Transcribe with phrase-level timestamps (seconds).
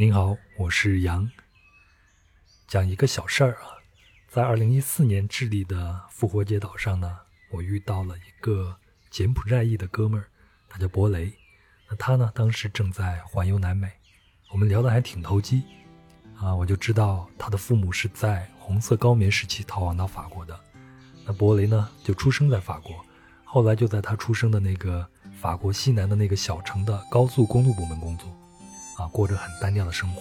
[0.00, 1.28] 您好，我是杨。
[2.68, 3.82] 讲一个小事儿啊，
[4.28, 7.18] 在二零一四年智利的复活节岛上呢，
[7.50, 8.76] 我遇到了一个
[9.10, 10.28] 柬埔寨裔的哥们儿，
[10.68, 11.32] 他叫博雷。
[11.90, 13.90] 那他呢，当时正在环游南美，
[14.52, 15.64] 我们聊得还挺投机
[16.36, 16.54] 啊。
[16.54, 20.60] 我就知道他的父母是在红色高棉时期逃亡到法国的。
[21.26, 23.04] 那博雷呢，就出生在法国，
[23.42, 25.04] 后来就在他出生的那个
[25.40, 28.32] 法国西南的那个小城的高速公路部门工作。
[28.98, 30.20] 啊，过着很单调的生活。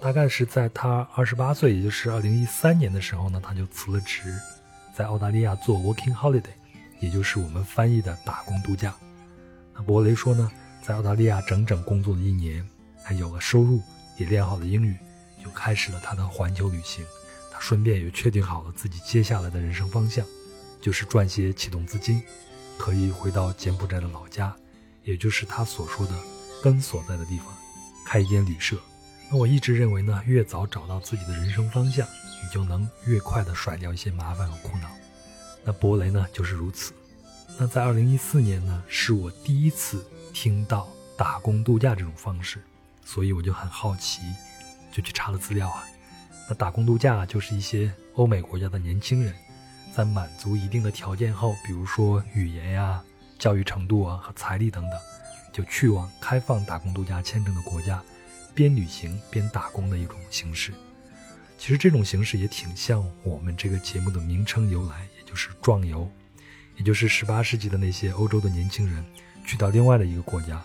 [0.00, 4.38] 大概是在他二十八岁，也就是二零一三年的时候呢，他就辞了职，
[4.94, 6.42] 在澳大利亚做 working holiday，
[7.00, 8.94] 也就是我们翻译的打工度假。
[9.74, 10.50] 那博雷说呢，
[10.82, 12.66] 在澳大利亚整整工作了一年，
[13.02, 13.80] 还有了收入，
[14.16, 14.96] 也练好了英语，
[15.42, 17.04] 就开始了他的环球旅行。
[17.50, 20.24] 他顺便也确定好了自己接下来的人生方向，
[20.80, 22.22] 就是赚些启动资金，
[22.76, 24.54] 可以回到柬埔寨的老家，
[25.04, 26.12] 也就是他所说的
[26.62, 27.55] 根所在的地方。
[28.06, 28.76] 开一间旅社，
[29.28, 32.06] 那我一直认为呢，越早找到自己的人生方向，
[32.40, 34.88] 你就能越快的甩掉一些麻烦和苦恼。
[35.64, 36.94] 那博雷呢，就是如此。
[37.58, 42.62] 那在二零一四年呢，是我第一次听到打工度假这种方式，
[43.04, 44.22] 所以我就很好奇，
[44.92, 45.84] 就去查了资料啊。
[46.48, 49.34] 那打工度假就是一些欧美国家的年轻人，
[49.92, 53.02] 在满足一定的条件后，比如说语言呀、
[53.36, 55.00] 教育程度啊和财力等等。
[55.56, 58.02] 就去往开放打工度假签证的国家，
[58.54, 60.70] 边旅行边打工的一种形式。
[61.56, 66.06] 其实这种形式也挺像我们这个节目的名称由来，也就是壮游，
[66.76, 69.02] 也就是十八世纪的那些欧洲的年轻人
[69.46, 70.62] 去到另外的一个国家，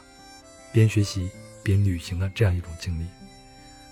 [0.73, 1.31] 边学习
[1.63, 3.07] 边旅行的这样一种经历。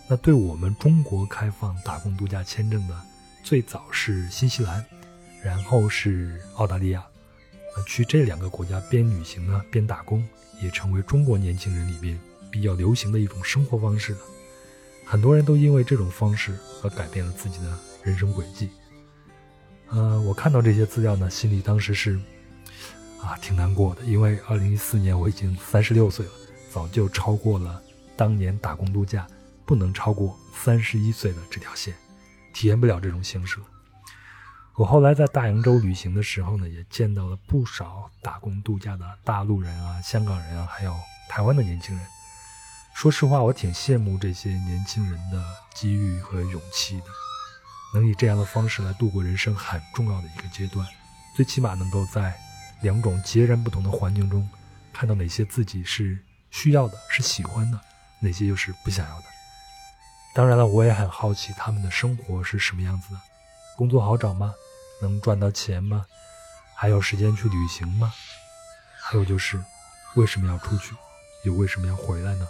[0.06, 3.02] 那对我们中国开放打工度假签证的，
[3.42, 4.86] 最早是新西兰，
[5.42, 7.02] 然后是澳大利亚。
[7.78, 10.28] 那去这两个国家边旅行呢边打工。
[10.62, 12.20] 也成为中国年轻人里面
[12.52, 14.20] 比较流行的一种生活方式了。
[15.06, 18.70] 很多人都因为这种方式而改变了自己的人生轨迹。
[19.88, 22.20] 呃，我看到这些资料呢，心里当时是
[23.20, 26.32] 啊挺难过的，因为二零一四年我已经三十六岁了，
[26.72, 27.82] 早就超过了
[28.16, 29.28] 当年打工度假
[29.66, 31.96] 不能超过三十一岁的这条线，
[32.54, 33.66] 体验不了这种形式了。
[34.80, 40.96] 我后来在大洋洲旅行的时候呢，也见到了不少打工度假的大陆人啊、香港人啊，还有
[41.28, 42.06] 台湾的年轻人。
[42.94, 45.44] 说实话，我挺羡慕这些年轻人的
[45.76, 47.08] 机遇和勇气的，
[47.94, 50.88] 能以这样的方式来度过人生很重要的一个阶段，
[51.36, 52.34] 最起码能够在
[52.80, 54.50] 两种截然不同的环境中，
[54.94, 56.18] 看到哪些自己是
[56.52, 57.78] 需要的、是喜欢的，
[58.22, 59.26] 哪些又是不想要的。
[60.34, 63.20] 当然了，我也很好奇他们的生活是什么样子的，
[63.76, 64.54] 工作好找吗？
[65.02, 66.06] 能赚到钱吗？
[66.76, 68.14] 还有时间去旅行吗？
[69.02, 69.62] 还有就是，
[70.16, 70.96] 为什么要出去，
[71.44, 72.48] 又为什么要回来呢？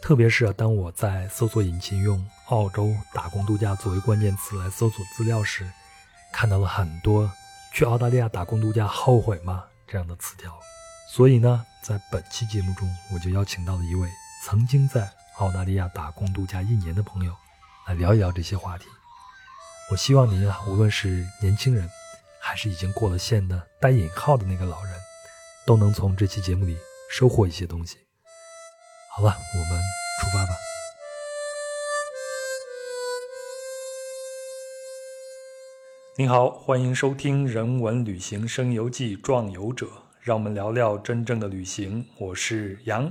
[0.00, 5.68] 特别是啊当我在搜索引擎用“澳洲打工度假”作为关键词来搜索资料时，
[6.32, 7.30] 看到了很多
[7.74, 10.56] “去澳大利亚打工度假后悔吗”这样的词条。
[11.10, 14.08] 所以呢，在本期节目中，我就邀请到了一位
[14.44, 17.34] 曾经在澳大利亚打工度假一年的朋友，
[17.86, 18.86] 来聊一聊这些话题。
[19.90, 21.90] 我希望您啊，无论是年轻人，
[22.38, 24.92] 还是已经过了线的带引号的那个老人，
[25.64, 26.76] 都能从这期节目里
[27.10, 27.96] 收获一些东西。
[29.16, 29.82] 好了，我们
[30.20, 30.52] 出发吧。
[36.18, 39.86] 您好，欢迎收听《人文旅行声游记·壮游者》，
[40.20, 42.06] 让我们聊聊真正的旅行。
[42.18, 43.10] 我是杨。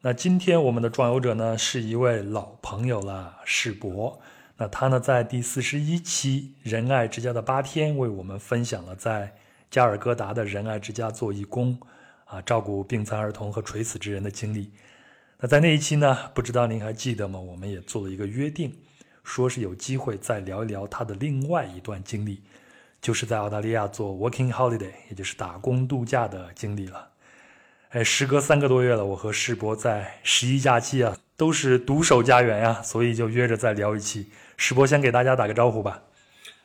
[0.00, 4.20] 那今天我们的壮游者呢，是一位老朋友了，世博。
[4.58, 9.34] 那他呢，在第四十一期仁爱之家的八天，为我们分享了在
[9.70, 11.78] 加尔各答的仁爱之家做义工，
[12.24, 14.70] 啊，照顾病残儿童和垂死之人的经历。
[15.38, 17.38] 那在那一期呢，不知道您还记得吗？
[17.38, 18.74] 我们也做了一个约定，
[19.22, 22.40] 说是有机会再聊一聊他的另外一段经历，
[23.02, 27.10] 就是在澳大利亚做 working holiday，也就是打工度假的经历了。
[27.90, 34.30] 哎，时隔三个多月了，我和世博在十一假期啊，都是独守家园呀，所以就约着再聊一期。
[34.56, 36.02] 世博先给大家打个招呼吧。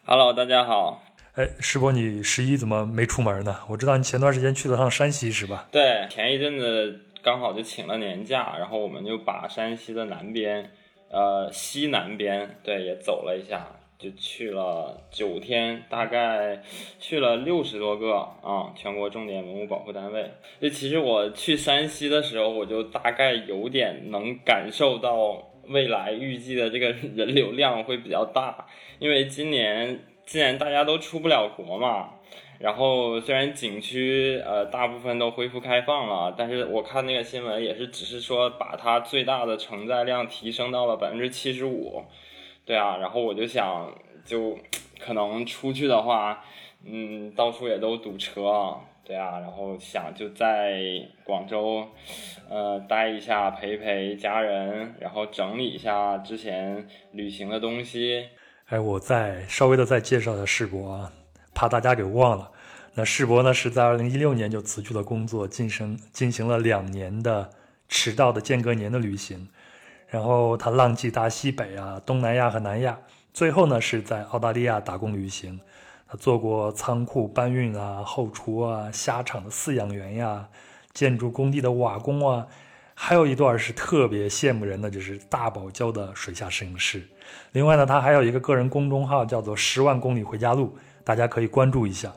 [0.06, 1.04] Hello，大家好。
[1.34, 3.58] 哎，世博，你十一怎么没出门呢？
[3.68, 5.68] 我知道你前段时间去了趟山西，是吧？
[5.74, 10.72] 对，前一阵子刚好就请了年假，然后我们就把山西的南边，
[11.10, 13.68] 呃，西南边，对，也走了一下，
[14.00, 16.62] 就去了九天，大概
[16.98, 20.32] 去了六十多个啊，全国重点文物保护单位。
[20.62, 25.51] 就其实我去山西的时候，我就大概有点能感受到。
[25.72, 28.68] 未来预计的这个人流量会比较大，
[29.00, 32.12] 因为今年既然大家都出不了国嘛，
[32.60, 42.04] 然后虽然景区呃大部分都恢复开放了，但是我看那个新闻也是只是说把它最大的承载量提升到了百分之七十五。
[42.64, 43.92] 对啊，然后我就想
[44.24, 44.58] 就
[45.00, 46.44] 可能出去的话，
[46.86, 48.78] 嗯，到处也都堵车。
[49.12, 50.80] 对啊，然后想就在
[51.26, 51.86] 广州，
[52.50, 58.30] 呃，待一下，陪陪家人，然后整理一下之前旅行的东西。
[58.68, 61.12] 哎，我再稍微的再介绍一下世博啊，
[61.54, 62.52] 怕大家给忘了。
[62.94, 67.50] 那世博呢是在二零一六年就辞去了工作，晋升进行了两年的
[67.90, 69.50] 迟到的间隔年的旅行，
[70.08, 72.98] 然后他浪迹大西北啊，东南亚和南亚，
[73.34, 75.60] 最后呢是在澳大利亚打工旅行。
[76.12, 80.46] 他做过仓库搬运啊、后厨啊、虾场的饲养员呀、
[80.94, 82.46] 建筑工地的瓦工啊。
[82.94, 87.08] 还有一段是特别羡慕人的，就是大堡礁的水下摄影师。
[87.54, 92.14] 另外呢，他还有一个个人公众号，叫做“十万公里回家路”，大家可以关注一下。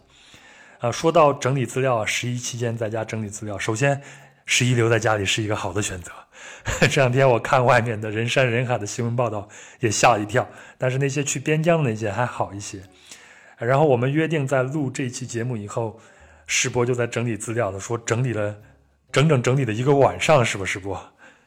[0.81, 4.03] 啊，说到整理资料啊，十一期间在家整理资料，首先
[4.45, 6.11] 十一留在家里是一个好的选择。
[6.91, 9.49] 这两天我看外面的人山人海的新闻报道，
[9.79, 10.47] 也吓了一跳。
[10.77, 12.83] 但是那些去边疆的那些还好一些。
[13.59, 15.99] 然后我们约定在录这期节目以后，
[16.47, 18.57] 世博就在整理资料的，说整理了。
[19.13, 20.65] 整整整理了一个晚上，是吧？
[20.65, 21.01] 世博？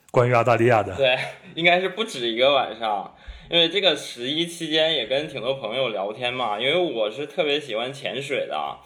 [0.09, 1.17] 关于澳大利亚的，对，
[1.53, 3.13] 应该是不止一个晚上，
[3.51, 8.77] 因为这个十一期间也跟挺多朋友聊天嘛，因为我是特别喜欢潜水的，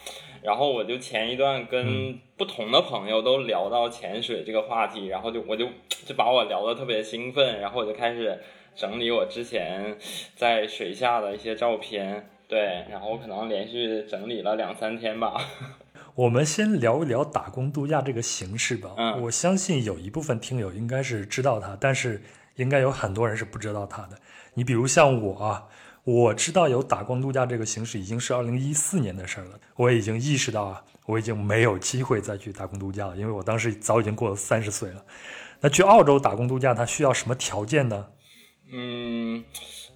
[0.41, 5.67] 然后我就前一段跟不同的朋友都聊到潜水这个话题，然后就我就
[6.03, 8.41] 就把我聊得特别兴奋，然后我就开始
[8.75, 9.95] 整理我之前
[10.35, 15.37] 在水下的一些照片，对，然后可能连续整理了两三天吧。
[16.15, 18.89] 我们先聊一聊打工度假这个形式吧。
[18.97, 22.21] 嗯，我相信有一部分听友应该是知道它，但是
[22.57, 24.17] 应该有很多人是不知道它的。
[24.55, 25.63] 你比如像我啊，
[26.03, 29.57] 我知道有打工度假这个形式已经是二零一四年的事儿了。
[29.77, 35.05] 我已经意识到啊，我已经没有机会再去打工度假了，因为我当时早已经过了三十岁了。
[35.61, 38.07] 那去澳洲打工度假，它需要什么条件呢？
[38.73, 39.41] 嗯。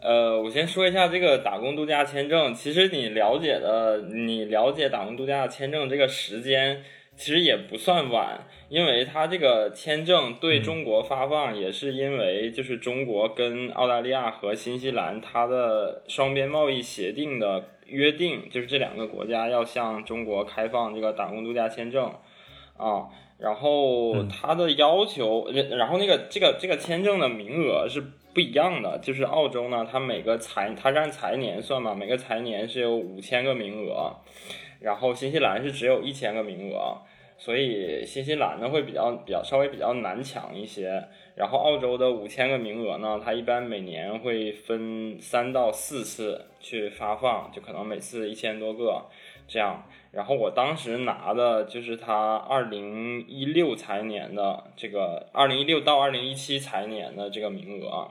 [0.06, 2.54] 呃，我先说一下这个打工度假签证。
[2.54, 6.84] 其实你了解的，你了解打工度假签证这个时间，
[7.16, 22.06] 其实也不算晚，因为它这个签证对中国发放也是因为就是中国跟澳大利亚和新西兰它的双边贸易协定的约定，就是这两个国家要向中国开放这个打工度假签证
[22.78, 23.08] 啊。
[23.40, 28.02] 然后它的要求，然后那个这个这个签证的名额是
[28.36, 34.14] 不一样的，就是澳洲呢，它每个财它是按财年算嘛，每个财年是有五千个名额，
[34.82, 36.98] 然后新西兰是只有一千个名额，
[37.38, 41.02] 所以新西兰呢会比较比较稍微比较难抢一些，
[41.36, 49.06] 然后澳洲的五千个名额呢，它一般每年会分三到四次去发放，就可能每次一千多个
[49.48, 49.86] 这样。
[50.12, 58.10] 然后我当时拿的就是它二零一六财年的这个二零一六到二零一七财年的这个名额，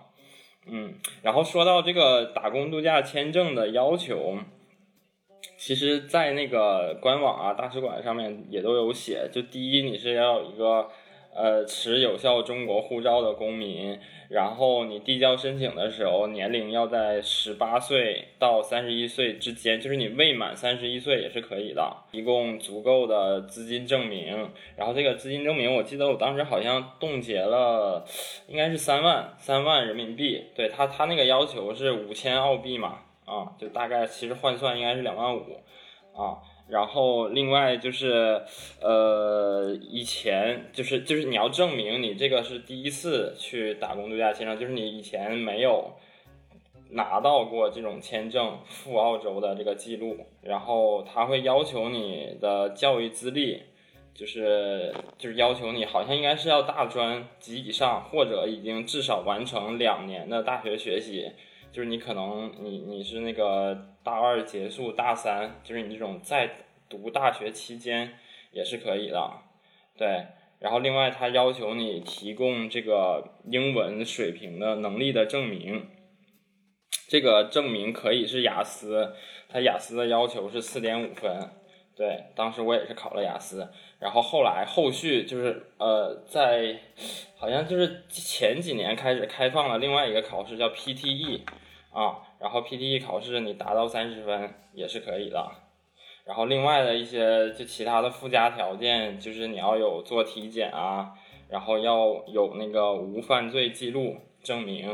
[0.67, 4.39] 嗯，然后说到这个打工度假签证的要求，
[5.59, 10.89] 其实，在那个官网啊、大使馆上面也都有写，就第一，你是要有一个
[11.35, 13.99] 呃持有效中国护照的公民。
[14.31, 21.95] 然后你递交申请的时候，年龄要在十八岁到三十一岁之间，就是你未满三十一岁也是可以的。
[22.11, 28.05] 提供足够的资金证明，然后这个资金证明，我记得我当时好像冻结了，
[28.49, 30.43] 应该是三万三万人民币。
[30.55, 35.61] 对他，他那个要求是五千澳币嘛，啊，就大概其实换算应该是两万五，
[36.17, 36.41] 啊。
[36.67, 38.43] 然后另外就是，
[38.81, 45.93] 呃，以前就是就是你要证明你这个是第一次去打工度假签证，就是你以前没有
[46.91, 50.17] 拿到过这种签证赴澳洲的这个记录。
[50.43, 53.63] 然后他会要求你的教育资历，
[54.15, 61.33] 就是就是要求你好像应该是要大专及以上，或者已经至少完成两年的大学学习。
[61.75, 66.49] 就是你可能你你是那个大二结束大三，就是你这种在
[66.89, 68.17] 读大学期间
[68.53, 69.33] 也是可以的，
[69.99, 70.25] 对。
[70.61, 75.89] 然后另外他要求你提供这个英文水平的能力的证明，
[77.09, 79.13] 这个证明可以是雅思，
[79.49, 81.51] 他雅思的要求是四点五分，
[81.97, 82.27] 对。
[82.37, 86.79] 当时我也是考了雅思，然后后来后续就是呃在
[87.37, 91.41] 好像就是前几年开始开放了另外一个考试叫 PTE。
[91.95, 95.51] 啊，然后 PTE 考试你达到三十分也是可以的，
[96.27, 101.13] 然后另外的一些就其他的附加条件就是你要有做体检啊，
[101.49, 104.91] 然后要有那个无犯罪记录证明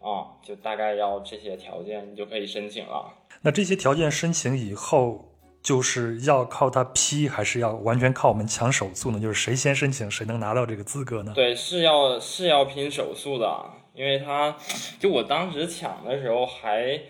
[0.00, 3.12] 啊，就大概要这些条件你就可以申请了。
[3.40, 5.33] 那这些条件申请以后，
[5.64, 9.18] 就是要靠他批，还是要完全靠我们抢手速呢？
[9.18, 11.32] 就是谁先申请，谁能拿到这个资格呢？
[11.34, 14.54] 对，是要是要拼手速的，因为他
[15.00, 17.00] 就我当时抢的时候还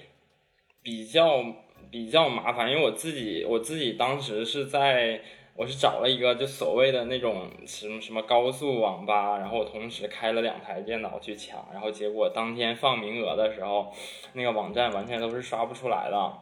[0.83, 1.45] 比较
[1.91, 5.21] 比较麻烦，因为我自己我自己当时是在
[5.57, 13.93] 我是找了一个就所谓的那种什么什么高速网吧，然后我同时开了两台电脑去抢，然后结果当天放名额的时候，
[14.35, 16.33] 那个网站完全都是刷不出来的。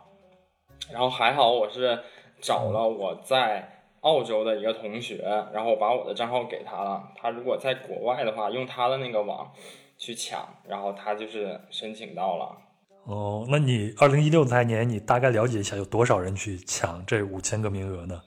[0.90, 1.98] 然后还好我是
[2.40, 5.22] 找了我在澳洲的一个同学，
[5.52, 7.12] 然后我把我的账号给他了。
[7.14, 9.52] 他如果在国外的话，用他的那个网
[9.96, 12.58] 去抢，然后他就是申请到了。
[13.04, 18.20] 哦，那你二零一六财年，你大概了解一下有多少人去抢这五千个名额呢？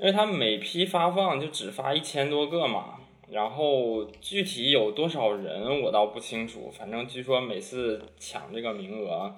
[0.00, 2.96] 因为他每批发放就只发一千多个嘛，
[3.28, 6.68] 然后具体有多少人我倒不清楚。
[6.76, 9.32] 反正据说每次抢这个名额。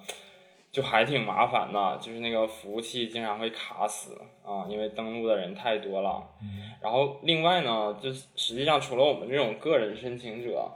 [0.73, 6.27] 就还挺麻烦的，就是那个服务器经常会卡死啊，因为登录的人太多了。
[6.81, 10.71] 然后另外呢，就实际上除了我们这种个人申请者，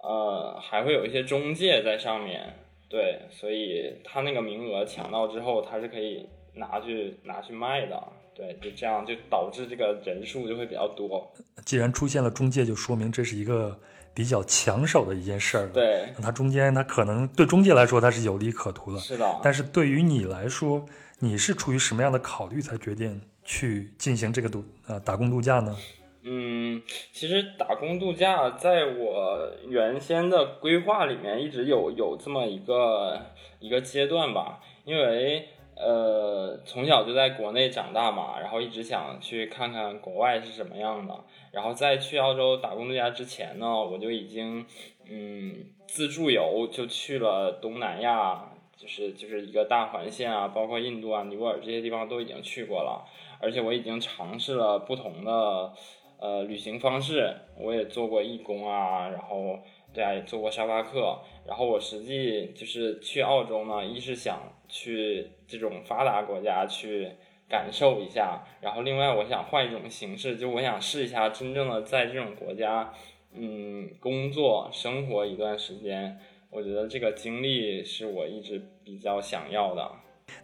[0.00, 2.54] 呃，还会有一些中介在上面。
[2.88, 8.00] 对，所以他那个名额抢到之后，他是可以拿去拿去卖的。
[8.36, 11.32] 对，就这样就导致这个人数就会比较多。
[11.66, 13.76] 既然出现了中介，就说明这是一个。
[14.14, 19.40] 比较抢手的一件事儿，对，它中间它可能对中介来说它是有利可图的，是的。
[19.42, 20.84] 但是对于你来说，
[21.18, 25.76] 你是出于什么样的考虑才决定去进行这个度呃打工度假呢？
[26.22, 33.20] 嗯，其实打工度假在我原先的规划里面一直有有这么一个
[33.60, 35.48] 一个阶段吧，因为。
[35.84, 41.24] 呃，从小就在国内长大嘛，然后一直想去看看国外是什么样的。
[41.50, 44.64] 然后在去澳洲打工度假之前呢，我就已经
[45.10, 53.04] 嗯自助游就去了东南亚，就是就是一个大环线啊，包括印度啊、尼泊尔这些地方都已经去过了。
[53.40, 55.72] 而且我已经尝试了不同的
[56.20, 59.58] 呃旅行方式，我也做过义工啊，然后
[59.92, 61.18] 对啊也做过沙发客。
[61.46, 64.40] 然后我实际就是去澳洲呢，一是想。
[64.74, 67.06] 去这种发达国家去
[67.46, 72.90] 感受一下，然后另外我想换一种形式，就我想试一下真正的在这种国家，
[73.34, 76.18] 嗯，工作生活一段时间，
[76.48, 79.90] 我觉得这个经历是我一直比较想要的。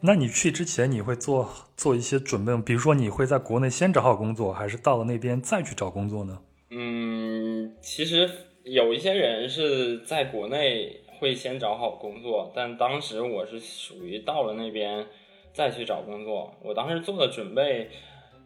[0.02, 6.42] 那你去之前你会做做一些准备，比如说你会在国内先找好工作，还是到了那边再去找工作呢？
[6.68, 8.30] 嗯，其实
[8.70, 11.00] 有一些人是在国内。
[11.20, 15.04] 会先找好工作，但当时我是属于到了那边
[15.52, 16.54] 再去找工作。
[16.62, 17.90] 我当时做的准备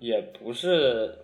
[0.00, 1.18] 也不是，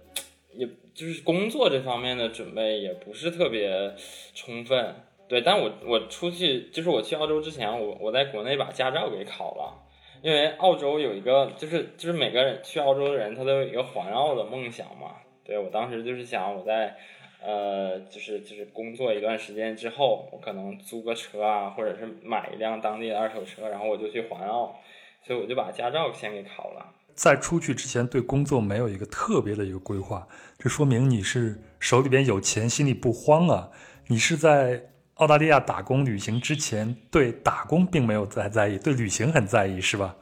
[0.52, 3.94] 也就是工作这方面的准备也不是特别
[4.34, 4.94] 充分。
[5.26, 9.72] 对，但我我出去就是我去澳洲之前，我我在国内把驾照给考了，
[10.20, 15.12] 因为澳洲有一个就是就是每个人去澳洲的人他都有一个环澳的梦想嘛。
[15.46, 16.94] 对我当时就是想我在。
[17.40, 24.76] 呃，就是就是工作一段时间之后，我可能租个车啊，或者是买一辆当地的二手车，然后我就去环澳，
[25.24, 26.94] 所以我就把驾照先给考了。
[27.14, 30.26] 在出去之前，对工作没有一个特别的一个规划，
[30.58, 33.70] 这说明你是手里边有钱，心里不慌啊。
[34.08, 34.82] 你是在
[35.14, 40.16] 澳大利亚打工旅行之前，对打工并没有在在意，对旅行很在意，是吧？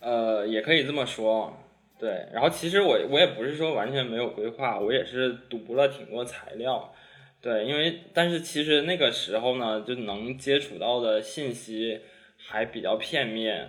[0.00, 1.56] 呃，也可以这么说。
[2.02, 6.92] 对，然后其实我我也不是说完全没有规划，我也是读了挺多材料，
[7.40, 12.00] 对，因为但是其实那个时候呢，就能接触到的信息
[12.36, 13.68] 还比较片面，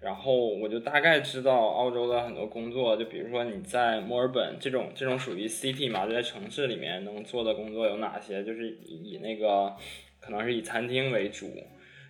[0.00, 9.72] 然后我就大概知道澳洲的很多工作，就比如说你在墨尔本这种这种属于 city 嘛，在城市里面能做的工作有哪些，就是以那个
[10.18, 11.46] 可能是以餐厅为主，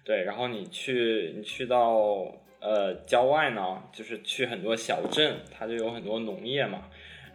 [0.02, 2.34] 对，然后你去你去到。
[2.60, 6.84] 呃，郊外呢，就是去很多小镇，它就有很多农业嘛。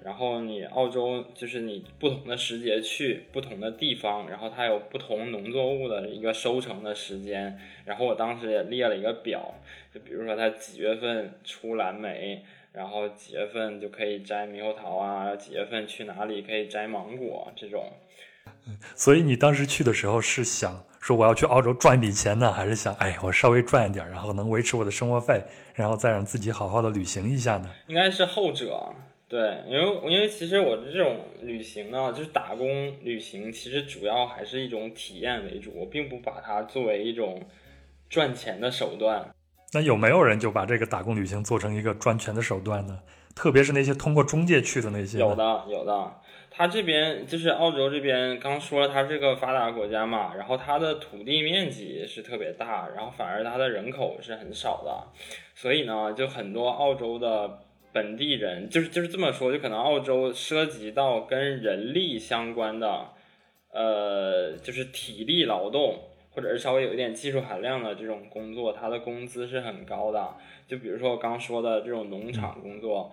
[0.04, 7.58] 然后你澳洲就是你不同的时节去不同的地方，然后它有不同农作物的一个收成的时间。
[7.86, 9.56] 然后我当时也列了一个表，
[9.94, 17.94] 就比如说它几月份出蓝莓，然后几月份就可以摘猕猴桃啊，几月份去哪里可以摘芒果这种。
[18.96, 25.44] 所以你当时去的时候是想说我要去澳洲赚一笔钱呢，还是想哎我稍微赚一点，然后能维持我的生活费，
[25.74, 27.70] 然后再让自己好好的旅行一下呢？
[27.88, 28.82] 应该是后者，
[29.28, 37.44] 对，因为因为其实我的这种旅行呢，就是打工旅行，其实主要还是一种体验为主，我并不把它作为一种
[38.10, 39.30] 赚钱的手段。
[39.74, 42.98] 那有没有人就把这个打工旅行做成一个赚钱的手段呢？
[43.36, 45.18] 特别是那些通过中介去的那些？
[45.18, 46.14] 有的，有的。
[46.56, 55.08] 它这边就是澳洲这边，刚说了它是个发达国家嘛，然后它的土地面积是特别大，然后反而它的人口是很少的，
[55.56, 57.60] 所以呢，就很多澳洲的
[57.92, 63.08] 本地人，就是就是这么说，就可能澳洲涉及到跟人力相关的，
[63.72, 66.02] 呃，就是体力劳动
[66.36, 70.36] 或者是稍微有一点技术含量的这种工作，它的工资是很高的。
[70.68, 73.12] 就比如说我刚说的这种农场工作，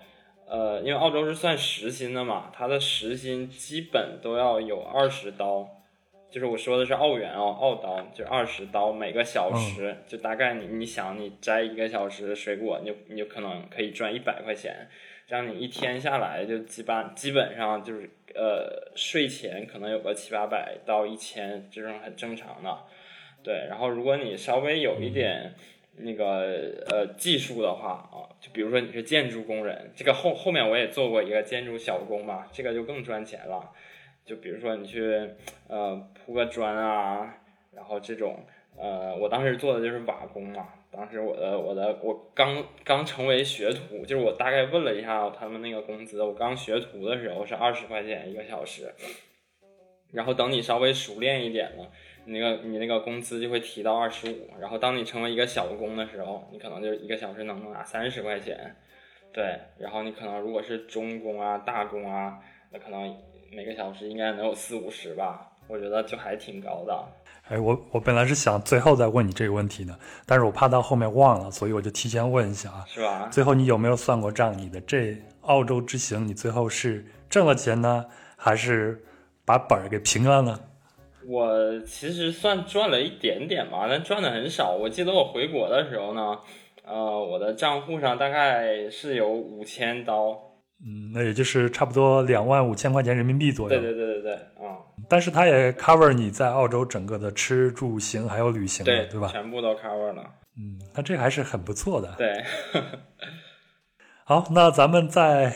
[0.50, 5.64] 呃，因为澳洲是算时薪的嘛，它的时薪基本都要有二十刀，
[6.28, 14.88] 就是我说的是澳元哦，澳刀就二十刀每个小时，就大概你你想你摘一个小时的水果，你就你就可能可以赚一百块钱，
[15.25, 22.76] 这样你一天下来就基本基本上就是呃税前可能有个七八百到一千，这种很正常的，
[23.45, 25.54] 对，然后如果你稍微有一点。
[25.97, 33.71] 那个呃技术的话啊，就比如说你是建筑工人，这个后后面我也做过一个建筑小工嘛，这个就更赚钱了。
[34.25, 35.31] 就比如说你去
[35.69, 37.39] 呃铺个砖啊，
[37.73, 38.45] 然后这种
[38.77, 40.69] 呃，我当时做的就是瓦工嘛。
[40.93, 48.93] 当时我的我的我刚刚成为学徒，就是我大概问了一下他们那个工资，我刚学徒的时候是二十块钱一个小时，
[50.13, 51.93] 然后等你稍微熟练一点了。
[52.33, 58.77] 那个你那个工资就会提到二十五，然后当你成为一个小工的时候，你可能就一个小时能拿三十块钱，
[59.33, 62.39] 对，然后你可能如果是中工啊、大工啊，
[62.71, 63.17] 那可能
[63.51, 67.05] 每个小时应该能有四五十吧，我觉得就还挺高的。
[67.49, 72.85] 哎，我我本来是想最后再问你这个问题的，但是我怕到后面忘了，所以我就提前问一下啊。
[72.87, 73.29] 是吧？
[73.33, 74.57] 最后你有没有算过账？
[74.57, 78.07] 你的这澳洲之行，你最后是挣了钱呢，
[78.37, 79.05] 还是
[79.45, 80.61] 把本儿给平了呢？
[81.31, 84.73] 我其实算赚了一点点吧，但赚的很少。
[84.73, 86.37] 我记得我回国的时候呢，
[86.85, 90.31] 呃，我的账户上大概是有五千刀，
[90.85, 93.81] 嗯，那也就是差不多两万五千块钱人民币左右。
[93.81, 94.83] 对对对对对，啊。
[95.09, 99.29] 但是它也 cover 你在澳洲整个的吃住行还有旅行，对对吧？
[99.29, 100.25] 全部都 cover 了。
[100.59, 102.13] 嗯，那这还是很不错的。
[102.19, 102.43] 对。
[104.25, 105.55] 好，那咱们再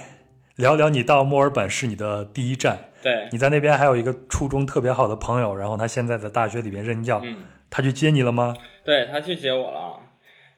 [0.54, 2.78] 聊聊你到墨尔本是你的第一站。
[3.04, 8.56] 对，你在那边还有一个初中特别好的朋友，然后他现在在大学里边任教，嗯，他去接你了吗？
[8.82, 10.00] 对他去接我了，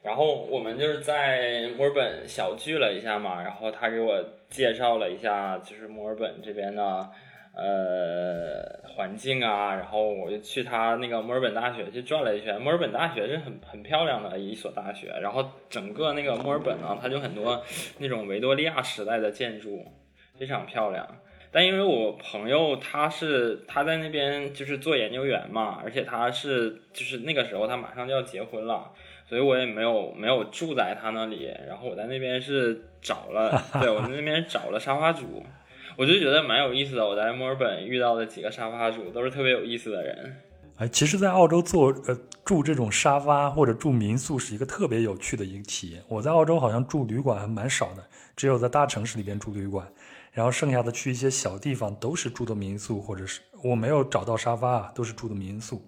[0.01, 7.09] 然后我们就是在墨尔本小聚了一下嘛，然后他给我介绍了一下，就是墨尔本这边的
[7.53, 17.61] 呃环境啊，然后我就去他那个墨尔本大学去转了一圈，墨尔本大学是很很漂亮的一所大学，然后整个那个墨尔本呢，它就很多
[17.99, 19.83] 那种维多利亚时代的建筑，
[20.39, 21.05] 非常漂亮。
[21.51, 28.91] 但因为我朋友他是他在那边就是做研究员嘛，而且他是就是那个时候他马上就要结婚了，
[29.27, 31.49] 所以我也没有没有住在他那里。
[31.67, 35.43] 然后我在那边是找了， 对我在那边找了沙发主，
[35.95, 37.07] 我就觉得蛮有意思的。
[37.07, 40.37] 我在墨尔本遇到的几个沙发主都是特别有意思的人。
[40.77, 46.03] 哎，其实，在澳洲做呃住这种沙发或者住民宿是一个特别有趣的一个体验。
[46.07, 48.03] 我在澳洲好像住旅馆还蛮少的，
[48.35, 49.87] 只有在大城市里边住旅馆。
[50.37, 55.81] 然后剩下的去一些小地方都是住的民宿，或者是我没有找到沙发啊，都是住的民宿。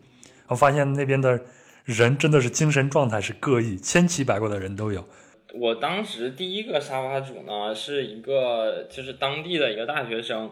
[0.47, 1.39] 我发现那边的
[1.85, 5.07] 人真的是精神状态是各异，千奇百怪的人都有。
[5.53, 10.49] 我当时第一个沙发主呢，是一个就是当地的一个大学生，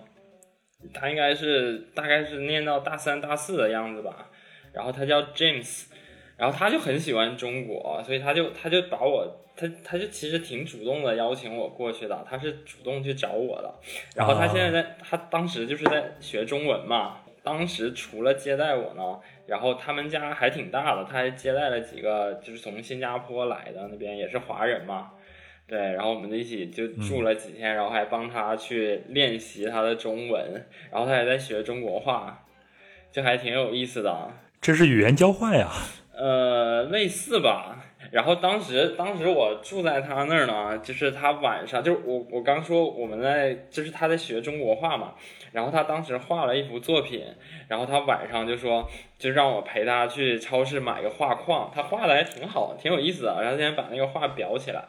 [0.94, 4.30] 他应该是大概是念到大三大四的样子吧。
[4.74, 5.86] 然后他叫 James，
[6.38, 9.44] 然后他就很喜欢中国，所以他就他就把我。
[9.58, 13.74] 他他就其实挺主动的邀请我过去的，他是主动去找我的。
[14.16, 17.18] 然后他现在在，他当时就是在学中文嘛。
[17.44, 25.12] 当时除了接待我呢，然后他们家还挺大的，他还接待了几个就是从新加坡来的，那边也是华人嘛。
[25.66, 32.46] 对，然后我们一起就住了几天，然后还帮他去练习他的中文，然后他也在学中国话，
[33.14, 34.30] 就还挺有意思的。
[34.60, 35.72] 这是语言交换呀？
[36.14, 37.77] 呃，类似吧。
[38.12, 45.16] 然后当时，当时我住在他那儿呢，就是他晚上，就我我刚说我们在，就是他在学中国画嘛，
[45.52, 47.26] 然后他当时画了一幅作品，
[47.68, 54.86] 然后他晚上就说，就让我陪他去超市买个画框，他画的还挺好，挺有意思的，然后先把那个画裱起来，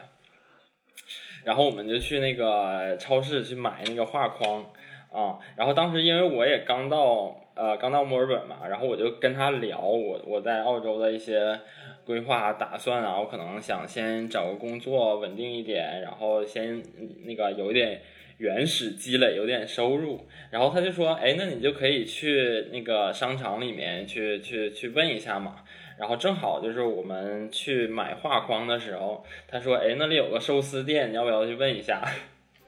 [1.43, 4.65] 然后我们就去那个超市去买那个画框
[5.11, 11.59] 啊，然后当时因为我也刚到，呃，刚到墨尔本嘛，然后我就跟他聊我我在澳洲的一些。
[12.09, 16.81] 规划打算啊，我可能想先找个工作稳定一点，然后先
[17.23, 18.01] 那个有一点
[18.39, 20.25] 原始积累，有点收入。
[20.49, 25.57] 然后他就说：“哎，那你就可以去那个商场里面去去去问一下嘛。”
[25.99, 32.01] 然后正好就是我们去买画框的时候，他说：“哎，那里有个寿司店，你要不要去问一下？”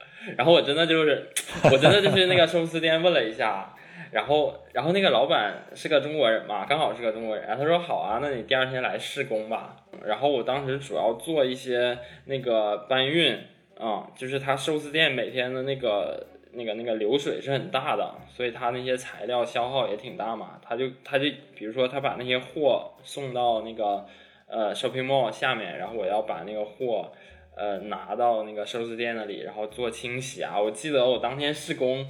[0.38, 1.26] 然后我真的就是，
[1.64, 3.74] 我真的就是那个寿司店问了一下。
[4.12, 7.46] 然后，然后那个老板是个中国人嘛，刚好是个中国人。
[7.56, 13.34] 他说：“好啊，那你第二天来试工吧。”然后我当时主要做一些那个搬运，
[13.80, 20.60] 啊，就是他寿司店每天的那个那个那个流水是很大的，所以他那些材料消耗也挺大嘛。
[20.62, 21.24] 他就他就
[21.56, 24.04] 比如说他把那些货送到那个
[24.46, 27.10] 呃 shopping mall 下面，然后我要把那个货
[27.56, 30.60] 呃拿到那个寿司店那里，然后做清洗啊。
[30.60, 32.06] 我记得我当天试工，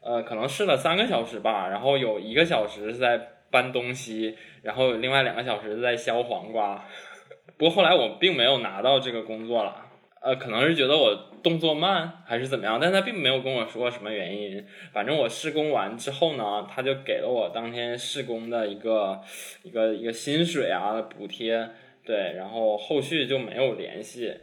[0.00, 6.84] 呃，可能试了三个小时吧，然后有一个小时是在搬东西，然后另外两个小时在削黄瓜。
[7.58, 9.74] 不过后来我并没有拿到这个工作了，
[10.20, 14.62] 呃，可能是觉得我动作慢还是怎么样，但他并没有跟我说什么原因。
[14.92, 19.20] 反正我试工完之后呢，他就给了我当天试工的一个
[19.62, 21.68] 一个一个薪水啊补贴，
[22.04, 24.34] 对，然后后续就没有联系。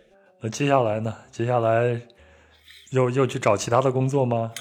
[0.41, 1.13] 那接下来呢？
[1.29, 2.01] 接下来
[2.91, 4.51] 又又去找其他的工作吗？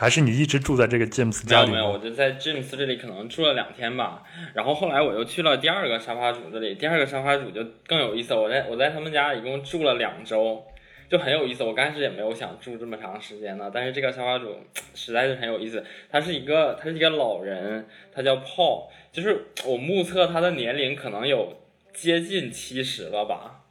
[0.00, 1.72] 还是你一直住在这个 James 家里？
[1.72, 4.22] 没有没有，我就在 James 这里可能住了两天吧。
[4.54, 8.32] 然后后来我又去了第二个沙发主这里，第二个沙发主就更有意思。
[8.32, 10.64] 我在我在他们家一共住了两周，
[11.10, 11.62] 就很有意思。
[11.64, 14.56] 我刚开始也没有想住这么长时间的，但是这个沙发主
[14.94, 15.84] 实在是很有意思。
[16.10, 21.58] 他是一个他是一个老人，他叫 Paul，就是我目测他的年龄可能有
[21.92, 23.64] 接近七十了吧，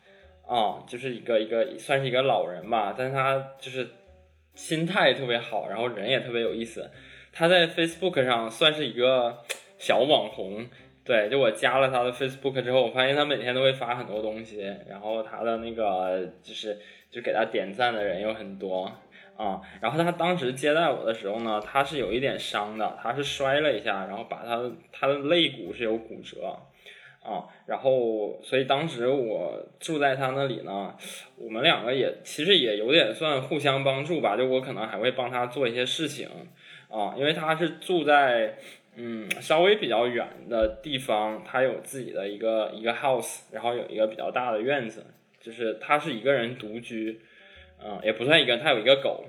[0.45, 3.87] 啊，就是一个一个算是一个老人吧，但是他就是。
[4.59, 6.91] 心态特别好，然后人也特别有意思。
[7.31, 9.37] 他在 Facebook 上算是一个
[9.77, 10.67] 小网红，
[11.05, 16.77] 对，就我加了他的 Facebook 之后，我发现他每天都会发很多东西，然后他的那个就是
[17.09, 18.91] 就给他点赞的人有很多
[19.37, 19.61] 啊。
[19.79, 26.59] 然后他当时接待我的时候呢，他是有一点伤的，他是摔了一下，然后把他他的肋骨是有骨折。
[27.29, 30.95] 啊，然后所以当时我住在他那里呢，
[31.37, 36.27] 我们两个也其实也有点算互相帮助吧，就我可能还会帮他做一些事情
[36.89, 38.57] 啊，因为他是住在
[38.95, 45.05] 嗯稍微比较远的地方，他有自己的一个一个 house，然后有一个比较大的院子，
[45.39, 47.21] 就是他是一个人独居，
[47.83, 49.23] 嗯，也不算一个人，他有一个狗，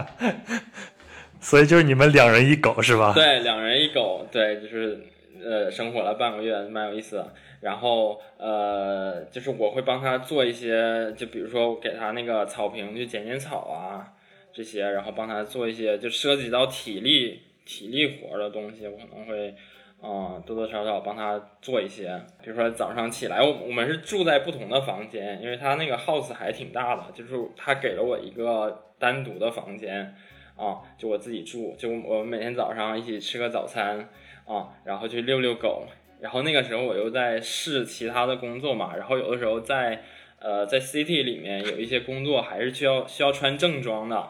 [1.40, 3.14] 所以就是你们两人一狗是吧？
[3.14, 5.00] 对，两人一狗，对，就是。
[5.44, 7.32] 呃，生活了半个月，蛮有意思的。
[7.60, 14.12] 然后，呃，就是我会帮他做一些，就比如说给他那个草坪去剪剪草啊，
[14.52, 19.54] 这些，然后帮他做一些就涉及到体力体力活的东西，我可能会，
[20.02, 22.20] 嗯，多多少少帮他做一些。
[22.42, 30.14] 比如说早上起来，我我们是住在不同的房间，因为他那个 house 还挺大的，就是他给了我一个单独的房间，
[30.56, 34.08] 啊，就我自己住，就我们每天早上一起吃个早餐。
[34.46, 35.86] 啊，然后去遛遛狗，
[36.20, 40.02] 然后那个时候我又在试其他的工作嘛，然后有的时候在
[40.40, 44.28] 呃在 city 里面有一些工作还是需要需要穿正装的，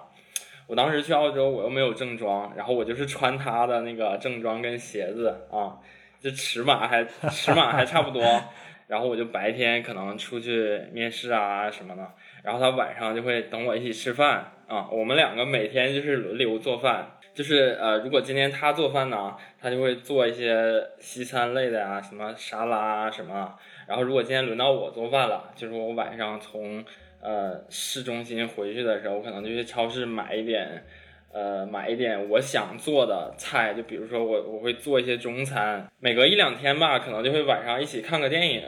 [0.66, 5.78] 我当时去澳洲我又没有正装，然后我就是穿他的那个正装跟鞋子啊，
[6.20, 8.22] 这尺码还尺码还差不多，
[8.88, 12.06] 然后我就白天可能出去面试啊什么的，
[12.42, 17.18] 然后他晚上就会等我一起吃饭啊，我们两个每天就是轮流做饭。
[17.34, 23.56] 就是呃，如果今天他做饭呢，他就会做一些西餐类的呀，什么沙拉啊什么。
[23.88, 26.84] 然后如果今天轮到我做饭了，就是我晚上从
[27.22, 30.84] 呃市中心回去的时候，我可能就去超市买一点，
[31.32, 35.90] 呃买一点我想做的菜，就比如说我我会做一些中餐。
[36.00, 38.62] 每隔一两天吧，可能就会晚上一起看个电影，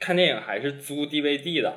[0.00, 1.72] 看电影还是租 DVD 的，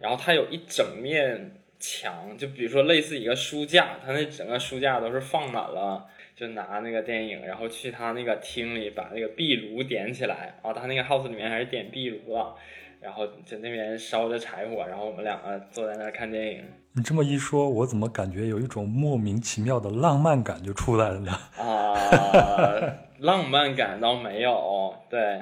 [0.00, 1.54] 然后它有一整面。
[1.78, 12.54] 墙就比如说类似一个书架，他那整个书架都是放满了，就拿那个电影，然后去他那个厅里把那个壁炉点起来啊，他那个 house 里面还是点壁炉了，
[13.00, 16.64] 然后在那边烧着柴火，然后我们两个坐在那儿看电影。
[16.94, 21.32] 你这么一说，我怎么感觉有一种莫名其妙的浪漫感就出来了呢？
[21.56, 21.94] 啊，
[23.20, 25.40] 浪漫感倒没有，对。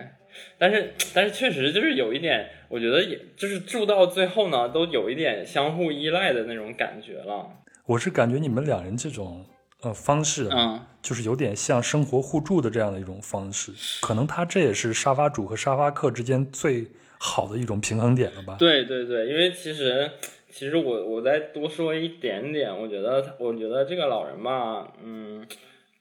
[0.58, 7.48] 但是，但是确实就是有一点，我觉得也就是住到最后呢，都有一点相互依赖的那种感觉了。
[7.86, 9.44] 我是感觉你们两人这种
[9.82, 13.72] 呃方式，嗯，就是有点像生活互助的这样的一种方式。
[14.00, 16.86] 可能他这也是沙发主和沙发客之间最
[17.18, 18.56] 好的一种平衡点了吧？
[18.58, 20.10] 对对对，因为其实
[20.50, 25.46] 其实我我再多说一点点，我觉得我觉得这个老人吧，嗯，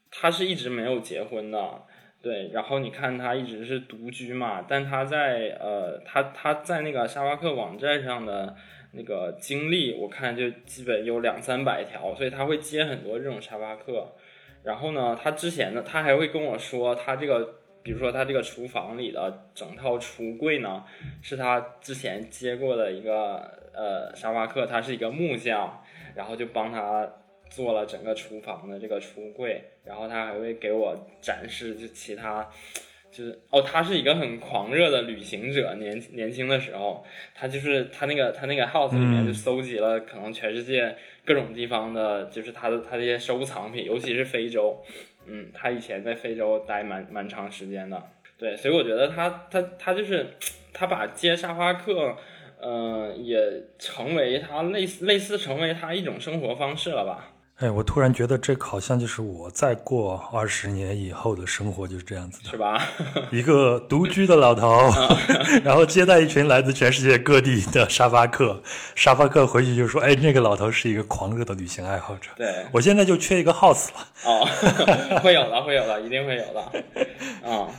[0.09, 1.83] 他是一直没有结婚的。
[2.25, 8.55] 对，然后你看他一直是独居嘛，但他在呃，他他在那个沙发客网站上的
[8.93, 14.15] 那个经历，我看就基本有两三百条，所以他会接很多这种沙发客。
[14.63, 20.83] 然后呢，他之前呢，他还会跟我说，他这个，比如说他这个厨房里的整套橱柜呢，
[21.21, 23.35] 是他之前接过的一个
[23.71, 25.83] 呃沙发客，他是一个木匠，
[26.15, 27.07] 然后就帮他。
[27.49, 32.49] 做了整个厨房的这个橱柜，然后他还会给我展示就其他，
[33.11, 44.83] 就是哦，他是一个很狂热的旅行者，年年轻的时候，他就是他那个他那个 house 里面就搜集了可能全世界各种地方的，就是他的他这些收藏品，尤其是非洲，
[45.25, 48.03] 嗯，他以前在非洲待蛮蛮长时间的，
[48.37, 50.27] 对，所以我觉得他他他就是
[50.73, 52.17] 他把接沙发客，
[52.59, 53.39] 嗯，也
[53.79, 57.31] 成为他类似类似成为他一种生活方式了吧。
[57.59, 62.85] 哎，我突然觉得这个好像就是我再过二十年以后的生活就是这样子的，是吧？
[63.31, 64.91] 一个独居的老头，
[65.63, 68.61] 然后接待一群来自全世界各地的沙发客，
[68.93, 74.05] 沙发客回去就说：“哎，那个老头是一个狂热的旅行爱好者。”对，我现在就缺一个 house 了。
[74.25, 74.45] 哦，
[75.23, 76.61] 会有的，会有的，一定会有的。
[77.49, 77.69] 啊。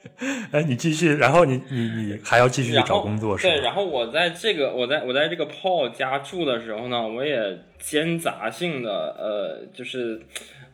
[0.50, 3.52] 哎，你继续，然后你你你还要继续找工作是吧？
[3.54, 10.22] 对，然后我在这个我在我在这个 Paul 家住的时候呢，我也兼杂性的呃，就是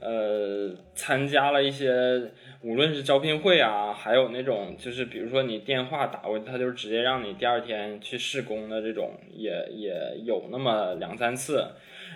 [0.00, 2.22] 呃参加了一些，
[2.62, 11.66] 无论是招聘会啊，还有那种就是比如说你电话打过去，他就直接让你第二天去试工的这种，也也有那么两三次。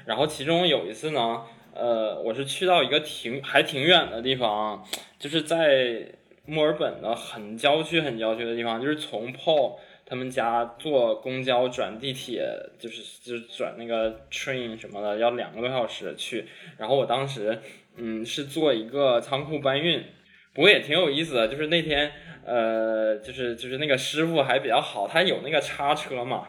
[0.07, 1.43] 然后其中有一次呢，
[1.75, 4.85] 呃，我是去到一个挺还挺远的地方，
[5.19, 6.07] 就是在。
[6.47, 12.45] 墨尔本的很郊区、很郊区的地方，就是从 Paul 他们家坐公交转地铁，
[12.79, 16.47] 就是就是转那个 train 什么的，要两个多小时去。
[16.77, 17.61] 然后我当时，
[17.97, 20.03] 嗯，是做一个仓库搬运，
[20.53, 21.47] 不过也挺有意思的。
[21.47, 22.11] 就是那天，
[22.45, 26.49] 呃，就是就是那个师傅还比较好，他有那个叉车嘛，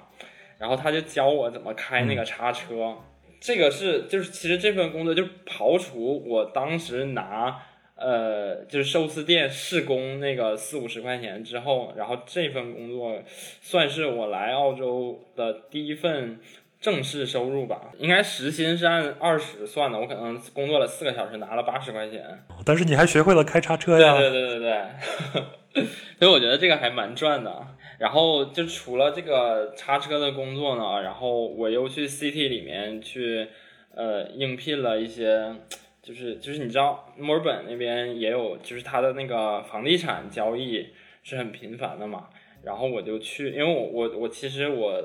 [0.57, 2.97] 然后他就教我怎么开那个叉车。
[3.39, 7.67] 这个是就是其实这份工作就刨除我当时拿。
[8.03, 13.21] 呃，就是寿司店试工那个四五十块钱之后，然后这份工作
[13.61, 16.39] 算是我来澳洲的第一份
[16.79, 17.91] 正式收入吧。
[17.99, 22.25] 应该时薪是按二十算的，我可能工作了四个小时拿了八十块钱。
[22.65, 24.17] 但是你还学会了开叉车呀？
[24.17, 25.85] 对对对对对。
[26.17, 27.67] 所以我觉得这个还蛮赚的。
[27.99, 33.47] 然后就除了这个叉车的工作呢，然后我又去 City 里面去
[33.93, 35.53] 呃应聘了一些。
[36.01, 40.87] 就是就是你知道墨尔本那边也有，就是它的那个房地产交易
[41.21, 42.29] 是很频繁的嘛。
[42.63, 44.99] 然后我就去，因为我我我其实我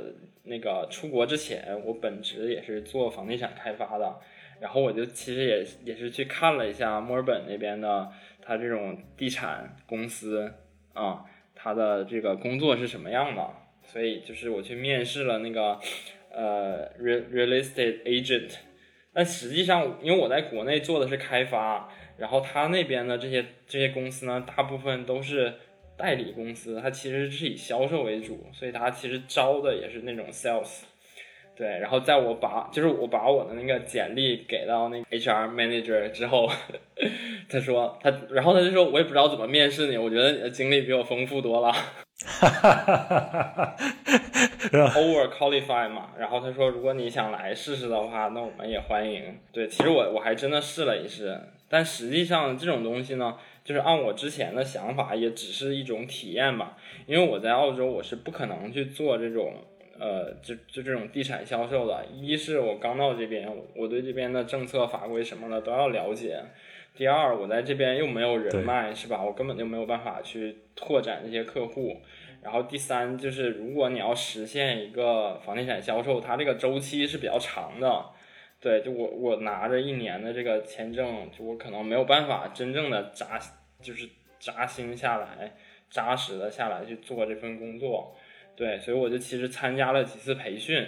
[0.45, 4.19] 那个出国之前，我本职也是做房地产开发的。
[4.59, 10.51] 然后我就其实也也是去看了一下墨尔本那边的它这种地产公司
[10.95, 13.47] 啊，它的这个工作是什么样的。
[13.83, 15.79] 所以就是我去面试了那个
[16.31, 18.55] 呃 real real estate agent。
[19.17, 25.55] 但实际上，因为我在国内做的是开发，然后他那边的这些这些公司呢，大部分都是
[25.97, 30.83] 代理公司，它其实是以销售为主，所以他其实招的也是那种 sales。
[31.57, 36.47] 对，然后在我把就是我把我的那个简历给到那个 HR manager 之后，
[37.49, 41.75] 他说他，然后他就说，我也不知道怎么面试你，我觉得你的经历比我丰富多了。
[42.25, 43.77] 哈哈哈哈哈哈
[44.73, 49.39] ！Over qualify 嘛，然后他说，如果你想来试试的话，那我们也欢迎。
[49.53, 56.79] 对，其实我我还真的试了一试，但实际上这种东西呢，就是按我之前的想法，也只是一种体验吧。
[57.07, 59.53] 因为我在澳洲，我是不可能去做这种
[60.01, 62.03] 呃，就就这种地产销售的。
[62.07, 66.43] 一是我刚到这边，我对这边的政策法规什么的都要了解。
[66.97, 69.23] 第二，我在这边又没有人脉，是吧？
[69.23, 72.01] 我根本就没有办法去拓展这些客户。
[72.43, 78.07] 然后第三，就是如果你要实现一个房地产销售，它这个周期是比较长的。
[78.59, 83.39] 对，就我我拿着一年的这个签证，就我可能没有办法真正的扎，
[83.83, 85.53] 就是扎心下来，
[85.91, 88.17] 扎实的下来去做这份工作。
[88.55, 90.83] 对，所以我就其实参加了几次培训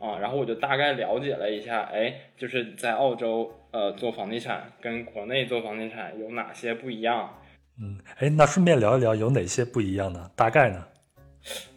[0.00, 3.52] 啊，然后我就大概了解了一下，哎，就是在澳洲。
[3.72, 7.38] 呃，做房地产跟国内做房地产有哪些不一样？
[7.80, 10.30] 嗯，哎，那顺便聊一聊有哪些不一样呢？
[10.36, 10.86] 大概呢？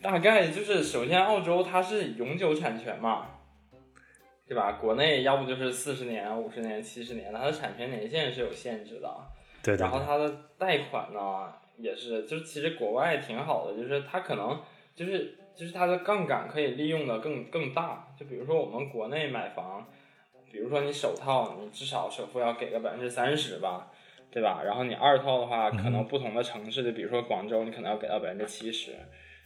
[0.01, 3.27] 大概就是，首先澳洲它是永久产权嘛，
[4.45, 4.73] 对吧？
[4.73, 9.09] 国内要不就是四十年、五十年、七十年，它的产权年限是有限制的。
[9.63, 9.77] 对。
[9.77, 14.61] 然后它的贷款呢，也是，就是其实国外挺好的，就是它可能
[14.93, 18.05] 就是就是它的杠杆可以利用的更更大。
[18.19, 19.87] 就比如说我们国内买房。
[20.55, 23.91] 比如说你首套，你至少首付要给个百分之三十吧，
[24.31, 24.61] 对吧？
[24.65, 28.93] 然后你二套的话，可能不同的城市，就比如说广州，你可能要给到百分之七十。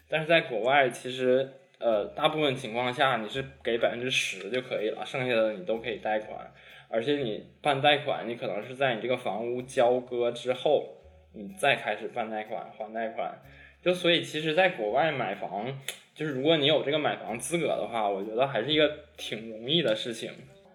[0.08, 6.54] 但是在国外，其实呃，大部分情况下你是给百分之十就可以了，剩下的你都可以贷款。
[6.90, 10.96] 而且你办贷款，你可能是在你这个房屋交割之后，
[11.34, 13.34] 你再开始办贷款还贷款。
[13.82, 15.66] 就所以，其实，在国外买房，
[16.14, 20.32] 就是如果你有这个买房资格的话，我觉得还是一个挺容易的事情。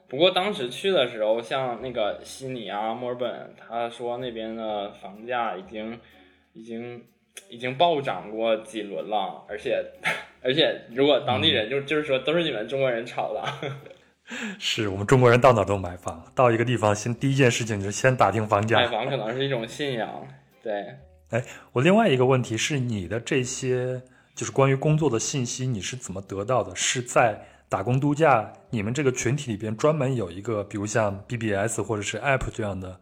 [0.08, 5.98] 不过当时去的时候，像那个悉尼啊、墨尔本，他说那边的房价已经，
[6.52, 7.02] 已经
[7.48, 9.84] 已经暴涨过几轮了，而且
[10.42, 13.42] 而且如果当地人就就是说都是你们中国人炒的，
[14.58, 18.78] 是我们中国人到哪都买房，到一个地方先第一件事情就是先打听房价。
[18.78, 20.26] 买房可能是一种信仰，
[20.62, 20.72] 对。
[21.30, 24.00] 哎，我另外一个问题是，你的这些
[24.34, 26.76] 就是关于工作的信息，你是怎么得到的？
[26.76, 33.00] 是在打工度假你们这个群体里边专门有一个，比如像 BBS 或者是 App 这样的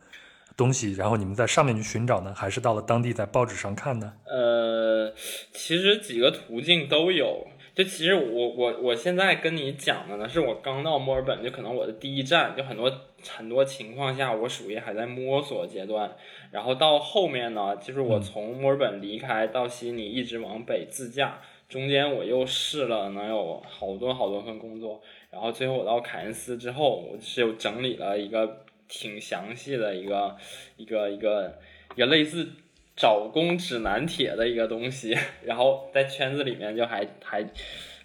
[0.56, 2.32] 东西，然后你们在上面去寻找呢？
[2.35, 4.14] 还是到了当地在报纸上看呢？
[4.24, 5.12] 呃，
[5.52, 7.46] 其实几个途径都有。
[7.74, 12.90] 就其实我我我现在跟你讲的呢，是我刚到墨尔本，就可能我的第一站，就很多
[13.37, 16.11] 很多情况下，我属于还在摸索阶段。
[16.50, 21.40] 然后到后面呢，就是我从墨尔本离开到悉尼，一直往北自驾，
[21.72, 25.00] 中间我又试了能有好多好多份工作。
[25.30, 30.37] 然后最后我到凯恩斯之后，我是有整理了一个挺详细的一个
[30.76, 31.58] 一个一个
[31.96, 32.48] 一个类似。
[32.94, 37.42] 找工指南帖的一个东西，然后在圈子里面就还还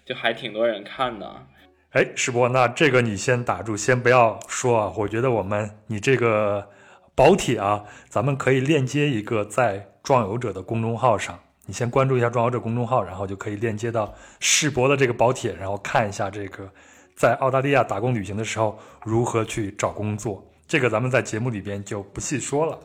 [0.02, 1.46] 就还挺多人看的。
[1.90, 4.94] 哎，世博，那这个你先打住，先不要说啊。
[4.96, 6.70] 我觉得我们你这个
[7.14, 16.66] 宝帖啊，咱们可以链接一个在壮游者的公众号上，你先关注一下壮游者公众号，然后就可以链接到世博的这个宝帖，然后看一下这个
[17.14, 20.42] 在澳大利亚打工旅行的时候如何去找工作。
[20.66, 22.78] 这个咱们在节目里边就不细说了。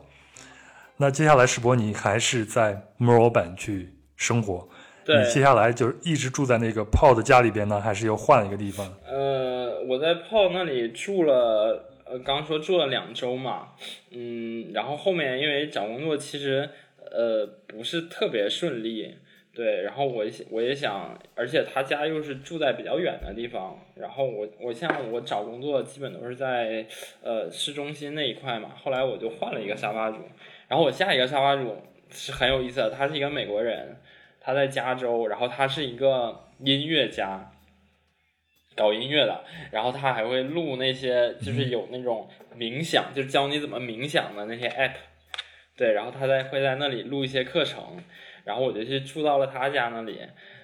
[0.98, 4.68] 那接下来，世博，你还是在墨尔本去生活？
[5.02, 8.86] 对，你接下来就是一直住在那个泡的家里边呢，还是又换了一个地方？
[9.06, 13.68] 呃，我在泡那里住了，呃，刚说住了两周嘛，
[14.12, 16.70] 嗯，然后后面因为找工作其实
[17.14, 19.14] 呃不是特别顺利，
[19.54, 26.84] 对，然后我我也想，而且他家又是住在比较远的地方，然后我我像我找工作基本都是在
[27.22, 30.18] 呃市中心那一块嘛，后来我就换了一个沙发主。
[30.66, 31.76] 然后我下一个沙发主
[32.10, 33.96] 是很有意思的，他是一个美国人，
[34.40, 37.52] 他在加州，然后他是一个音乐家，
[38.74, 44.94] 搞音乐的，然后他还会录那些就是有那种冥想，就教你怎么冥想的那些 app，
[45.76, 47.82] 对，然后他在会在那里录一些课程，
[48.44, 50.20] 然后我就去住到了他家那里，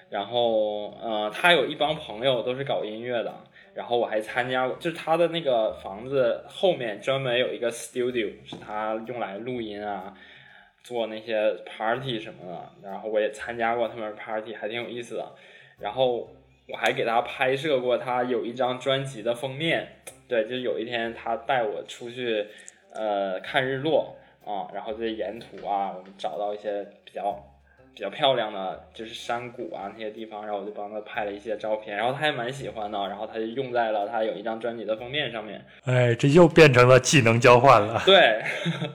[0.09, 3.33] 然后呃，他有一帮朋友都是搞音乐的。
[3.73, 10.13] 然后我还参加过，就是他的那个房子后面专门有一个 studio，是他用来录音啊，
[10.83, 12.69] 做那些 party 什么的。
[12.83, 15.25] 然后我也参加过他们 party，还挺有意思的。
[15.79, 16.29] 然后
[16.67, 19.87] 我还给他拍摄过他有一张专辑的封面。
[20.27, 22.45] 对，就有一天他带我出去，
[22.93, 27.47] 呃，看日落啊，然后在沿途啊，我们找到一些比较。
[27.93, 35.61] 比较漂亮的就是山谷啊那些地方，然后我就帮他拍了一些照片，然后他也蛮喜欢的，然后他就用在了他有一张专辑的封面上面。
[35.83, 38.01] 哎，这又变成了技能交换了。
[38.05, 38.41] 对，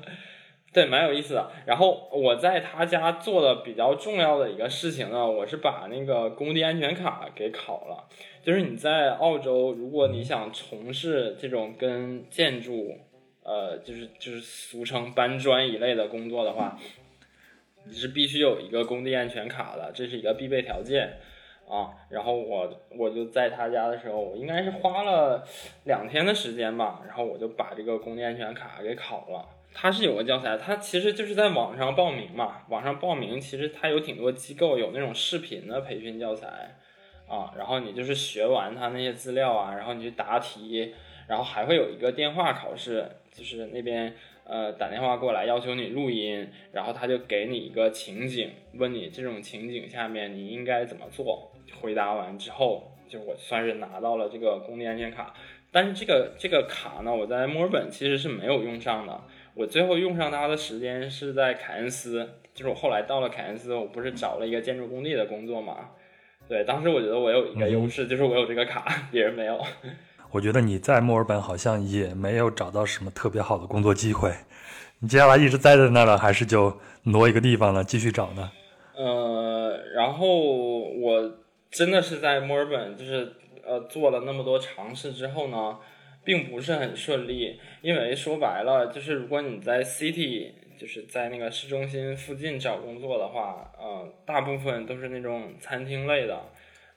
[0.73, 1.51] 对，蛮有意思的。
[1.67, 8.09] 然后我在他家做的比较重要的一个事情呢，我是把那个工地安全卡给考了。
[8.43, 12.97] 就是你在澳洲，如果你想从事这种跟建筑，
[13.47, 16.77] 呃，就是就是俗称搬砖一类的工作的话。
[17.89, 21.19] 你是必须有一个工地安全卡的，这是一个必备条件
[21.69, 21.95] 啊。
[22.11, 25.47] 然后我我就在他家的时候，我应该是花了
[25.85, 29.49] 两天的时间吧，然后我就把这个工地安全卡给考了。
[29.73, 32.63] 他是有个教材，他其实就是在网上报名嘛。
[32.71, 36.75] 网上报名其实他有挺多机构有那种视频的培训教材
[37.29, 37.53] 啊。
[37.57, 40.93] 然后你就是学完他那些资料啊，然后你去答题，
[41.29, 44.15] 然后还会有一个电话考试，就是那边。
[44.49, 51.51] 呃，打电话过来要求你录音，然后他就给你一个情景，问你这种情景下面你应该怎么做。
[51.81, 55.35] 回答完之后，就我算是拿到了这个工地安全卡。
[55.73, 59.21] 但是这个这个卡呢，我在墨尔本其实是没有用上的。
[59.55, 65.91] 我最后用上它的时间是在凯恩斯，就是我后来到了凯恩斯，我不是找了一个建筑工地的工作嘛？
[66.49, 69.61] 对，当时我觉得我有一个优势，就是我有这个卡，别人没有。
[70.31, 74.33] 我觉得你在墨尔本好像也没有找到什么特别好的工作机会，
[74.99, 78.51] 你接下来一直待在那了，还是就挪一个地方了继续找呢？
[78.97, 81.39] 呃，然后我
[81.71, 83.33] 真的是在墨尔本，就是
[83.65, 85.79] 呃做了那么多尝试之后呢，
[86.25, 96.41] 并不是很顺利，因为说白了，就是如果你在 city，就是在那个市中心附近找工作的话，呃，大部分都是那种餐厅类的。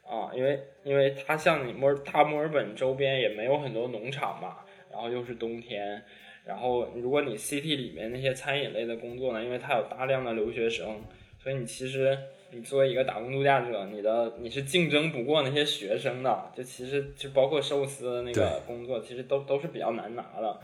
[0.10, 4.58] 啊，因为因为它像你墨尔大墨尔本周边也没有很多农场嘛，
[4.92, 6.02] 然后又是冬天，
[6.44, 11.00] 然后如果你 CT 里面那些餐饮类的工作呢，因为它有大量的留学生，
[11.38, 12.18] 所以你其实
[12.50, 20.60] 你作为一个打工度假者，你的你是竞争不过那些学生的，就其实就包括寿司那个工作，其实都都是比较难拿的。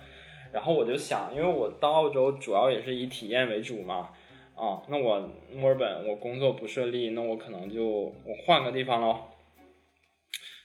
[0.52, 4.10] 然后我就想，因为我到澳洲主要也是以体验为主嘛。
[4.56, 9.20] 啊，那我墨尔本我工作不顺利，那我可能就我换个地方喽。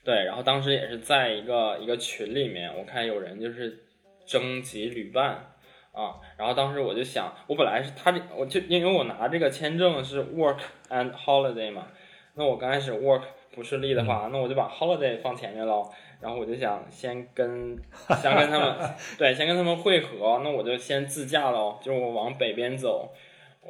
[0.03, 3.85] 对，然后当时也是在一个一个群里面，我看有人就是
[4.25, 5.53] 征集旅伴
[5.93, 11.89] 啊，然后当时我就想，我本来是他这，我就因为我拿这个签证是 work and holiday 嘛，
[12.35, 13.23] 那我刚开始 work
[13.53, 15.91] 不顺利的话，那我就把 holiday 放前面喽。
[16.21, 17.75] 然后我就想先跟
[18.21, 18.77] 先跟他们
[19.17, 23.11] 对，先跟他们会合，那我就先自驾喽，就是我往北边走，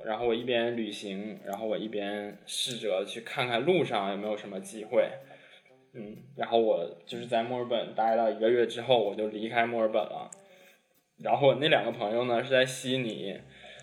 [0.05, 5.09] 然后我一边旅行，然后我一边试着去看看路上有没有什么机会，
[5.93, 10.31] 嗯，然后我就是在墨尔本待了一个月之后，我就离开墨尔本了，
[11.19, 13.39] 然后我那两个朋友呢是在悉尼，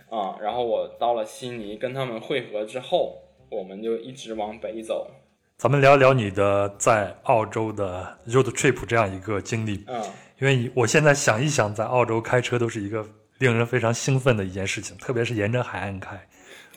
[0.10, 5.12] 啊，然后我到了悉尼跟他们会合之后，我们就一直往北走。
[5.58, 9.84] 咱们聊聊你的在澳洲的 road trip 这样一个经历。
[9.88, 10.02] 嗯，
[10.40, 13.04] 因为我现在想一想，在澳洲开车都是一个
[13.40, 16.16] 令人非常兴奋的一件事情，特别是沿着海岸开。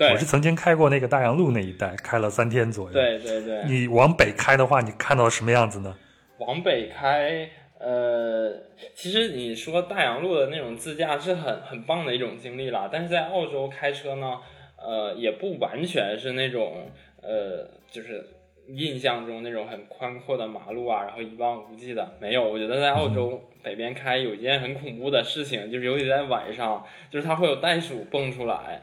[0.01, 2.93] 对，我是曾经开过那个大洋路那一带，开了三天左右。
[2.95, 3.63] 对对对。
[3.67, 5.95] 你往北开的话，你看到什么样子呢？
[6.39, 7.47] 往北开，
[7.79, 8.51] 呃，
[8.95, 12.89] 其实你说大洋路的那种自驾是很很棒的一种经历啦。
[12.91, 14.39] 但是在澳洲开车呢，
[14.79, 16.91] 呃，也不完全是那种，
[17.21, 18.27] 呃，就是。
[18.73, 22.49] 印象中那种很宽阔的马路啊，然后一望无际的，没有。
[22.49, 28.81] 我觉得在澳洲北边开有一件很恐怖的事情，就是尤其在晚上，就是它会有袋鼠蹦出来，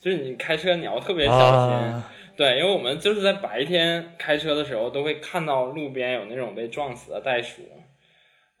[0.00, 2.02] 就是你开车你要特别小心。
[2.36, 7.62] 对，因为我们就是在白天开车的时候，都会看到路边有那种被撞死的袋鼠，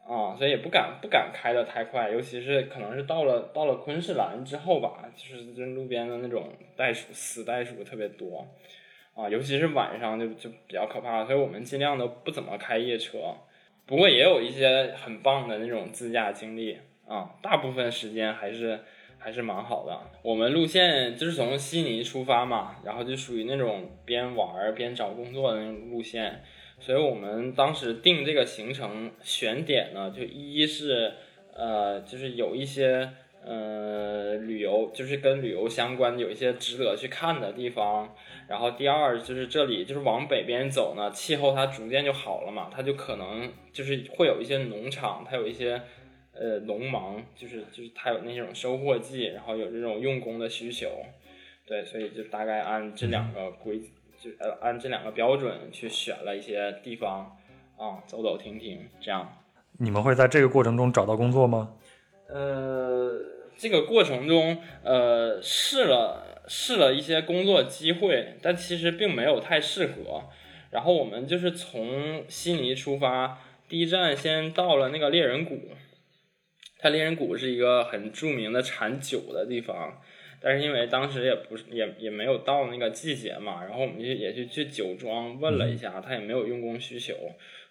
[0.06, 8.46] 啊，所以也不敢不敢开的太快，尤其是可能是到了到了昆士兰之后吧，就是就路边的那种袋鼠死袋鼠特别多。
[9.14, 13.18] 啊，尤其是晚上就就比较可怕，所以我们尽量都不怎么开夜车。
[13.86, 16.78] 不过也有一些很棒的那种自驾经历
[17.08, 18.80] 啊，大部分时间还是
[19.20, 20.00] 还是蛮好的。
[20.22, 26.42] 我们路线就是从悉尼出发嘛，然后就属于那种边玩边找工作的那种路线，
[26.80, 31.12] 所以我们当时定这个行程选点呢，就一是
[31.54, 33.10] 呃，就是有一些
[33.44, 38.14] 呃旅游，就是跟旅游相关，有一些值得去看的地方。
[38.48, 45.80] 然后第二就是这里就是往北边走呢，气候它逐渐就好了嘛，它就可能就是会有一些农场，它有一些
[46.40, 50.88] 呃农忙，就是就是他有那种收获季，然后有这种用工的需求，
[51.66, 53.78] 对，所以就大概按这两个规，
[54.18, 57.36] 就呃按这两个标准去选了一些地方
[57.76, 59.36] 啊，走走停停这样。
[59.78, 61.76] 你们会在这个过程中找到工作吗？
[62.26, 63.20] 呃，
[63.56, 66.26] 这个过程中呃试了。
[66.52, 70.24] 试了一些工作机会，但其实并没有太适合。
[70.72, 73.38] 然后我们就是从悉尼出发，
[73.68, 75.60] 第一站先到了那个猎人谷。
[76.80, 80.00] 它猎人谷是一个很著名的产酒的地方，
[80.40, 87.14] 但是因为当时也不是也也没有到那个季节嘛，然后我们就也去去酒庄问了一下，他也没有用工需求，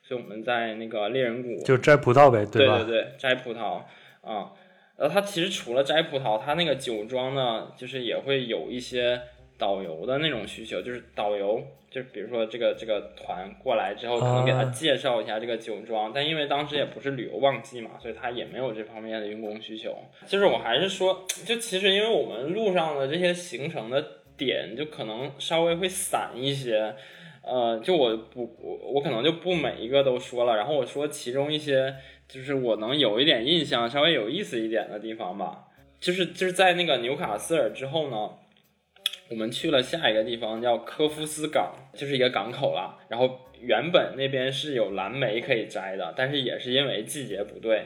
[0.03, 2.77] 所以我们在那个猎人谷就摘葡萄呗，对吧？
[2.77, 3.81] 对对对，摘葡萄
[4.21, 4.51] 啊。
[4.95, 9.21] 呃，他其实除了摘葡萄，它那个酒庄呢，就是也会有一些
[9.59, 19.95] 导游的那种需求，就是导游，就比如说这个这个团过来之后，可能给他介绍一下这个酒庄，但因为当时也不是旅游旺季嘛，所以他也没有这方面的用工需求。
[20.25, 24.03] 就是我还是说，就其实因为我们路上的这些行程的
[24.35, 26.95] 点，就可能稍微会散一些，
[27.43, 31.93] 呃，就我不我我可能就不每一个都说了，然后我说其中一些。
[32.29, 35.65] 就是我能有一点印象，稍微有意思一点的地方吧。
[35.99, 38.29] 就是就是在那个纽卡斯尔之后呢，
[39.29, 42.97] 我们去了下一个地方叫科夫斯港，就是一个港口了。
[43.07, 47.85] 然后原本那边是有蓝莓可以摘的，但是也是因为季节不对。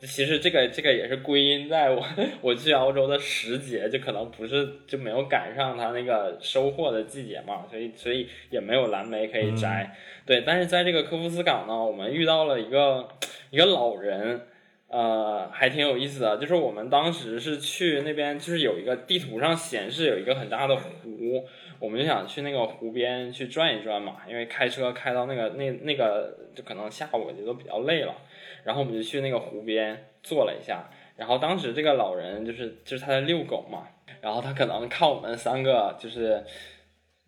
[0.00, 2.02] 其实这个这个也是归因在我
[2.40, 9.94] 我去澳洲的时节，就可能不是就没有赶上它那个收获的季节嘛，所以所以也没有蓝莓可以摘。
[10.24, 13.06] 对，但是在这个科夫斯港呢，我们遇到了一个
[13.50, 14.40] 一个老人，
[14.90, 16.36] 呃，还挺有意思的。
[16.36, 21.44] 就是我们当时是去那边，就是有一个地图上显示有一个很大的湖，
[21.78, 28.14] 我们就想去那个湖边去转一转嘛，因为开车开到那个那那个就可能下午也都比较累了。
[28.64, 33.86] 然后我们就去那个湖边坐了一下，然后当时这个老人就是就是他在遛狗嘛，
[34.20, 36.44] 然后他可能看我们三个就是，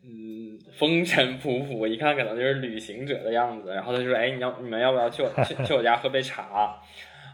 [0.04, 6.78] 嗯，风尘仆仆，一看可能就是旅行者的样子，然后他就说：“哎，你要你们要不要去我去去我家喝杯茶？”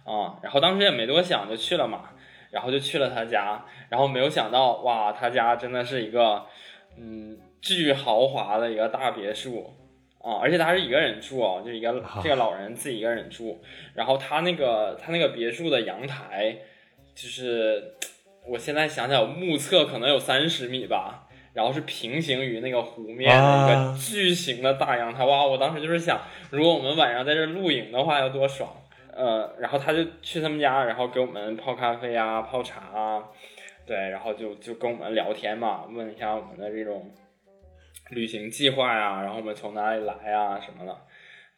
[0.08, 2.10] 啊，然后当时也没多想就去了嘛，
[2.50, 6.46] 然后就去了他家，然后没有想到哇，他家真的是一个
[6.96, 9.74] 嗯巨豪华的一个大别墅。
[10.20, 13.62] 啊，而且他是一个人住哦，就一个这个老人自己一个人住。
[13.94, 16.56] 然后他那个他那个别墅的阳台，
[17.14, 17.94] 就是
[18.46, 21.26] 我现在想想，目测可能有三十米吧。
[21.54, 25.44] 然后是平行于那个湖面的一个巨型的大阳台，哇！
[25.44, 28.70] 我当时就是想，如果我们晚上在这露营的话，要多爽。
[29.18, 33.24] 呃，然后他就去他们家，然后给我们泡咖啡啊，泡茶啊，
[33.84, 37.10] 对，然后就就跟我们聊天嘛，问一下我们的这种
[38.10, 40.96] 旅行计划呀，然后我们从哪里来啊什么的，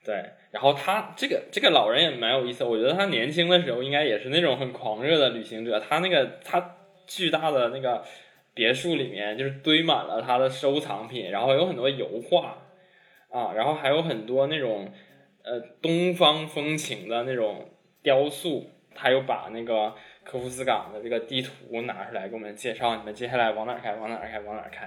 [0.04, 0.24] 对。
[0.50, 8.02] 然后他这个这个老人也蛮有意思，我觉得他年轻的时候应该也是那种很狂热的旅行者，他那个他巨大的那个。
[8.52, 12.58] 别墅里面就是堆满了他的收藏品，然后有很多油画
[13.30, 14.90] 啊，然后还有很多那种
[15.44, 17.68] 呃东方风情的那种
[18.02, 18.70] 雕塑。
[18.92, 23.94] 他又把那个科夫斯港的这个地图拿出来给我们介绍，你们接下来往哪开？
[23.94, 24.40] 往哪开？
[24.40, 24.84] 往哪开？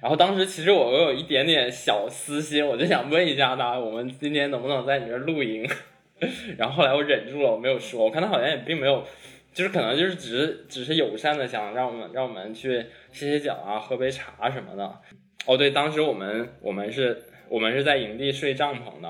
[0.00, 5.68] 然后当时其实我有一点点小私心，我就想问一下他，我们今天能不能在你这露营？
[6.58, 8.04] 然后后来我忍住了，我没有说。
[8.04, 9.04] 我看他好像也并没有。
[9.52, 12.78] 就是可能就是只是只是友善的想让我们让我们去
[13.12, 15.00] 歇歇脚啊，喝杯茶什么的。
[15.46, 19.08] 哦，对，当时我们我们是我们是在营地睡帐篷的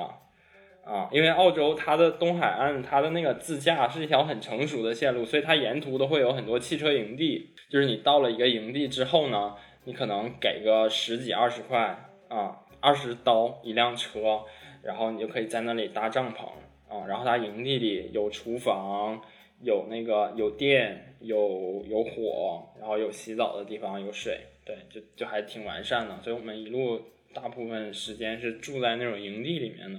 [0.86, 7.50] 啊，因为澳洲它的东海岸它的那个自驾是一条很成熟的线路，所以它沿途都会有很多汽车营地。
[7.68, 14.44] 就是你到了一个营地之后呢，你可能给个十几二十块啊，二十刀一辆车，
[14.82, 16.44] 然后你就可以在那里搭帐篷
[16.88, 19.20] 啊，然后它营地里有厨房。
[19.62, 26.14] 有那个有电有有火，然后有洗澡的地方有水，对，就就还挺完善的。
[26.22, 27.00] 所以我们一路
[27.32, 29.98] 大部分时间是住在那种营地里面的。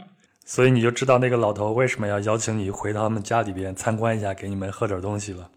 [0.50, 5.50] 所以你就知道那个老头为什么要邀请你回他们家里边参观一下，给你们喝点东西了，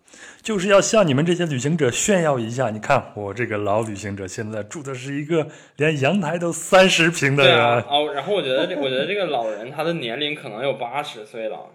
[0.42, 2.70] 就是要向你们这些旅行者炫耀一下。
[2.70, 7.56] 你看我这个老旅行者现在住的是一个连阳台都三十平的人。
[7.82, 11.66] 哦，然后我觉得我觉得这个老人他的年龄可能有八十岁了。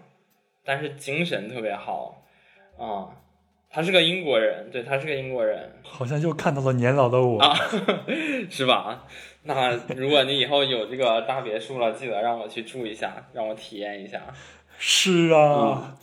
[0.62, 2.22] 但是精神特别好，
[2.76, 3.08] 啊，
[3.76, 7.38] 他是个英国人，对他是个英国人，好像又看到了年老的我，
[8.48, 9.04] 是吧？
[9.42, 14.22] 那如果你以后有这个大别墅了，记得让我去住一下，让我体验一下。
[14.78, 15.94] 是啊，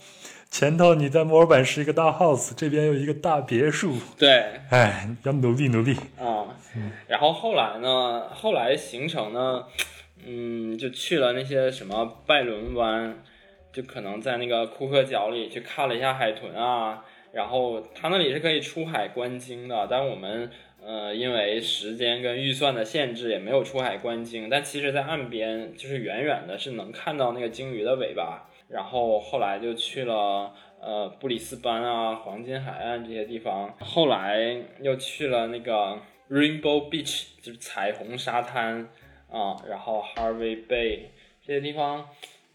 [0.48, 6.46] 前头你在墨尔本是一个大 house，这边有一个大别墅，对，哎，要努力努力啊。
[7.08, 8.28] 然后后来呢？
[8.32, 9.64] 后来行程呢？
[10.24, 13.18] 嗯，就去了那些什么拜伦湾。
[13.72, 17.04] 就可能在那个库克角里去看了一下海豚啊，
[17.34, 20.48] 然后他那里是可以出海观鲸的，但我们
[20.80, 28.48] 呃因为时间跟预算的限制也没有出海观鲸，但其实在岸边就是远远的是能看到那个鲸鱼的尾巴。
[28.66, 38.88] 然后后来就去了呃布里斯班啊、黄金海岸这些地方，后来又去了那个 Rainbow Beach，就是彩虹沙滩
[39.30, 41.00] 啊，然后 Harvey Bay
[41.44, 42.08] 这些地方。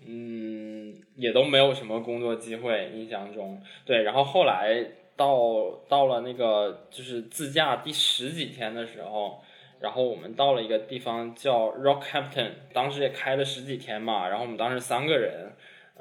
[0.05, 4.03] 嗯，也都没有什么工作机会，印象中对。
[4.03, 4.81] 然后后来
[5.17, 9.41] 到到了那个就是自驾第十几天的时候，
[9.81, 14.29] 然后我们到了一个地方叫 Rockhampton，当时也开了十几天嘛。
[14.29, 15.51] 然后我们当时三个人，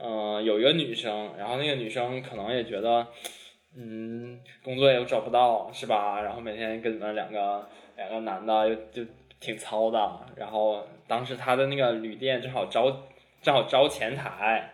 [0.01, 3.05] 嗯，有一个女生，然后那个女生可能也觉得，
[3.76, 6.22] 嗯，工作也找不到，是吧？
[6.22, 9.03] 然后每天跟你们两个两个男的又就
[9.40, 10.20] 挺糙的。
[10.36, 12.96] 然后当时她的那个旅店正好招。
[13.41, 14.70] 正好招前台，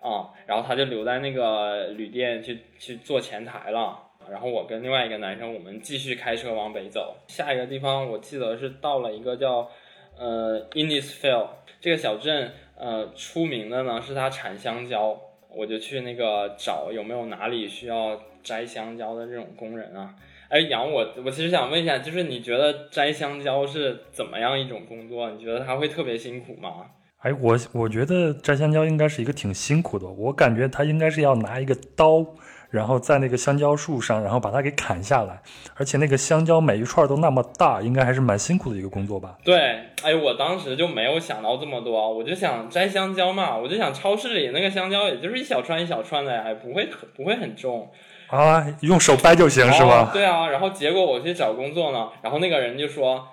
[0.00, 3.98] 啊，然后他就留在那个旅店去去做前台了。
[4.30, 7.16] 然后我跟另外一个男生，我们继续开车往北走。
[7.26, 9.68] 下一个地方我记得是到了一个叫
[10.16, 11.48] 呃 Innisfail
[11.80, 15.20] 这个小镇，呃，出名的呢是它产香蕉。
[15.52, 20.14] 我就去那个找有没有哪里需要摘香蕉的这种工人啊。
[20.48, 25.28] 哎，杨，我我其实想问一下，就是你觉得摘香蕉是怎么样一种工作？
[25.30, 26.86] 你觉得它会特别辛苦吗？
[27.20, 30.06] 哎，我我觉得摘香蕉应该是一个挺辛苦的。
[30.06, 32.24] 我感觉他应该是要拿一个刀，
[32.70, 35.42] 然后在那个香蕉树上，然后把它给砍下来。
[35.74, 39.36] 而且那个香蕉每一串都那么大，应该还是蛮辛苦的一个工作吧？
[39.44, 39.58] 对，
[40.02, 47.90] 哎，我当时就没有想到这么多，我就想摘香蕉嘛，我就想超市里那个香蕉也就是一小串一小串的呀，不会不会很重
[48.28, 50.08] 啊，用手掰就行是吧？
[50.10, 53.28] 对啊，然后结果我去找工作呢，然后那个人就说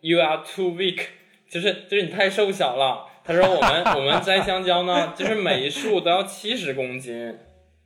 [0.00, 1.00] ，You are too weak，
[1.50, 3.08] 就是就是你太瘦小了。
[3.26, 7.36] 他说：“我们我们摘香蕉呢，就是每一束都要七十公斤。”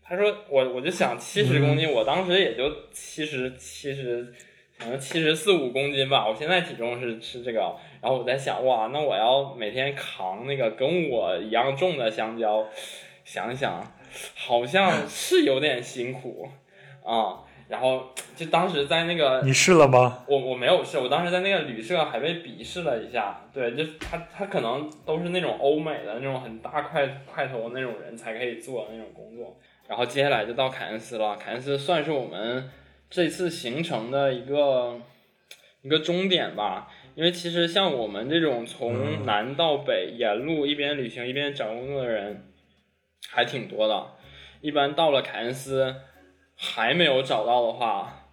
[0.05, 4.35] 他说：“我我就想七十公斤，我当时也就七十七十，
[4.79, 6.29] 可能七十四五公斤吧。
[6.29, 7.61] 我现在体重是是这个，
[8.03, 12.67] 然后我在想，哇，那我要每天扛那个跟我一样重的香蕉，
[13.25, 13.95] 想想
[14.35, 16.49] 好像是有点辛苦
[17.03, 20.25] 啊。”然后就当时在那个，你试了吗？
[20.27, 23.49] 我我没有试，我当时在那个旅社还被鄙视了一下。
[23.55, 29.57] 对，就他他可能都是那种欧美的那种很大块块头那种人才可以做那种工作。
[29.87, 32.69] 然后接下来就到凯恩斯了，凯恩斯算是我们
[33.09, 35.01] 这次行程的一个
[35.83, 36.89] 一个终点吧。
[37.15, 42.53] 因为其实像我们这种从南到北沿路一边旅行一边找工作的人
[43.29, 44.07] 还挺多的。
[44.61, 45.95] 一般到了凯恩斯
[46.63, 48.27] 还没有找到的话，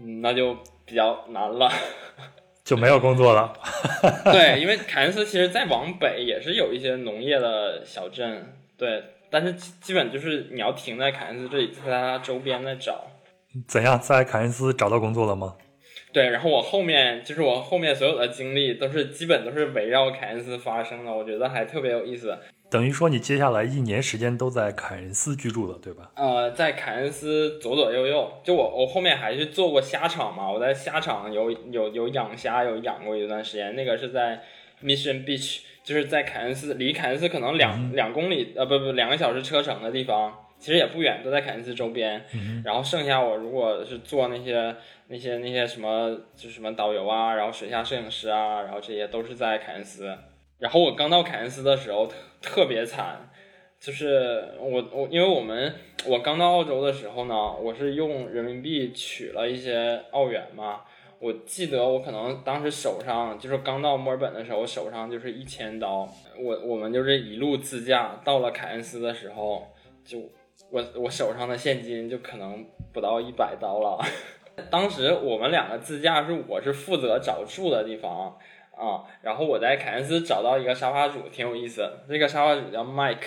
[0.00, 1.70] 嗯，那就比较难了，
[2.64, 3.52] 就没有工作了。
[4.24, 13.04] 对，因为凯恩斯其实再往北也是有一些农业的小镇，对，但是基本就是你要停在凯恩斯这里，在它周边再找。
[13.68, 15.56] 怎样，在凯恩斯找到工作了吗？
[16.10, 22.38] 对，然后我后面就是我后面所有的经历都是基本都是围绕凯恩斯发生的，我觉得还特别有意思。
[22.72, 26.10] 等于说你接下来一年时间都在凯恩斯居住了，对吧？
[26.16, 34.42] 呃，在凯恩斯左左右右，就我我后面还去做过虾场嘛，我在虾场有有有养虾，有养过一段时间，那个是在
[34.82, 40.38] Mission Beach，就是在凯恩斯离凯恩斯可能两两公里呃不不两个小时车程的地方。
[40.58, 42.24] 其实也不远，都在凯恩斯周边。
[42.64, 44.72] 然后剩下我如果是做那些
[45.08, 50.16] 那些那些什么，就什么导游啊，然后水下摄影师啊，然后这些都是在凯恩斯。
[50.62, 53.28] 然后我刚到凯恩斯的时候特特别惨，
[53.80, 55.74] 就是我我因为我们
[56.06, 60.82] 我刚到澳洲的时候呢，我是用人民币取了一些澳元嘛。
[61.18, 66.08] 我记得我可能当时手上就是刚到墨尔本的时候，手上就是一千刀。
[66.38, 69.66] 我我们就是一路自驾到了凯恩斯的时候
[70.04, 70.30] 就。
[70.70, 73.98] 我我手上的现金就可能不到一百刀了。
[74.70, 78.38] 当时我们两个自驾是我是负责找住的地方
[78.76, 81.88] 啊，然后我在凯恩斯找到一个沙发主，挺有意思。
[82.08, 83.18] 这个沙发主叫 Mike，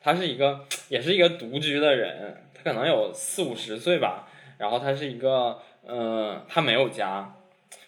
[0.00, 4.28] 他是一个也是一个独居的人，他可能有四五十岁吧。
[4.58, 7.34] 然后他是一个嗯，他没有家，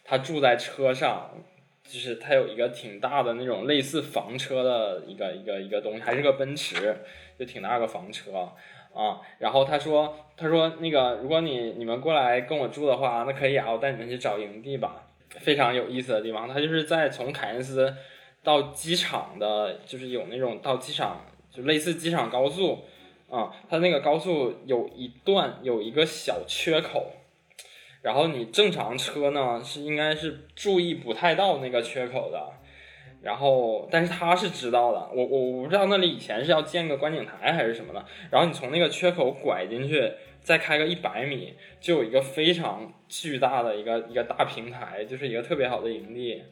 [0.05, 1.31] 他住在车上，
[1.85, 6.97] 就是他有一个挺大的那种类似房车的一个一个一个东西，还是个奔驰，
[7.39, 8.51] 就挺大个房车。
[8.95, 15.07] 啊，然后他说，他说那个，如果你你们过来跟我住的话，那可以啊，我带你们去找营地吧，
[15.41, 16.49] 非常有意思的地方。
[16.49, 17.95] 他就是在从凯恩斯
[18.43, 22.85] 到机场的，就是有那种到机场就类似机场高速
[23.31, 27.13] 啊，它那个高速有一段有一个小缺口，
[28.03, 32.53] 然后你正常车呢是应该是注意不太到那个缺口的。
[33.23, 38.05] 然后，但是他是知道的，我我我不知道那里以前是要建个观景台还是什么的。
[38.33, 40.13] 然后你从那个缺口拐进去，
[40.43, 46.43] 再开个一百米，就有一个非常巨大的一个一个大平台，就是一个特别好的营地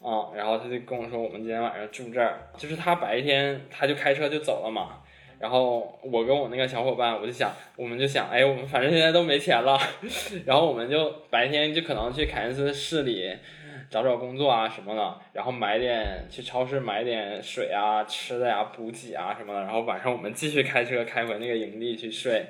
[0.00, 0.30] 啊。
[0.34, 2.40] 然后他就跟我说，我们今天晚上住这儿。
[2.56, 5.00] 就是他白天他就开车就走了嘛。
[5.38, 9.78] 然后我跟我那个小伙伴，我就想，我们就想，哎，我们反正现在都没钱了，
[10.46, 13.36] 然后我们就白天就可能去凯恩斯市里。
[13.90, 22.44] 找找工作啊什么的，然后买点去超市买点水啊、吃的呀、补给啊什么的，然后晚上我们继续开车开回那个营地去睡，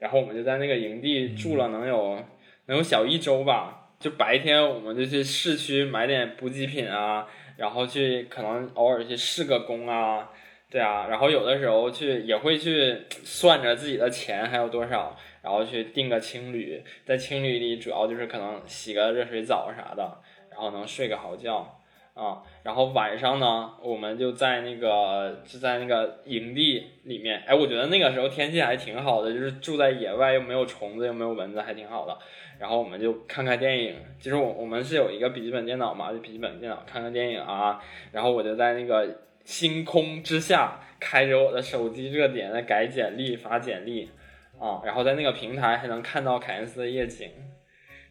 [0.00, 2.18] 然后我们就在那个营地住了能有
[2.66, 3.92] 能有小一周吧。
[4.00, 10.30] 就白天我们就去市区买点补给品啊，然后去可能偶尔去试个工啊，
[10.68, 20.20] 对啊，然后有的时候去也会去算着自己的钱还有多少，然后去订个青旅，在青旅里主要就是可能洗个热水澡啥的。
[20.50, 21.79] 然后能睡个好觉
[22.14, 32.18] 啊，然后晚上呢，我们就在那个就在那个营地里面，哎，我觉得那个时候天气还挺好的，就是住在野外又没有虫子又没有蚊子，还挺好的。
[32.58, 37.82] 然后我们就看看电影，其实我我们是有一个笔记本电脑嘛，就笔记本电脑看看电影啊。
[38.12, 39.08] 然后我就在那个
[39.44, 44.10] 星空之下开着我的手机热点在改简历发简历
[44.58, 47.30] 啊，然后在那个平台还能看到凯恩斯的夜景。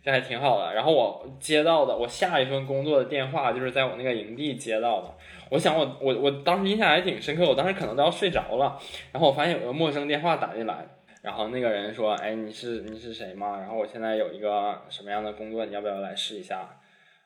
[0.04, 0.74] 这还挺好的。
[0.74, 5.14] 然后我接到的，我下一份工作的电话就是在我那个营地接到的。
[5.50, 8.80] 我想我我我当时印象还挺深刻，我当时可能都要睡着了。
[9.12, 10.88] 然后我发现有个陌生电话打进来，
[11.22, 13.58] 然后那个人说：“哎，你是你是谁吗？
[13.60, 16.80] 然后我现在有一个什么样的工作，你要不要来试一下？”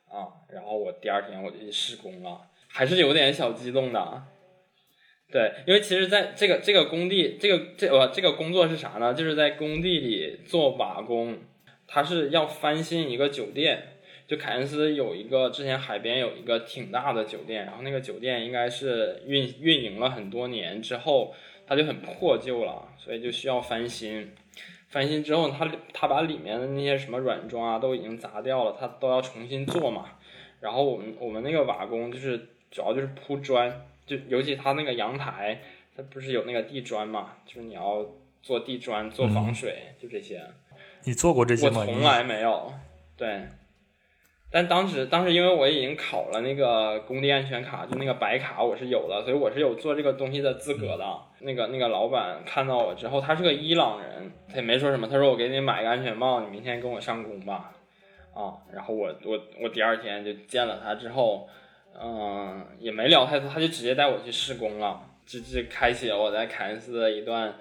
[0.09, 4.23] 啊，然后我第二天我就去试工了，还是有点小激动的。
[5.31, 9.13] 对，因为其实在这个这个工地，这个这呃这个工作是啥呢？
[9.13, 11.37] 就是在工地里做瓦工。
[11.93, 13.83] 他是要翻新一个酒店，
[14.25, 21.35] 就凯恩斯有一个之前海边有一个挺大的酒店，然后那个酒店应该是运运营了很多年之后，
[21.67, 24.31] 它就很破旧了，所以就需要翻新。
[24.89, 30.05] 翻新之后，他他把里面的那些什么软装啊都已经砸掉了，他都要重新做嘛。
[30.61, 32.39] 然后我们我们那个瓦工就是
[32.71, 35.61] 主要就是铺砖，就尤其他那个阳台，
[35.95, 38.03] 它不是有那个地砖嘛，就是你要
[38.41, 40.41] 做地砖做防水，就这些。
[41.05, 41.81] 你做过这些吗？
[41.81, 42.73] 我从来没有，
[43.17, 43.41] 对。
[44.51, 51.05] 但当时，当时因为我已经考了那个工地安全卡，就那个白卡，我是有的，所以我是有做这个东西的资格的。
[51.39, 57.71] 那个那个老板看到我之后，他是个伊朗人，他也没说什么，他说我给你买个安全帽，你明天跟我上工吧。
[58.35, 61.49] 啊，然后我我我第二天就见了他之后，
[61.99, 67.55] 嗯，也没聊太多，他就直接带我去施工了，这这开启了我在凯恩斯的一段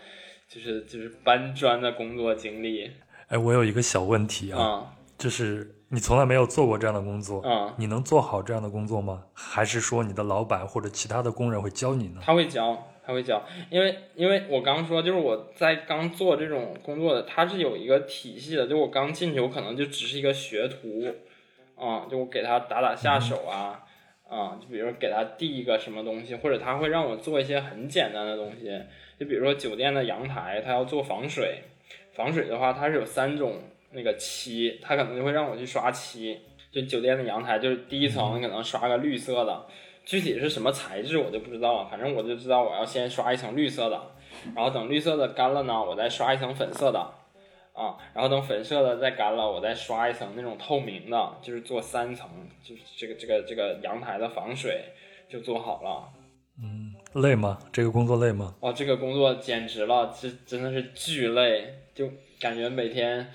[0.46, 2.90] 就是就是搬砖的工作经历。
[3.32, 9.22] 哎，我有一个小问题啊，就是你从来没有做过这样的工作，嗯，你能做好这样的工作吗？
[9.32, 12.20] 还是说你的老板或者其他的工人会教你呢？
[12.22, 12.88] 他会教。
[13.04, 18.64] 他会教，因为因为我刚说，就是我在刚做这种工作的，他是有一个体系的。
[18.68, 21.12] 就我刚进去，我可能就只是一个学徒，
[21.74, 23.82] 啊，就我给他打打下手啊，
[24.28, 28.80] 啊，就比如给他递一个什么东西，或者他会让我做一些很简单的东西，
[29.18, 31.64] 就比如说酒店的阳台，他要做防水，
[32.14, 33.54] 防水的话，它是有三种
[33.92, 36.38] 那个漆，它可能就会让我去刷漆。
[36.70, 39.66] 就酒店的阳台，就是第一层可能刷个绿色的。
[40.04, 44.00] 具体是什么材质我就不知道了，反正我就知道我要先刷一层绿色的，
[44.52, 46.98] 然后等绿色的干了呢，我再刷一层粉色的，
[47.72, 52.28] 啊，然后等粉色的再干了，我再刷一层那种透明的，就是做三层，
[52.64, 54.86] 就是这个这个这个阳台的防水
[55.28, 56.08] 就做好了。
[56.60, 57.58] 嗯，累吗？
[57.72, 58.56] 这个工作累吗？
[58.60, 63.32] 哦，这个工作简直了，这真的是巨累，就感觉每天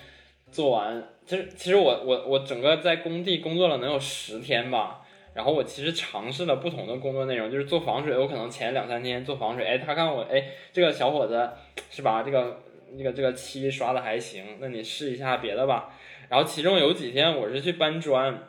[0.52, 5.04] 做完，其实其实我我我整个在工地工作了能有十天吧。
[5.34, 11.48] 然后我其实尝试了不同的工作内容，就是做防水，我可能前两三天做防水，哎，他看我，哎，这个小伙子
[11.92, 12.24] 是吧？
[12.24, 12.64] 这个
[12.98, 15.94] 这个这个漆刷的还行，那你试一下别的吧。
[16.28, 18.48] 然后其中有几天我是去搬砖，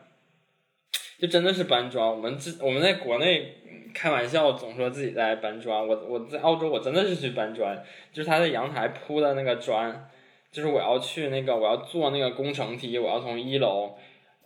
[1.19, 2.09] 就真的是搬砖。
[2.09, 3.58] 我们这我们在国内
[3.99, 7.77] 开玩笑总说自己在搬砖，我我在澳洲我真的是去搬砖，
[8.13, 10.09] 就是他在阳台铺的那个砖，
[10.53, 13.97] 就是我要去那个我要做那个工程梯，我要从一楼。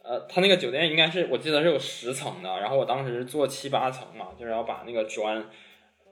[0.02, 5.36] 呃，他那个酒店应该是我记得是有十层的，然后我当时是做七八层嘛，就是要把那个砖，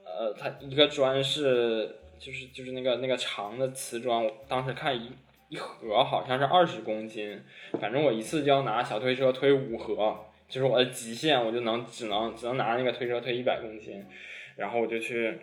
[0.05, 5.11] 呃，它一个砖是就是就是那个那个长的瓷砖，我当时看一
[5.49, 7.43] 一盒好像是二十公斤，
[7.81, 10.15] 反正我一次就要拿小推车推五盒，
[10.51, 14.05] 就是我的极限，我就能只能只能拿那个推车推一百公斤，
[14.55, 15.35] 然后我就去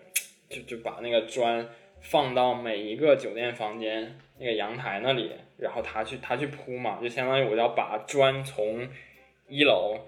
[0.48, 1.66] 就就把那个砖
[2.00, 5.32] 放到每一个酒店房间那个阳台那里。
[5.56, 8.86] 然后他去他去铺嘛，就相当于我要把砖从
[9.48, 9.98] 一楼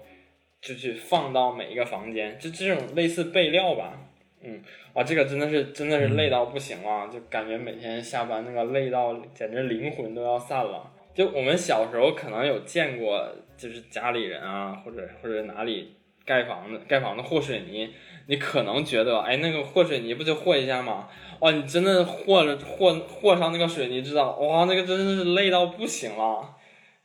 [0.61, 3.99] 就去放到每一个房间，就这种类似备料吧。
[4.41, 10.89] 嗯，哇，这个真的是真的是累到不行了，就感觉每天下班那个累到简直灵魂都要散了。
[11.13, 13.29] 就我们小时候可能有见过，
[13.61, 15.93] 就是家里人啊，或者或者哪里
[16.25, 17.93] 盖房子盖房子和水泥，
[18.25, 21.07] 你可能觉得哎那个和水泥不就和一下吗？
[21.41, 26.55] 哇，你真的和着和和上那个水泥，知道哇，那个真的是累到不行了。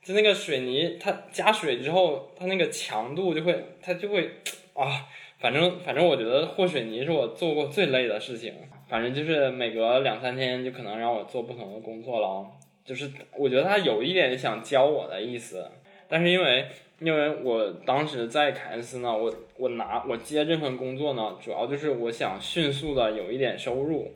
[0.01, 4.31] 就那个水泥，它加水之后，它那个强度就会，它就会
[4.73, 5.05] 啊，
[5.39, 8.53] 反正反正我觉得和水泥是我做过最累的事情。
[8.89, 12.47] 反正就是每隔两三天就可能让我做不同的工作了。
[12.85, 15.69] 就是我觉得他有一点想教我的意思，
[16.07, 16.67] 但是因为
[16.99, 24.11] 因为我当时在凯恩斯呢，我我拿我接这份工作呢，主要就是我想迅速的有一点收入。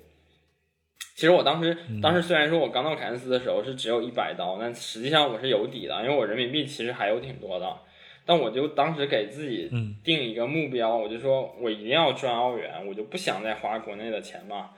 [1.13, 7.77] 其实我当时，当时虽然说我刚到凯恩斯的时候是只有一百刀，但实际上我是有底的，因为我人民币其实还有挺多的。
[8.25, 9.69] 但我就当时给自己
[10.03, 14.69] 定一个目标，我就说我一定要赚澳元，我就不想再花国内的钱嘛，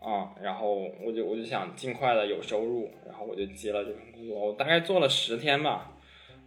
[0.00, 5.92] 啊，然后我就我就想尽快的有收入，然后我就接了这份工作，我大概做了十天吧，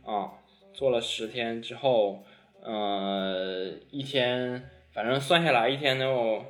[0.06, 0.34] 啊，
[0.74, 2.24] 做了十天之后，
[2.62, 6.46] 呃，一天反正算下来一天能有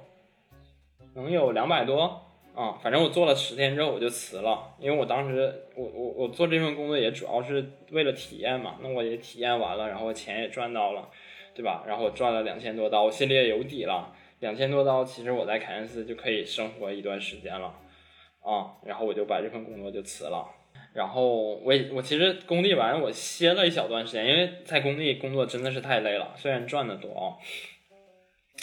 [1.15, 2.27] 能有两百多。
[2.53, 11.09] 啊，反正我做了十天之后我就辞了，因为我当时我我我做这份工作也主要是为了体验嘛，那我也体验完了，然后钱也赚到了，
[11.55, 11.85] 对吧？
[11.87, 14.13] 然后我赚了两千多刀，我心里也有底了。
[14.39, 17.73] 两千多刀，其实我在凯恩斯就可以生活一段时间了，
[18.41, 20.45] 啊，然后我就把这份工作就辞了。
[20.93, 27.37] 然后我也我其实工地完我歇了一小段时间，因为在工地工作真的是太累了，虽然赚的多啊。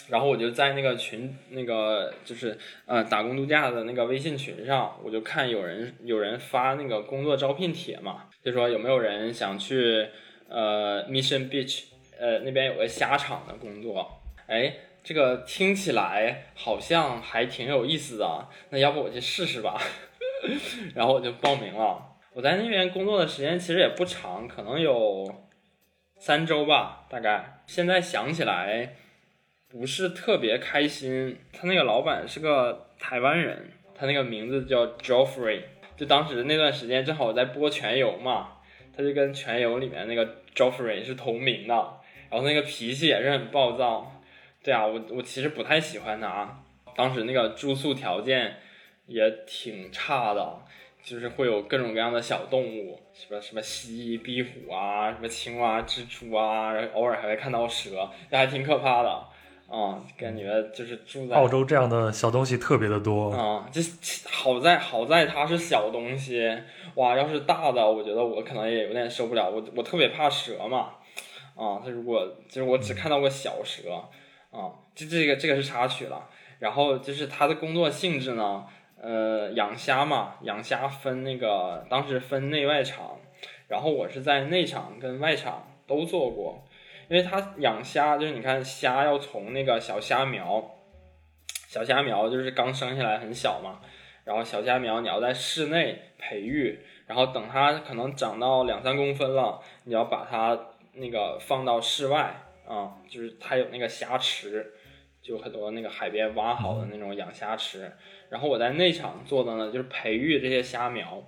[0.08, 2.56] 然后我就在那个群，那个就是
[2.86, 10.06] 呃打工度假的那个微信群上，我就看有人有人发那个工作招聘帖嘛，就说有没有人想去
[10.48, 11.84] 呃 Mission Beach，
[12.18, 19.78] 呃那边有个虾场的工作，哎，这个听起来好像还挺有意思的，那要不我去试试吧，
[20.94, 22.07] 然后我就报名了。
[22.38, 25.28] 我在那边工作的时间其实也不长，可能有
[26.20, 27.64] 三周吧，大概。
[27.66, 28.94] 现在想起来。
[29.70, 35.60] 不是特别开心，他那个老板是个台湾人，他那个名字叫 Joffrey，
[35.94, 38.52] 就当时那段时间正好在播全游嘛，
[38.96, 41.74] 他就跟全游里面那个 Joffrey 是同名的，
[42.30, 44.10] 然后那个脾气也是很暴躁，
[44.62, 46.64] 对啊，我我其实不太喜欢他，
[46.96, 48.56] 当时那个住宿条件
[49.04, 50.62] 也挺差的，
[51.08, 59.24] 就是会有各种各样的小动物，什么什么蜥蜴、壁虎啊，什么青蛙、蜘蛛啊，偶尔还会看到蛇，这还挺可怕的。
[59.68, 63.82] 啊，感觉就是住在澳洲这样的小东西特别的多啊，就
[64.30, 66.50] 好在好在它是小东西，
[66.94, 70.94] 哇，要是大的，我觉得我可能也有点受不了，我我特别怕蛇嘛，
[71.54, 73.92] 啊，它如果就是我只看到过小蛇，
[74.50, 76.26] 啊，就这个这个是插曲了，
[76.60, 78.64] 然后就是它的工作性质呢，
[79.00, 83.18] 呃，养虾嘛，养虾分那个当时分内外场，
[83.68, 86.64] 然后我是在内场跟外场都做过。
[87.08, 90.62] 因为它养虾，就是你看虾要从那个小虾苗，
[91.66, 93.80] 小虾苗就是刚生下来很小嘛，
[94.24, 100.58] 然后小虾苗你要在室内培育，然后等它可能长到两三公分了，你要把它
[100.92, 102.34] 那个放到室外
[102.66, 104.74] 啊，就是它有那个虾池，
[105.22, 107.90] 就很多那个海边挖好的那种养虾池，
[108.30, 111.22] 然后我在内场做的呢，就是培育这些虾苗，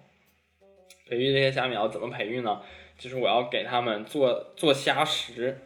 [1.06, 2.60] 培育这些虾苗怎么培育呢？
[2.98, 5.58] 就是我要给他们做做虾食。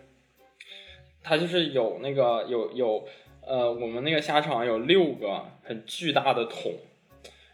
[1.27, 3.09] 它就是有那个有有
[3.41, 6.75] 呃，我们那个虾场有六个很巨大的桶，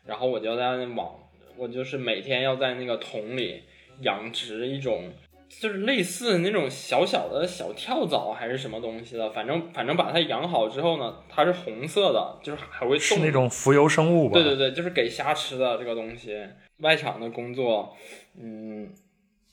[0.05, 3.62] 然后我就在那往，我就是每天要在那个桶里
[4.01, 5.12] 养殖一种，
[5.51, 14.35] 就是类似那种小小的小跳蚤还是什么东西的，反正反正把它养好之后呢，它是红色的，就是还会是那种浮游生物吧？
[14.35, 16.43] 对对对，就是给虾吃的这个东西。
[16.79, 17.95] 外场的工作，
[18.41, 18.91] 嗯，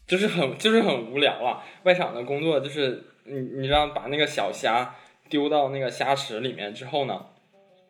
[0.05, 1.63] 就是很就是很无聊啊。
[1.83, 3.03] 外场的工作就是。
[3.29, 4.95] 你你知道把那个小虾
[5.27, 7.25] 丢到那个虾池里面之后呢，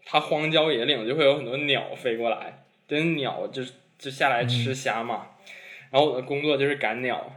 [0.03, 3.62] 它荒郊野岭就会有很多鸟飞过来，这鸟就
[3.99, 5.28] 就下来吃虾嘛。
[5.91, 7.32] 然后我的工作就是赶鸟，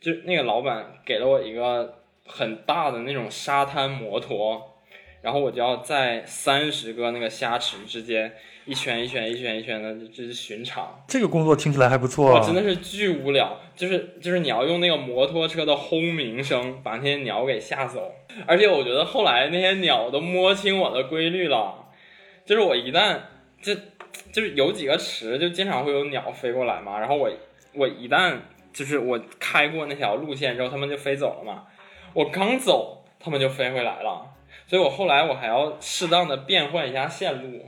[0.00, 4.76] 就那个老板给了我一个很大的那种沙滩摩托，
[5.22, 8.32] 然后我就要在三十个那个虾池之间。
[8.66, 11.02] 一圈一圈一圈一圈的，就是巡场。
[11.08, 12.34] 这个工作听起来还不错。
[12.34, 18.12] 我真的是巨无聊，就是就是你要用那个摩托车的轰鸣声把那些鸟给吓走。
[18.46, 21.88] 而且我觉得后来那些鸟都摸清我的规律了，
[22.44, 23.18] 就是我一旦
[23.60, 23.74] 就
[24.30, 27.28] 就是有几个池就经常会有鸟飞过来嘛，然后我
[27.72, 28.36] 我一旦
[28.72, 31.64] 就是我开过那条路线之后，他们就飞走了嘛。
[32.12, 34.34] 我刚走，他们就飞回来了，
[34.66, 37.64] 所以我后来我还要适当的变换一下线路。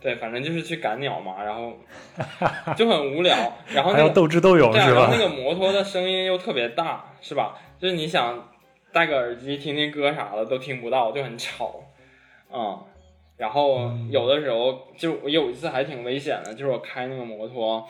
[0.00, 1.74] 对，反正就是去赶鸟嘛，然后
[2.74, 3.36] 就很无聊，
[3.74, 5.08] 然后还要斗智斗勇是吧？
[5.12, 7.58] 那个摩托的声音又特别大，是吧？
[7.78, 8.48] 就是你想
[8.92, 11.82] 戴个耳机听听歌啥的都听不到，就很吵，
[12.52, 12.82] 嗯。
[13.36, 17.88] 然后有的时候就我有一次还挺危险的，就是我开那个摩托，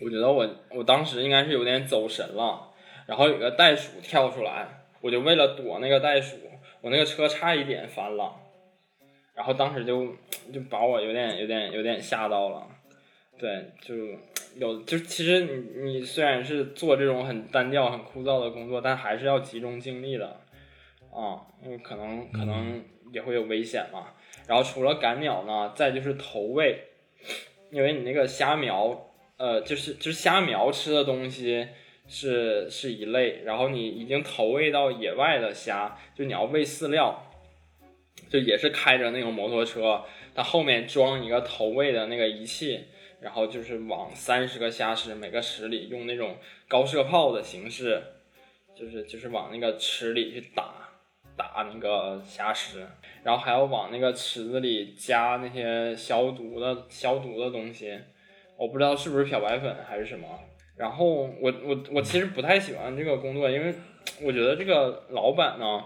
[0.00, 2.70] 我觉得我我当时应该是有点走神了，
[3.06, 6.36] 然后有个袋鼠跳出来，我就为了躲那个袋鼠，
[6.80, 8.34] 我那个车差一点翻了。
[9.34, 10.06] 然后当时就
[10.52, 12.66] 就把我有点有点有点吓到了，
[13.38, 13.94] 对，就
[14.56, 20.26] 有就其实你你虽然是做这种很单调很枯燥的工作，但还是要集中精力的，
[21.12, 22.82] 啊，因为可能可能
[23.12, 24.08] 也会有危险嘛。
[24.48, 26.88] 然后除了赶鸟呢，再就是投喂，
[27.70, 29.07] 因为你那个虾苗，
[29.38, 31.66] 呃，就是就是虾苗吃的东西
[32.06, 37.24] 是是一类，然后你已经投喂到野外的虾，就你要喂饲料。
[38.28, 42.84] 就也是开着那个摩托车，它后面装一个投喂的那个仪器，
[43.20, 46.36] 然后就是往三十个虾池每个池里用那种
[46.66, 48.02] 高射炮的形式，
[48.74, 50.90] 就是就是往那个池里去打
[51.36, 52.86] 打那个虾池，
[53.22, 57.98] 然后还要往那个池子里加那些消毒的消毒的东西，
[58.58, 60.28] 我不知道是不是漂白粉还是什么。
[60.76, 63.74] 然后我我我其实不太喜欢这个工作，因为
[64.22, 65.84] 我觉得这个老板呢。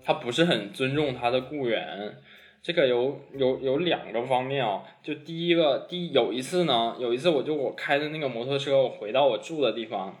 [0.00, 2.16] 他不是很尊重他的雇员，
[2.62, 4.82] 这个有有有两个方面啊。
[5.02, 10.16] 就第一个，第有一次呢，有一次我就我开的那个摩托车，我回到我住的地方，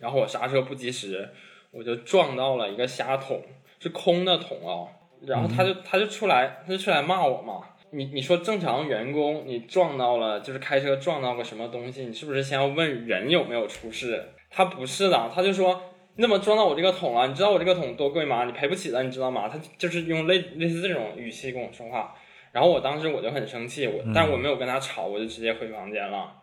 [0.00, 1.30] 然后我刹车不及时，
[1.70, 3.40] 我就撞到了一个虾桶，
[3.78, 4.90] 是空的桶啊。
[5.24, 7.71] 然后他就他就出来，他就出来骂我嘛。
[7.92, 14.24] 你你说正常员工，你撞到了就是开车撞到个什么东西，你是不是先要问人有没有出事？
[14.50, 15.80] 他不是的，他就说。
[16.16, 18.44] 那么撞到我这个桶了，你知道我这个桶多贵吗？
[18.44, 19.48] 你赔不起的，你知道吗？
[19.48, 22.14] 他就是用类类似这种语气跟我说话，
[22.52, 26.34] 然后我当时我就很生气，我但我没有跟他吵，我就直接回房间了，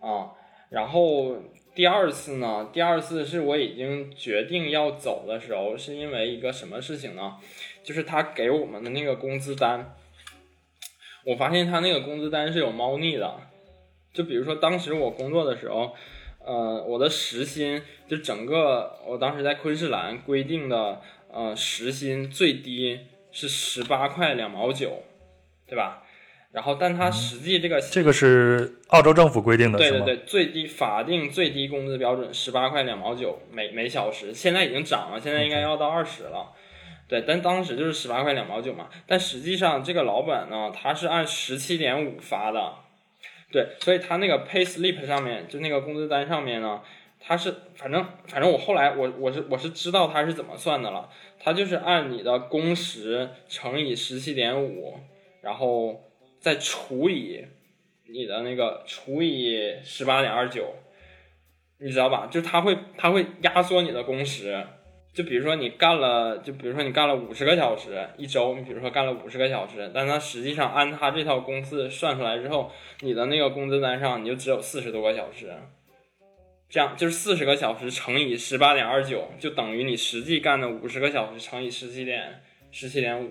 [0.00, 0.28] 啊，
[0.68, 1.34] 然后
[1.74, 7.36] 第二次呢，第二次是我已经决定要走的时候，是因为一个什么事情呢？
[7.82, 9.94] 就是他给我们的那个工资单，
[11.26, 13.34] 我发现他那个工资单是有猫腻的，
[14.14, 15.94] 就比如说当时我工作的时候。
[16.48, 23.00] 呃，我的时薪就整个，我当时在昆士兰规定的，呃，时薪最低
[23.32, 25.02] 是十八块两毛九，
[25.66, 26.04] 对吧？
[26.52, 36.52] 然后，但他实际这个这个是澳洲政府规定的，对对对，最低法定最低工资标准十八块两毛九每每小时，现在已经涨了，现在应该要到二十了。
[37.08, 38.88] 对，但当时就是十八块两毛九嘛。
[39.06, 42.74] 但实际上这个老板呢，他是按十七点五发的，
[43.52, 46.82] 对，所以他那个 pay slip 上面就那个工资单上面呢，
[47.20, 54.98] 他是反正反正我后来我我是我是知道他是怎么算的了，他就是按你的工时乘以十七点五，
[55.42, 57.44] 然后再除以
[58.08, 60.74] 你的那个除以十八点二九，
[61.78, 62.26] 你知道吧？
[62.26, 64.66] 就他会他会压缩你的工时。
[65.16, 75.54] 就比如说你干了，就比如说你干了五十个小时一周，你比如说干了五十个小时，但它实际上按他这套公式算出来之后，你的那个工资单上你就只有四十多个小时，
[76.68, 83.30] 这样就是四十个小时乘以十八点二九，就等于你实际干的五十个小时乘以十七点十七点五。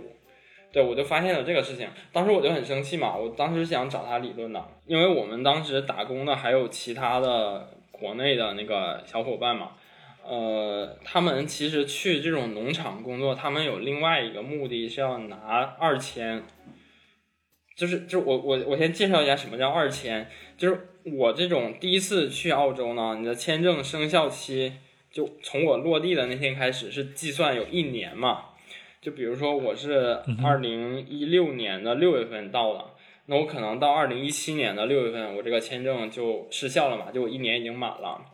[0.72, 9.74] 对我就发现了这个事情，当时我就很生气嘛，我当时想找他理论的，因为我们当时打工的还有其他的国内的那个小伙伴嘛。
[10.28, 16.44] 呃，他们其实去这种农场工作，他们有另外一个目的是要拿二签，
[17.76, 24.74] 就是就我我我先介绍一下什么叫二签，就是我这种第一次去澳洲呢，你的签证生效期
[25.12, 28.46] 就从我落地的那天开始是计算有一年嘛，
[29.02, 32.86] 就比如说我是二零一六年的六月份到的，
[33.28, 38.26] 那我可能到二零一七年的六月份，我这个签证就失效了嘛，就我一年已经满了。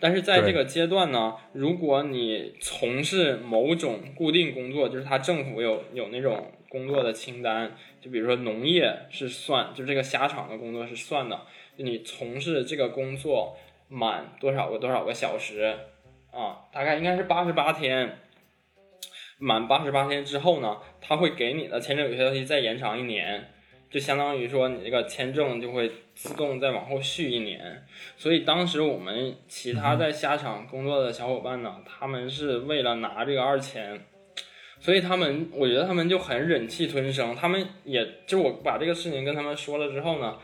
[0.00, 11.38] 但是在这个阶段呢，如果你从事某种固定工作，就是他政府有有那种工作的清单，就比如说农业是算，就这个虾场的工作是算的，
[11.76, 13.56] 你从事这个工作
[13.88, 15.76] 满多少个多少个小时
[16.32, 18.18] 啊，大概应该是八十八天，
[19.38, 23.52] 满八十八天之后呢，他会给你的签证有效期再延长一年。
[23.90, 27.84] 就相当于说，你这个签证就会自动再往后续一年。
[28.16, 34.00] 所以当时我们其他在虾场工作的小伙伴呢，他们是为了拿这个二签，
[34.78, 37.34] 所以他们我觉得他们就很忍气吞声。
[37.34, 40.38] 他们也就我把这个事情跟他们说了之后呢，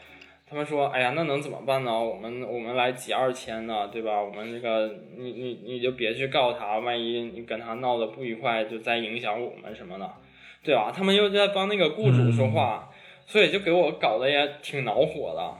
[0.48, 1.92] 他们说：“哎呀，那能怎么办呢？
[1.92, 4.20] 我们我们来挤二千呢，对吧？
[4.20, 10.12] 我们这个你你你就别去告他，万一你跟他闹得不愉快，就再影响我们什么的，
[10.64, 12.90] 对吧？”他们又在帮那个雇主说话。
[13.26, 15.54] 所以就给我搞得也挺恼火的，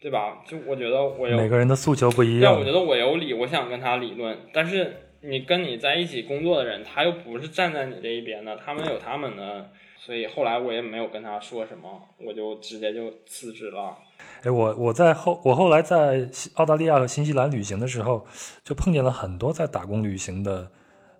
[0.00, 0.42] 对吧？
[0.46, 2.54] 就我觉得我有每个人的诉求不一样。
[2.54, 11.88] 我觉得我有理，我想跟他理论，但是你跟你在一起工作的人，他又不是站在你这一边的，他们有他们的，所以后来我也没有跟他说什么，
[12.18, 13.96] 我就直接就辞职了。
[14.42, 18.26] 哎，我我在后我后来在澳大利亚和新西兰旅行的时候，
[18.62, 20.70] 就碰见了很多在打工旅行的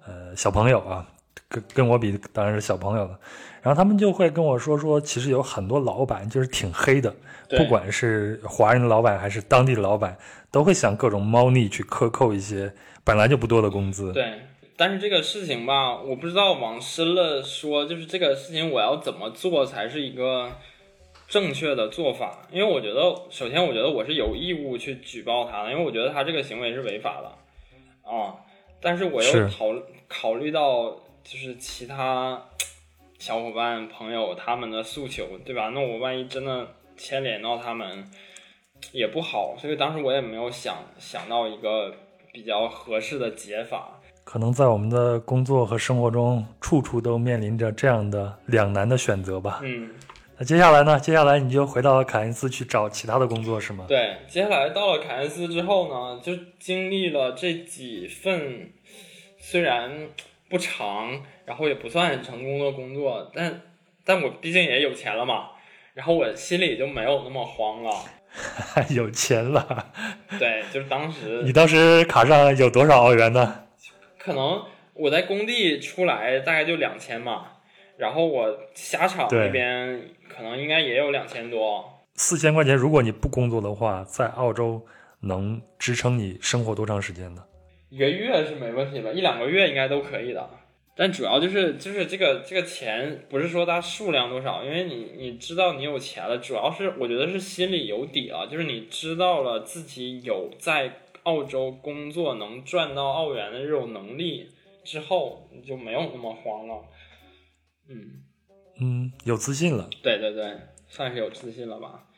[0.07, 1.07] 呃小朋友啊。
[1.49, 3.19] 跟跟我比当然是小朋友了，
[3.63, 7.15] 然后他们就会跟我说说，其实有很多老板就是挺黑的，
[7.51, 10.17] 不管是华人的老板还是当地的老板，
[10.51, 12.73] 都会想各种猫腻去克扣一些
[13.05, 14.13] 本来就不多的工资。
[14.15, 14.41] 对，
[14.77, 20.51] 但是这个事情吧，我不知道往深了说，就是这个事情我要怎么做才是一个
[21.29, 22.49] 正确的做法？
[22.51, 28.37] 因为我觉得，首先我觉得我是有义务去举报他的，因为我觉得他这个行为是违法的啊。
[28.81, 29.67] 但是我又考
[30.09, 30.97] 考虑到。
[31.23, 32.43] 就是其他
[33.21, 35.71] 小伙伴、朋友他们的诉求，对吧？
[35.75, 36.67] 那我万一真的
[36.97, 38.03] 牵连到他们，
[38.93, 39.55] 也不好。
[39.59, 41.95] 所以当时我也没有想想到一个
[42.33, 44.01] 比较合适的解法。
[44.25, 49.61] 可能在我们的工作和生活中，处处都面临着这样的两难的选择吧。
[49.63, 49.91] 嗯。
[50.39, 50.99] 那接下来呢？
[50.99, 53.85] 接下来你就回到了凯恩斯去找其他的工作是吗？
[53.87, 58.73] 对，接下来到了凯恩斯之后呢，就经历了这几份，
[59.39, 60.09] 虽然。
[60.51, 63.63] 不长，然后也不算很成功的工作，但
[64.05, 65.51] 但我毕竟也有钱了嘛，
[65.95, 67.91] 然后我心里就没有那么慌了。
[68.91, 69.93] 有钱了？
[70.39, 71.43] 对，就是当时。
[71.45, 73.65] 你当时卡上有多少澳元呢？
[74.19, 74.63] 可能
[74.95, 77.47] 我在工地出来大概就两千嘛，
[77.97, 82.05] 然后我下场那边可能应该也有两千多。
[82.17, 84.85] 四千块钱，如果你不工作的话，在澳洲
[85.21, 87.45] 能支撑你生活多长时间呢？
[87.91, 90.49] 一个月是没问题吧，一两个月应该都可以的。
[90.97, 104.49] 但主要就是就是这个这个钱不是说它数量多少，因为你你知道你有钱了，主要是我觉得是心里有底了，就是你知道了自己有在澳洲工作能赚到澳元的这种能力
[104.85, 106.85] 之后，你就没有那么慌了。
[107.89, 108.23] 嗯
[108.81, 109.89] 嗯，有自信了。
[110.03, 110.55] 对对对，
[110.87, 112.10] 算是有自信了吧。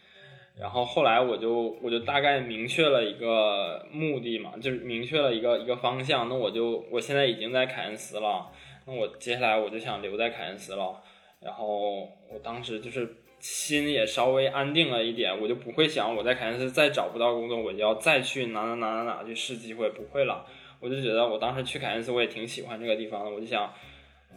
[0.59, 6.28] 然后后来我就我就大概明确了一个目的嘛，就是明确了一个一个方向。
[6.28, 8.50] 那我就我现在已经在凯恩斯了，
[8.86, 11.03] 那我接下来我就想留在凯恩斯了。
[11.40, 20.46] 然后我当时就是心也稍微安定了一点，我就不会想我在凯恩斯再找不到工作，我就要再去哪哪哪哪哪去试机会，不会了。
[20.78, 23.72] 我就觉得我当时去凯恩斯我也挺喜欢这个地方的，我就想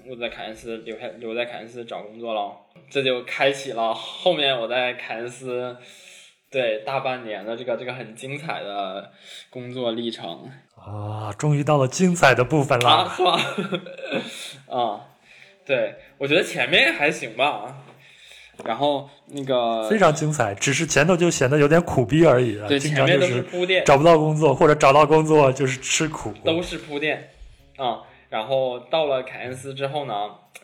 [0.07, 2.55] 我在凯恩斯留下留在凯恩斯找工作了，
[2.89, 5.76] 这就开启了后面我在凯恩斯
[6.49, 9.11] 对大半年的这个这个很精彩的
[9.49, 13.39] 工作历程啊，终于到了精彩的部分了，啊，是吧？
[14.69, 15.01] 啊，
[15.65, 17.75] 对，我觉得前面还行吧。
[18.63, 22.57] 然后那个非常精彩，只是前头就显得有点苦逼而已。
[22.69, 27.31] 对，前面都是铺垫，找不到工作或者找到工作就是吃苦，都是铺垫
[27.75, 27.99] 啊。
[28.29, 30.13] 然后到了凯恩斯之后呢，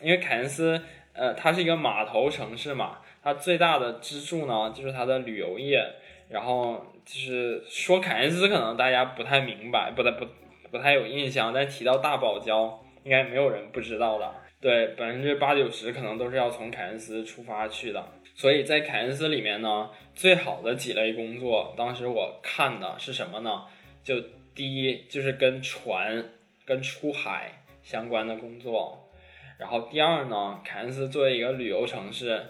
[0.00, 0.80] 因为凯恩斯
[1.12, 2.92] 呃，它是一个码头城市嘛，
[3.22, 5.84] 它最大的支柱呢就是它的旅游业。
[6.28, 10.26] 然后就是说凯恩斯可能大家不太明白，不太不
[10.70, 12.72] 不太有印象，但提到大堡礁，
[13.04, 14.34] 应该没有人不知道的。
[14.58, 18.02] 对，百分之八九十可能都是要从凯恩斯出发去的，
[18.34, 23.64] 所以在凯恩斯里面呢，最好的几类工作，当时我看的是什么呢？
[24.02, 24.18] 就
[24.54, 26.30] 第一就是跟船、
[26.64, 29.10] 跟出海相关的工作，
[29.58, 32.42] 然后第二呢，凯恩斯作为一个旅游城市，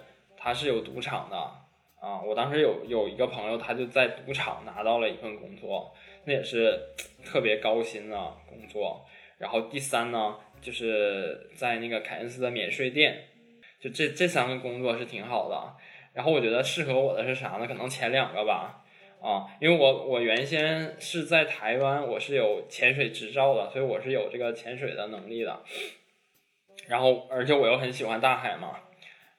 [0.43, 1.37] 它是有赌场的
[2.01, 6.81] 啊，我当时有有一个朋友，他就在赌场拿到了一份工作，那也是
[7.25, 8.17] 特别高薪的
[8.49, 9.05] 工作，
[9.39, 10.37] 然后第三呢。
[10.63, 13.25] 就是在那个凯恩斯的免税店，
[13.81, 15.75] 就这这三个工作是挺好的。
[16.13, 17.67] 然后我觉得适合我的是啥呢？
[17.67, 18.85] 可能前两个吧，
[19.21, 25.65] 啊，因为我我原先是在台湾，我是有潜水执照的，所以我是有这个潜水的能力的。
[26.87, 28.79] 然后而且我又很喜欢大海嘛，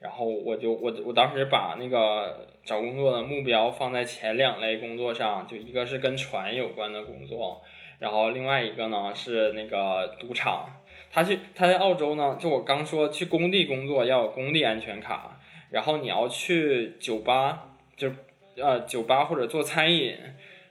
[0.04, 7.62] 然后我就我我当时把那个找工作的目标放在前两类工作上，就一个是跟船有关的工作，
[8.00, 10.68] 然后另外一个呢是那个赌场。
[11.10, 15.40] 他去他在澳洲呢，就我刚说去工地工作要有工地安全卡，
[15.70, 18.12] 然后你要去酒吧，就
[18.58, 20.18] 呃酒吧或者做餐饮，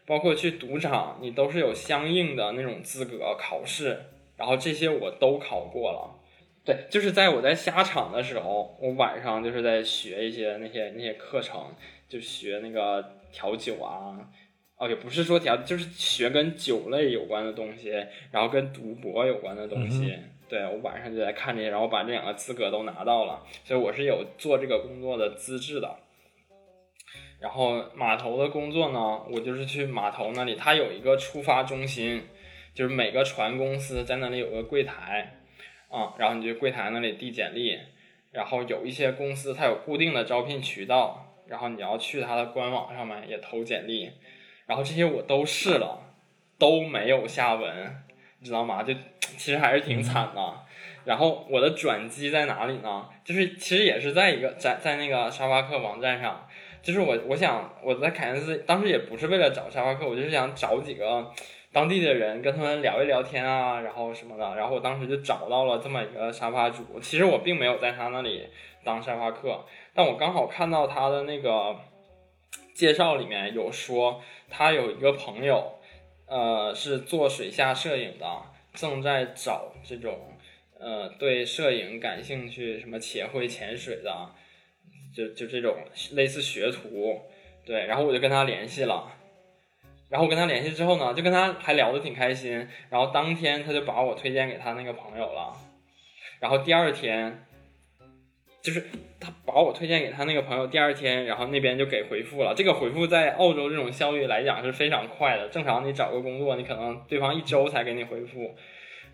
[0.05, 3.99] 包括去赌场，你都是有相应的那种资格考试，
[4.37, 6.12] 然后这些我都考过了。
[6.65, 11.75] 对，就是在我在下场的时候，我晚上就是在学一些那些那些课程，
[12.09, 14.17] 就学那个调酒啊，
[14.77, 17.91] 哦也不是说调，就是学跟酒类有关的东西，
[18.31, 20.17] 然后跟赌博有关的东西。
[20.49, 25.97] 对我晚上就在看这些，然后把这两个资格都拿到了，所以我是有做这个工作的资质的。
[27.41, 32.23] 然后码头的工作呢，我就是去码头那里，它有一个出发中心，
[32.75, 35.42] 就是每个船公司在那里有个柜台
[35.93, 37.79] 啊，然后你就柜台那里递简历，
[38.33, 44.11] 然后有一些公司它有固定的招聘渠道，然后你要去它的官网上面也投简历，
[44.67, 46.17] 然后这些我都试了，
[46.59, 47.71] 都没有下文。
[48.39, 48.83] 你知道吗？
[48.83, 48.93] 就
[49.39, 50.55] 其实还是挺惨的。
[51.05, 53.09] 然后我的转机在哪里呢？
[53.25, 56.49] 就是其实也是在一个在在那个沙发客网站上。
[56.83, 61.31] 就是我我想我在凯恩斯当时也不是为了找沙发客，我就是想找几个
[61.73, 64.57] 当地的人跟他们聊一聊天啊，然后什么的。
[64.57, 67.01] 然后我当时就找到了这么一个沙发主。
[67.01, 68.49] 其实我并没有在他那里
[68.85, 69.65] 当沙发客，
[69.95, 71.77] 但我刚好看到他的那个
[72.75, 75.79] 介绍里面有说他有一个朋友。
[76.25, 78.27] 呃，是做水下摄影的，
[78.73, 80.19] 正在找这种
[80.81, 84.31] 呃对摄影感兴趣，什么且会潜水的，
[85.15, 85.77] 就就这种
[86.13, 87.21] 类似学徒，
[87.67, 89.13] 对，然后我就跟他联系了，
[90.13, 92.53] 然后我跟他联系之后呢，就跟他还聊得挺开心，
[92.91, 95.53] 然后当天他就把我推荐给他那个朋友了，
[96.39, 97.47] 然后第二天。
[98.63, 98.81] 就是
[99.19, 102.55] 他把我推荐给他那个朋友，第二天，然后那边就给回复了。
[102.55, 105.49] 这个回复在澳洲这种效率来讲是非常快的。
[105.49, 108.55] 正常你找个工作，你可能对方一周才给你回复，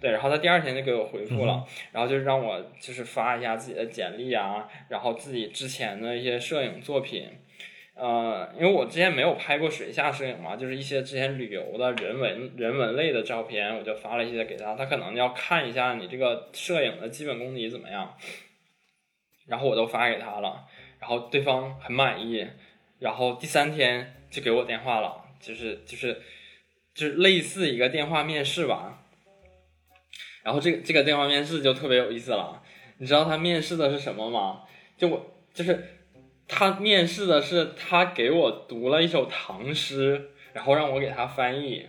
[0.02, 0.10] 对。
[0.10, 7.31] 然后他第二天就给我回复了，然后就让我就是发一下自己的简历啊，然后自己之前的一些摄影作品，
[7.99, 18.16] 呃，因为我之前没有拍过水下摄影嘛，就是一些之前旅游的人文人文类的照片，我就发了一些给他，他可能要看一下你这个摄影的基本功底怎么样。
[19.47, 20.65] 然后我都发给他了，
[21.01, 22.47] 然后对方很满意，
[23.01, 26.23] 然后第三天就给我电话了，就是就是
[26.95, 29.03] 就是类似一个电话面试吧。
[30.45, 32.62] 然后这个这个电话面试就特别有意思了，
[32.99, 34.62] 你知道他面试的是什么吗？
[34.97, 35.98] 就我就是
[36.49, 41.87] 他面试的是他给我读了一首唐诗，然后让我给他翻译。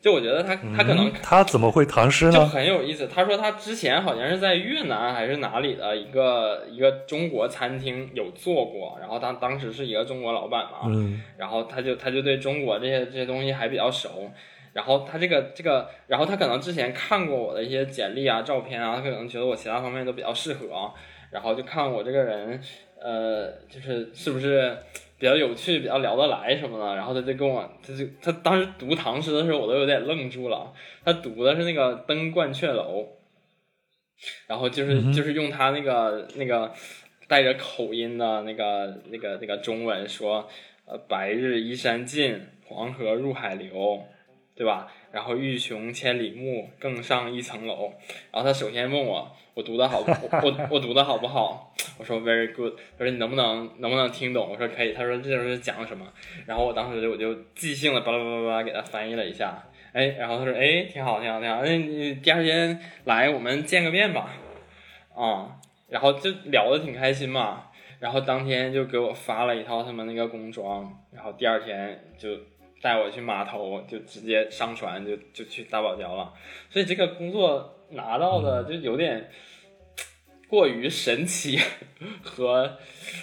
[0.00, 2.32] 就我觉得他他可能他怎么会唐诗呢？
[2.32, 3.08] 就很有意思。
[3.08, 14.30] 他说他之前好像是在越南还是哪里的一个一个中国餐厅有做过，然后他当时是一个中国老板嘛，嗯，然后他就他就对中国这些这些东西还比较熟，
[14.74, 20.92] 然后他这个这个，然后他可能之前看过我的一些简历啊、照片啊，他可能觉得我其他方面都比较适合，
[21.30, 22.60] 然后就看我这个人，
[23.04, 24.74] 呃，就是是不是
[25.18, 26.96] 比较有趣，比较聊得来什么的。
[26.96, 30.72] 然后他就跟我，他就他当时读唐诗的时候，我都有点愣住了。
[31.04, 33.02] 他读的是那个《登鹳雀楼》，
[34.46, 36.72] 然后就是就是用他那个那个
[37.28, 40.48] 带着口音的那个那个那个中文说，
[40.86, 44.02] 呃，白日依山尽，黄河入海流，
[44.56, 44.90] 对吧？
[45.12, 47.92] 然后欲穷千里目，更上一层楼。
[48.32, 51.72] 然后他首先问我，我读的好，我我我读的好不好？
[51.96, 52.72] 我说 very good。
[52.98, 54.50] 他说你能不能能不能听懂？
[54.50, 54.92] 我说可以。
[54.92, 56.04] 他说这是讲什么？
[56.44, 59.62] 然后我当时我就即兴的巴拉巴拉巴拉给他翻译了一下。
[59.92, 61.62] 哎，然后他说哎，挺好挺好挺好。
[61.62, 64.34] 那你第二天来我们见个面吧。
[65.14, 65.56] 啊，
[65.88, 67.66] 然后就聊的挺开心嘛。
[68.00, 72.30] 然后当天就给我发了一套他们那个工装，然后第二天就。
[72.82, 76.30] 带我去码头，就直接上船，就就去大堡礁了。
[76.68, 79.30] 所以这个工作拿到的就有点
[80.48, 81.58] 过于神奇
[82.22, 82.76] 和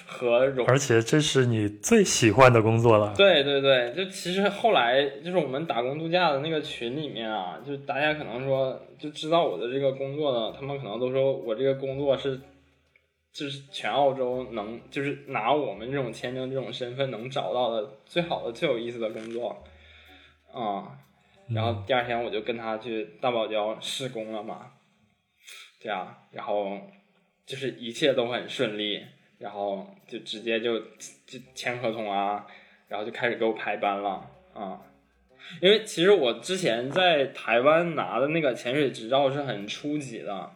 [0.05, 0.65] 和荣。
[0.67, 3.13] 而且这是你最喜欢的工作了。
[3.15, 12.39] 对对对，就其实后来就是我们打工度假的那个群里面啊，就大家可能说就知道我的这个工作的，他们可能都说我这个工作是。
[13.33, 19.63] 就是全澳洲能，就是拿我们这种签证这种身份能找到的最好的、最有意思的工作，
[20.51, 20.99] 啊，
[21.53, 24.71] 然后第二天我就跟他去大堡礁施工了嘛，
[25.81, 26.79] 对啊，然后
[27.45, 29.03] 就是一切都很顺利，
[29.37, 32.45] 然后就直接就就签合同啊，
[32.87, 34.81] 然后就开始给我排班了啊，
[35.61, 40.51] 因为其实我之前在台湾拿的那个潜水执照是很初级的。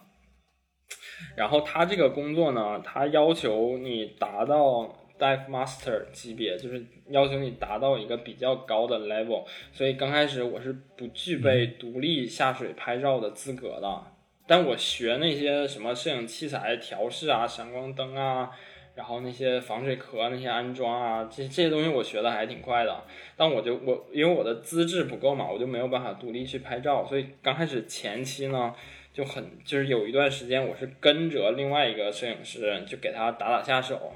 [1.38, 9.46] 然后他这个工作呢，他要求你达到 dive master 级别，就是要求你达到一个比较高的 level。
[9.72, 14.04] 所以刚开始我是不具备独立下水拍照的资格的。
[14.48, 18.52] 但我学那些什么摄影器材调试啊、闪光灯啊，
[18.96, 23.04] 然后那些防水壳那些安装啊，这这些东西我学的还挺快的。
[23.36, 27.06] 但我就我因为我的资质不够嘛，我就没有办法独立去拍照。
[27.06, 28.74] 所以刚开始前期呢。
[29.16, 34.12] 就很就是有一段时间，我是跟着另外一个摄影师，就给他打打下手，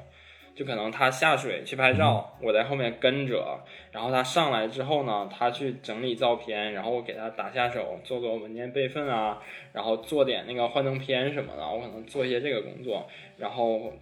[0.60, 3.64] 就可能他下水去拍照，我在后面跟着，
[3.94, 9.42] 然后他上来之后呢，他去整理照片，然后我给他打下手，做做文件备份啊，
[9.72, 13.08] 然后做点那个幻灯片什么的，我可能做一些这个工作，
[13.38, 13.94] 然后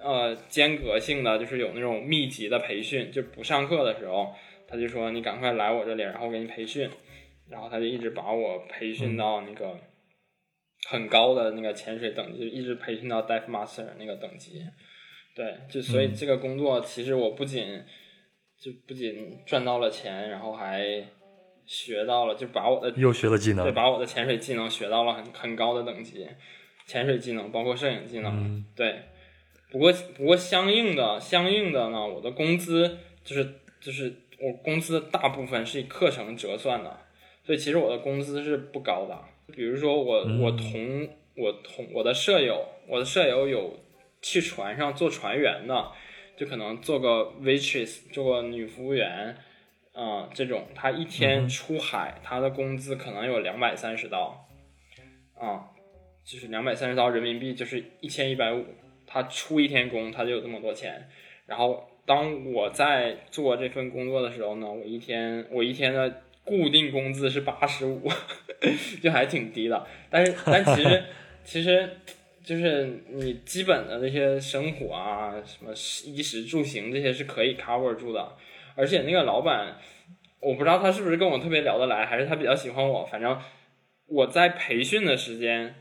[0.00, 4.32] 呃间隔性的就是有那种密集的培训，就不上课的时候，
[4.68, 6.88] 他就说你赶快来我这里，然后给你培训，
[7.50, 9.76] 然后他就一直把我培训到那个。
[10.86, 14.62] 很高的那个潜水等级，一直培训到 dive master 那个等级，
[15.34, 17.82] 对，就所以这个工作其实我不仅
[18.58, 21.04] 就不仅赚到了钱，然后还
[21.66, 26.26] 学到了，就把我的又学了技能，对，把我的潜水技能学到了很很高的等级，
[26.86, 28.96] 潜水技能包括摄影技能，对。
[29.70, 36.96] 不过不过相应的相应的呢，我的工资就是就是我工资的大部分是以课程折算的，
[37.44, 39.18] 所以其实我的工资是不高的。
[39.52, 43.76] 比如说我我同我同我的舍友，我的舍友有
[44.24, 45.92] 去船上做船员的，
[46.34, 49.36] 就可能做个 waitress，做个女服务员，
[49.92, 54.48] 啊，这种他一天出海，他的工资可能有两百三十刀，
[55.38, 55.68] 啊，
[56.24, 58.64] 就是两百三十刀人民币就是一千一百五，
[59.06, 61.06] 他出一天工他就有这么多钱。
[61.46, 66.22] 然后当我在做这份工作的时候呢，我一天我一天的。
[66.46, 68.06] 固定工资是八十五，
[69.02, 69.86] 就还挺低的。
[70.10, 71.04] 但是，但其实，
[71.42, 71.88] 其实
[72.44, 75.72] 就是你基本的那些生活啊，什么
[76.04, 78.32] 衣食住行这些是可以 cover 住的。
[78.76, 79.76] 而且那个老板，
[80.40, 83.04] 我不知道他是不是跟我特别聊得来，还是他比较喜欢我。
[83.06, 83.38] 反正
[84.06, 85.74] 我在培训的时间，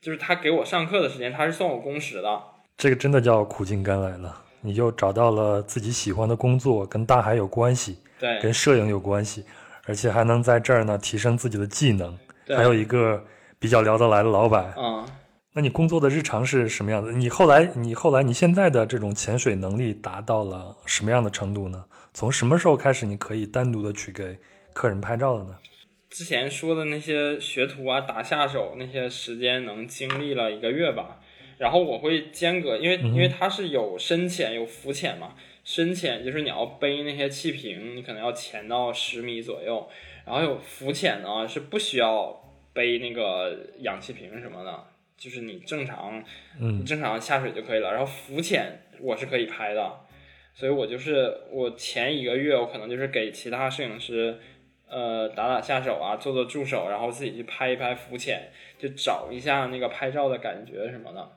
[0.00, 2.42] 就是他给我上课的时间，他是算我工时的。
[2.76, 9.44] 这个真的叫苦尽甘来了，你就找到了自己喜欢的工作，跟大海有关系，对，跟摄影有关系。
[9.88, 12.18] 而且还能在这儿呢提升自己的技能，
[12.48, 13.24] 还有一个
[13.58, 14.74] 比较聊得来的老板。
[14.76, 15.06] 嗯，
[15.56, 17.10] 那你工作的日常是什么样的？
[17.12, 21.86] 你后来，你后来，你现在的这种潜水能力达到了什么样的程度呢？
[22.12, 24.38] 从什么时候开始你可以单独的去给
[24.74, 25.56] 客人拍照的呢？
[26.10, 31.22] 之前说的那些学徒啊、打下手那些时间能经历了一个月吧。
[31.56, 35.36] 然后我会间隔，因为因为它是有深潜有浮潜嘛。
[35.64, 39.88] 深潜就是你要背那些气瓶，你可能要潜到十米左右，
[40.26, 42.42] 然后有浮潜呢是不需要
[42.74, 44.84] 背那个氧气瓶什么的，
[45.16, 46.22] 就是你正常，
[46.60, 47.90] 嗯，正常下水就可以了。
[47.90, 50.00] 然后浮潜我是可以拍的，
[50.54, 54.38] 所以我就是我前一个月我可能就是给其他摄影师，
[54.88, 61.32] 呃，打打下手啊，做做助手，然后自己去拍一拍浮潜，就找一下那个拍照的感觉什么的。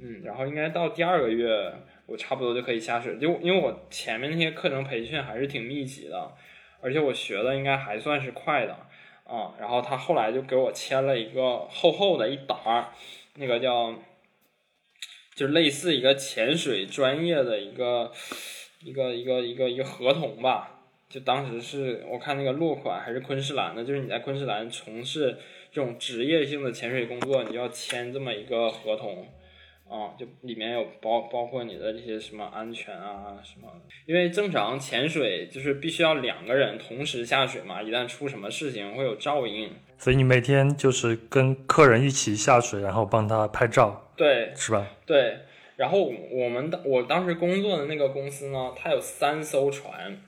[0.00, 1.72] 嗯，然后应该到第二个月，
[2.06, 6.32] 我差不多就可以下水，就因为我前面那些课程培训还是挺密集的，
[6.80, 8.72] 而且我学的应该还算是快的
[9.24, 9.54] 啊。
[9.58, 12.92] 然后他后来就给我签了一个厚厚的一沓，
[13.38, 13.94] 那个叫，
[15.34, 18.12] 就类似一个潜水专业的一个
[18.82, 20.74] 一个一个一个一个合同吧。
[21.08, 25.38] 就当时是我看那个落款还是昆士兰的，就是你在昆士兰从事
[25.72, 29.26] 这种职业性的潜水工作，你就要签这么一个合同。
[29.88, 33.72] 啊，就里面有包包括你的这些什么安全啊什么，
[34.04, 44.86] 因为正常潜水就是必须要两个人同时下水嘛，一旦出什么事情会有照应，所以你每天就是跟客人一起下水，然后帮他拍照，对，是吧？
[45.04, 45.40] 对，
[45.76, 50.18] 然后我们的我当时工作的那个公司呢，它有三艘船，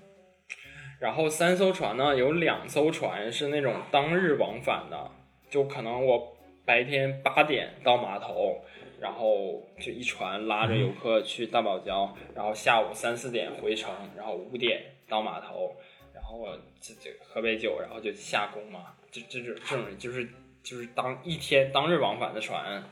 [0.98, 5.10] 然后三艘船呢有两艘船是那种当日往返的，
[5.48, 8.60] 就可能我白天八点到码头。
[9.00, 14.78] 然后就一船拉着游客去大堡礁，然后下午三四点回程，然后五点
[15.08, 15.74] 到码头，
[16.12, 20.28] 然后我这这喝杯酒，然后就下工嘛，这这种这种就是
[20.62, 22.82] 就是当一天当日往返的船，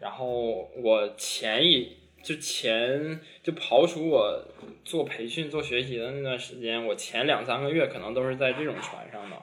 [0.00, 4.44] 然后我前一就前就刨除我
[4.84, 9.36] 做培训做学习的那段时间，我前两三个月可能都是在这种船上的，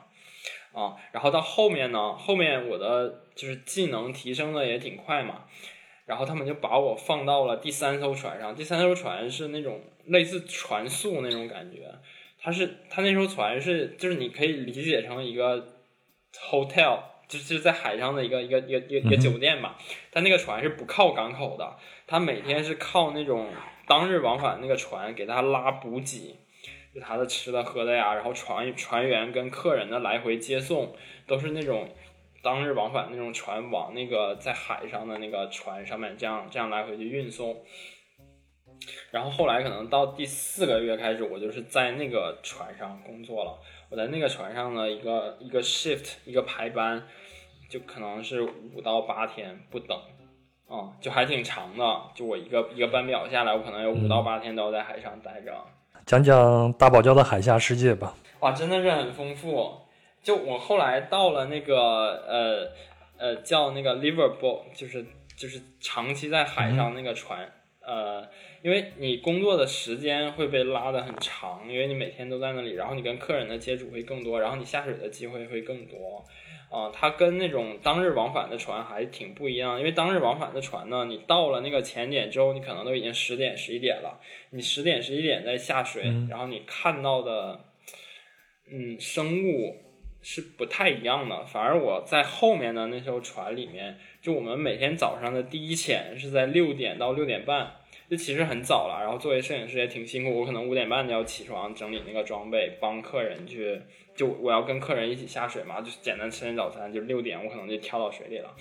[0.79, 5.45] 啊，然后到后面呢，后面我的就是技能提升的也挺快嘛。
[6.05, 11.93] 然后他们就把我放到了第三艘船上，第三艘船是那种类似船速那种感觉，
[12.39, 15.76] 它是它那艘船是就是你可以理解成一个
[16.49, 19.77] hotel，就是在海上的一个一个一个一个酒店吧。
[20.11, 23.49] 它那个船是不靠港口的，它每天是靠那种
[23.85, 26.35] 当日往返那个船给他拉补给，
[26.93, 30.95] 就他的吃的喝的呀，然后船船员跟客人的来回接送
[31.25, 31.89] 都是那种。
[32.43, 37.65] 当日往返那种船往那个在海上的那个船上面，这样这样来回去运送。
[39.11, 43.59] 然后后来可能到第四个月开始，我就是在那个船上工作了。
[43.89, 47.03] 我在那个船上的一个一个 shift 一个排班，
[47.69, 49.97] 就可能是五到八天不等，
[50.67, 52.01] 啊，就还挺长的。
[52.13, 55.53] 就我一个一个班表下来，我可能有五到八天都要在海上待着。
[56.05, 58.13] 讲讲大堡礁的海下世界吧。
[58.39, 59.81] 哇，真的是很丰富。
[60.21, 61.75] 就我后来到了那个
[62.27, 62.71] 呃
[63.17, 65.05] 呃叫那个 Liverpool，就是
[65.37, 67.49] 就是长期在海上那个船，
[67.81, 68.27] 呃，
[68.61, 76.25] 因为你工作的时间会被拉得很长，因为你每天都在那里，然后你跟客人的接触会更多，然后你下水的机会会更多，
[76.69, 84.19] 啊，它跟那种当日往返的船还挺不一样，因为当日往返的船呢，你到了那个前点之后，你可能都已经十点十一点了，
[84.51, 87.59] 你十点十一点再下水，然后你看到的
[88.71, 89.77] 嗯生物。
[90.19, 97.71] 是不太一样的，反而我在后面的那艘船里面，就我们每天早上的第一潜是在六点到六点半，
[98.09, 98.99] 就其实很早了。
[99.01, 103.81] 然后作为摄影师也挺辛苦，我可能五点半就要起床整理那个装备，帮客人去，
[104.15, 108.55] 就我要跟客人一起下水嘛，就简单吃点早餐，就六点我可能就跳到水里了。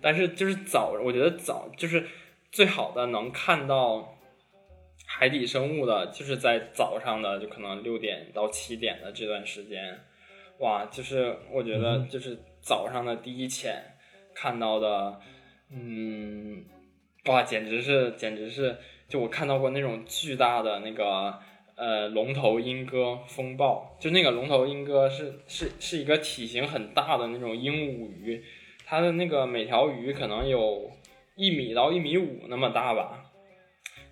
[0.00, 2.06] 但是就是早，我觉得早就是
[2.50, 4.18] 最好的能看到
[5.06, 10.00] 海底生物的，就是在早上的，就可能六点到七点的这段时间。
[10.58, 13.82] 哇，就是我觉得，就是早上的第一潜
[14.34, 15.20] 看到的，
[15.70, 16.64] 嗯，
[17.26, 18.76] 哇，简直是，简直是，
[19.08, 21.38] 就我看到过那种巨大的那个
[21.76, 28.42] 呃龙头鹰哥风暴，就那个龙头鹰哥是是是一个体型很大的那种鹦鹉鱼，
[28.84, 30.90] 它的那个每条鱼可能有
[31.36, 33.30] 一米到一米五那么大吧，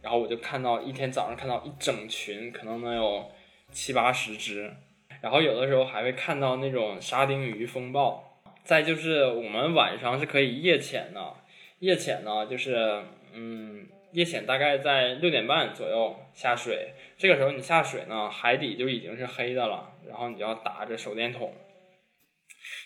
[0.02, 3.28] 然后我就看到一天早上看到一整群，可能能有
[3.72, 4.72] 七八十只。
[5.20, 11.34] 然后有的时候还会看到那种沙丁鱼风暴，再就是我们晚上是可以夜潜的，
[11.80, 13.02] 夜潜呢就是
[13.34, 21.52] 嗯夜潜大概在六点半左右下水，这个时候你下水呢海底就已经是黑的了，然后你就要打着手电筒。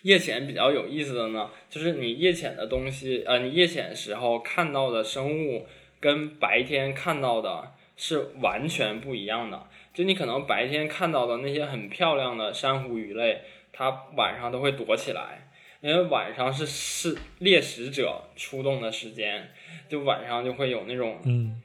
[0.02, 5.66] 夜潜比较有意思的呢，就是你夜潜的东西，呃你夜潜时候看到的生物
[5.98, 9.66] 跟白天看到的是完全不一样的。
[9.92, 13.42] 就你可能白天看到的那些很漂亮的珊瑚鱼类，
[13.72, 15.43] 它晚上都会躲起来，
[15.84, 19.50] 因为晚上是是猎食者出动的时间，
[19.86, 21.60] 就晚上就会有那种，嗯，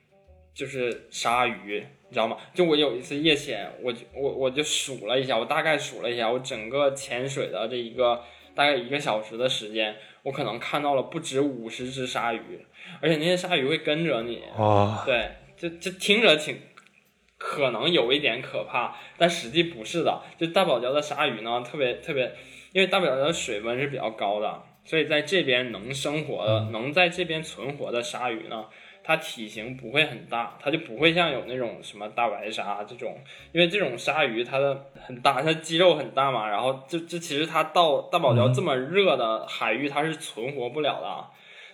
[0.54, 2.36] 就是鲨鱼，你知道吗？
[2.54, 8.22] 就我有一次夜潜，我我我就数了一下，我大概数了一下，我整个潜水的这一个
[8.54, 12.66] 大概一个小时的时间，我可能看到了不止五十只鲨鱼，
[13.00, 16.60] 而且那些鲨鱼会跟着你，哦，对，就就听着挺。
[17.42, 20.22] 可能有一点可怕，但实际不是的。
[20.38, 22.36] 就大堡礁的鲨鱼呢，特别特别，
[22.72, 28.66] 因为大堡礁的水温是比较高的，所以在这边能生活的、能在这边存活的鲨鱼呢，
[29.04, 33.18] 它体型不会很大，它就不会像有那种什么大白鲨这种，
[33.52, 41.26] 因为这种鲨鱼它的很大，它肌肉很大嘛，然后这这其实它到大堡礁这么热的海域它是存活不了的，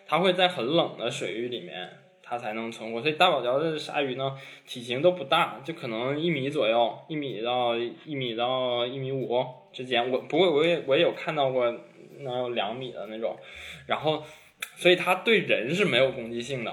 [0.07, 1.89] 它会在很冷的水域里面
[2.23, 9.27] 它才能存活，所以大堡礁的鲨鱼呢体型都不大，就可能一米左右，一米到一米到一米五
[9.75, 11.69] 之间，我不过我也我也有看到过
[12.19, 13.37] 能有两米的那种，
[13.85, 14.23] 然后
[14.77, 16.71] 所以它对人是没有攻击性的。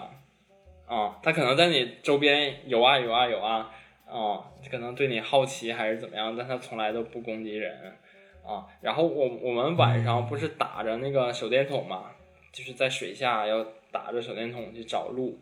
[0.86, 3.70] 啊，它可能在你周边游啊游啊游啊，
[4.06, 7.94] 啊，可能对你好奇还是怎么样，但它从来都不攻击人，
[8.44, 12.10] 啊，然后我我们晚上不是打着那个手电筒嘛，
[12.52, 15.38] 就是在水下要打着手电筒去找路，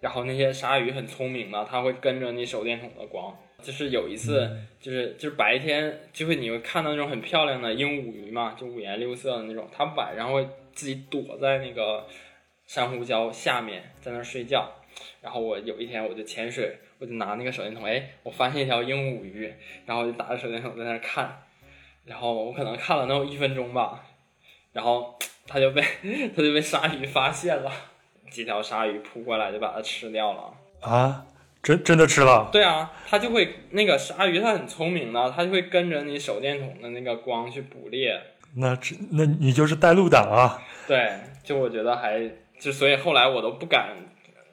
[0.00, 12.06] 然后那些鲨鱼很聪明的，它会跟着你手电筒的光，就是有一次，就是就是白天就会你会看到那种很漂亮的鹦鹉鱼嘛，就五颜六色的那种，它晚上会自己躲在那个
[12.66, 14.70] 珊瑚礁下面在那儿睡觉。
[15.22, 19.52] 然后我有一天我就潜水，我就拿那个手电筒，哎，我发现一条鹦鹉鱼，
[19.86, 21.44] 然后我就打着手电筒在那看，
[22.04, 24.04] 然后我可能看了能有一分钟吧，
[24.72, 25.80] 然后它就被
[26.34, 27.72] 它就被鲨鱼发现了，
[28.30, 31.26] 几条鲨鱼扑过来就把它吃掉了啊！
[31.62, 32.48] 真真的吃了？
[32.52, 38.20] 对啊，它就会那个鲨鱼它很聪明的，它就会跟着你手电筒的那个光去捕猎。
[38.56, 40.62] 那这那你就是带路党啊？
[40.86, 41.12] 对，
[41.44, 43.96] 就我觉得还就所以后来我都不敢。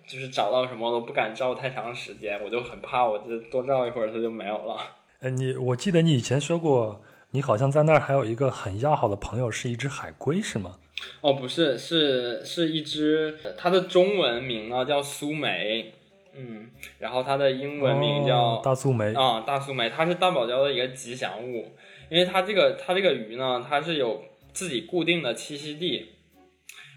[0.08, 4.76] 就是找到什么都不敢照太长时间，我就很怕，我就多照一会儿它就没有了。
[5.20, 7.00] 哎，你我记得你以前说过，
[7.30, 10.78] 你好像在那儿还有一个很要好的朋友，是一只海龟，是吗？
[11.22, 15.94] 哦，不是，是是一只，它的中文名呢叫苏梅，
[16.34, 16.70] 嗯，
[17.00, 21.76] 然后它的英文名叫大素梅啊，大素梅，它是大堡礁的一个吉祥物，
[22.10, 24.24] 因为它这个它这个鱼呢，它是有
[24.54, 26.16] 自己固定的栖息地。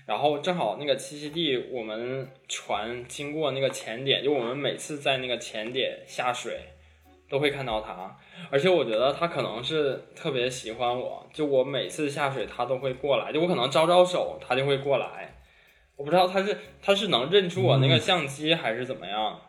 [0.04, 6.58] 然后正好那个栖息地，我们船经过那个潜点，就我们每次在那个潜点下水，
[7.30, 8.16] 都会看到它。
[8.50, 15.31] 而且我觉得它可能是特别喜欢我，就我每次下水它都会过来，就我可能招招手，它就会过来。
[16.02, 19.40] 我不知道他是他是能认出我那个相机还是怎么样。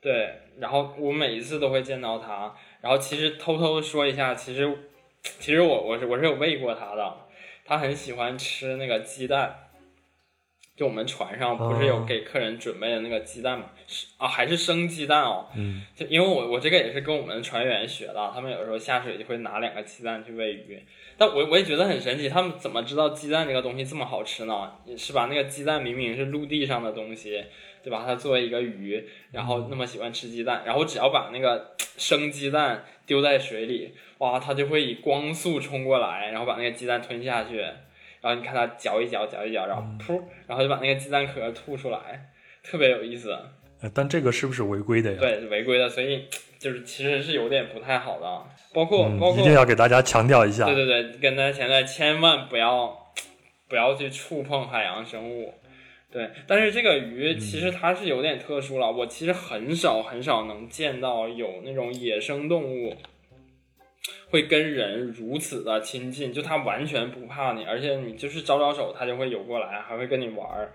[0.00, 2.54] 对，然后我每一次都会见到他。
[2.80, 4.72] 然后其实偷偷说一下，其实
[5.24, 7.16] 其实我我是我是有喂过他的。
[7.64, 9.65] 他很喜欢吃那个鸡蛋，
[10.76, 13.70] 就我们船上不是有给客人准备的那个鸡蛋嘛？
[13.86, 15.46] 是啊，还是生鸡蛋哦。
[15.56, 15.82] 嗯。
[15.96, 20.80] 就因为我我这个也是跟我们船员学的，他们有时候下水就会拿两个鸡蛋去喂鱼。
[21.16, 24.70] 但我我也觉得很神奇，他们怎么知道鸡蛋这个东西这么好吃呢？
[24.98, 25.28] 是吧？
[25.30, 27.42] 那个鸡蛋明明是陆地上的东西，
[27.82, 28.04] 对吧？
[28.06, 33.94] 它作为一个鱼，然后那么喜欢吃鸡蛋，然后只要把那个生鸡蛋丢在水里。
[34.18, 37.64] 哇，它就会以光速冲过来，然后把那个鸡蛋吞下去，
[38.26, 42.32] 然后你看它嚼一嚼，嚼一嚼，然后噗，然后就把那个鸡蛋壳吐出来，
[42.64, 43.38] 特别有意思。
[43.94, 45.18] 但这个是不是违规的呀？
[45.20, 46.24] 对，违规的，所以
[46.58, 48.26] 就是其实是有点不太好的。
[48.74, 50.64] 包括包括一定要给大家强调一下。
[50.64, 53.12] 对对对，跟大家强调，千万不要
[53.68, 55.54] 不要去触碰海洋生物。
[56.10, 62.96] 对，但是这个鱼其实它是有点特殊了，我其实很少很少能见到有那种野生动物。
[64.28, 70.72] 会跟人如此的亲近，就它完全不怕你，而且你就是招招手，它就会游过来，还会跟你玩儿。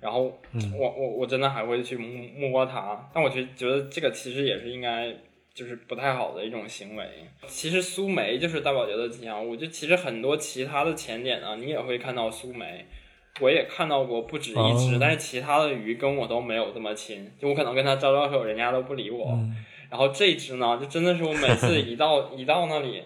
[0.00, 0.22] 然后
[0.76, 5.14] 我我我真的还会去摸摸它，但我觉觉得这个其实也是应该
[5.54, 7.04] 就是不太好的一种行为。
[7.46, 12.84] 其实苏梅就是大宝觉的吉祥物，就其实很多其他的浅点呢，你也会看到苏梅，
[13.40, 19.38] 我也看到过不止一只，但是其他的鱼跟我都没有这么亲，就我可能跟它招招手，人家都不理我。
[19.92, 23.02] 然后这只呢，就真的是我每次一到 一到那里，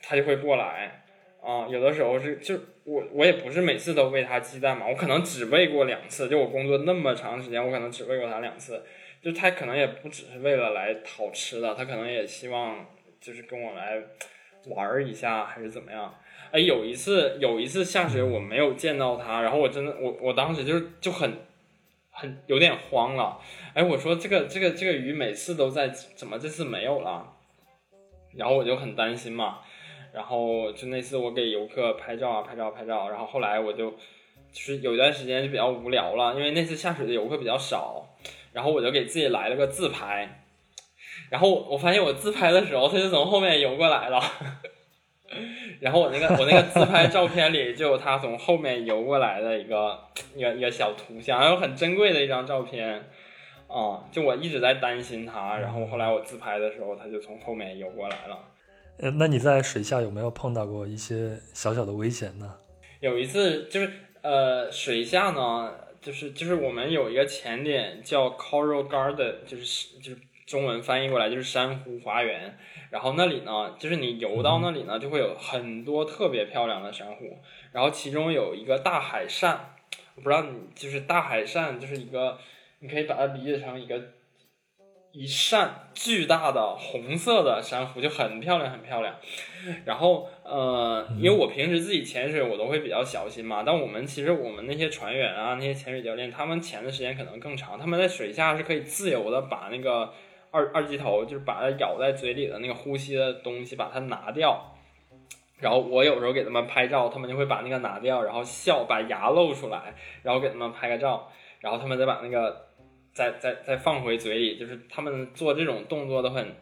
[0.00, 1.04] 它就会过来
[1.42, 1.68] 啊。
[1.68, 6.26] 有的时候是就我我也不是每次都喂它鸡蛋嘛，我可能只喂过两次。
[6.30, 8.82] 就我工作那么长时间，我可能只喂过它两次。
[9.20, 12.86] 就它可能也不只是为了来讨吃的，它可能也希望
[13.20, 14.00] 就是跟我来
[14.68, 16.14] 玩一下，还是怎么样？
[16.50, 21.30] 哎，有一次有一次下水我没有见到它，然后我真的我我当时就是就很
[22.18, 23.38] 很有点慌了。
[23.74, 27.34] 哎，我说这个这个这个鱼每次都在，怎么这次没有了？
[28.34, 29.58] 然后我就很担心嘛。
[30.14, 33.10] 然后就那次我给游客拍照啊，拍照拍照。
[33.10, 33.98] 然后后来我就就
[34.52, 38.16] 是有一段时间就比较无聊了，因为那次下水的游客比较少。
[38.54, 40.42] 然后我就给自己来了个自拍。
[41.28, 44.22] 然后我发现我自拍的时候，它就从后面游过来了。
[45.80, 49.98] 然后我那个我那个自拍照片里就有他从后面游过来的一个
[50.34, 53.04] 一个一个小图像，还有很珍贵的一张照片。
[53.68, 58.38] 啊，就我一直在担心他，然后后来我自拍的时候，他就从后面游过来了。
[58.98, 62.54] 呃，那你在水下有没有碰到过一些小小的危险呢？
[63.00, 63.90] 有一次就是
[64.22, 72.56] 呃，水下呢，就是就是我们有一个潜点叫 Coral Garden，就是就是中文翻译过来就是珊瑚花园。
[72.90, 77.38] 然后那里呢，就是你游到那里呢，就会有很多特别漂亮的珊瑚。
[77.72, 79.74] 然后其中有一个大海扇，
[80.14, 82.38] 我不知道你就是大海扇，就是一个
[82.78, 84.00] 你可以把它理解成一个。
[85.18, 89.16] 一扇巨大的红色的珊瑚就很漂亮，很漂亮。
[89.86, 93.62] 然后，呃，因为我平时自己潜水，我都会比较小心嘛。
[93.64, 97.78] 但我们其实我们那些船员啊，那些潜水教练，他们潜的时间可能更长。
[97.78, 100.12] 他们在水下是可以自由的把那个
[100.50, 104.74] 二二级头，就是把它咬在嘴里的那个呼吸的东西，把它拿掉。
[105.58, 112.64] 然后我有时候给他们拍照，他们就会把那个拿掉，然后笑，把牙露出来，然后给他们拍个照，然后他们再把那个。
[113.16, 116.54] 再再再放回嘴里，就是他们做这种动作都很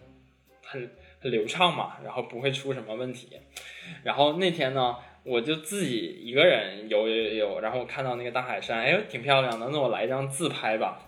[0.65, 0.89] 很
[1.19, 3.29] 很流畅嘛，然后不会出什么问题。
[4.05, 4.95] 然后那天呢，
[5.25, 11.01] 我就自己一个人游游游，然后我看到那个大海山，哎，挺漂亮的，那我来一张自拍吧。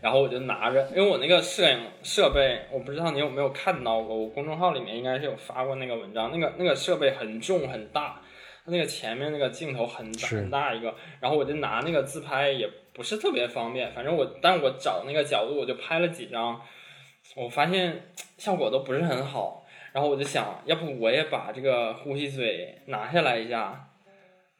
[0.00, 8.20] 然后我就拿着，因为我那个摄影设备，我不知道你有没有看到过，我公众号里面应该是有发过那个文章，那个那个设备很重很大，
[8.64, 12.68] 它那个前面那个镜头很大很大一个，然后我就拿那个自拍也。
[12.94, 16.60] 不是特别方便，反正我，但我找那个角度，我就拍了几张，
[17.36, 23.88] 我发现效果都不是很好，然后我就想，要不我也把这个呼吸嘴拿下来一下，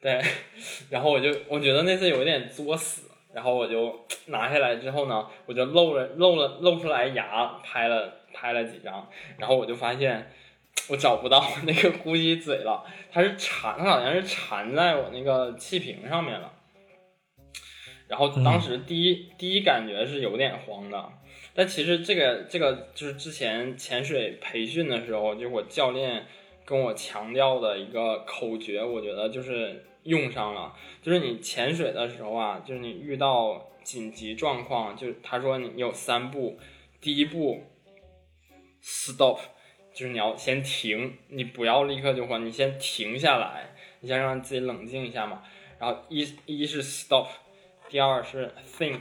[0.00, 0.22] 对，
[0.88, 3.07] 然后我就我觉得那次有点作死，
[3.38, 3.94] 然后我就
[4.26, 10.32] 拿下来之后呢，我就露了露了露出来牙，拍了拍了几张，然后我就发现
[10.90, 16.52] 我找不到那个呼吸嘴了，它是缠，它好像是缠在我那个气瓶上面了。
[18.08, 21.12] 然后当时第一第一感觉是有点慌的，
[21.54, 26.26] 但其实这个这个就是之前潜水培训的时候，就我教练
[26.64, 30.74] 跟我强调的一个口诀，我觉得就是用上了。
[31.02, 36.58] 就是你潜水的时候啊，就是你遇到紧急状况，就他说你有三步，
[37.00, 37.64] 第一步
[38.82, 39.38] stop，
[39.92, 45.42] 就是你要先停，你不要立刻就慌，你先停下来，你先让自己冷静一下嘛。
[45.78, 47.28] 然后一一是 stop。
[47.90, 49.00] 第二是 think，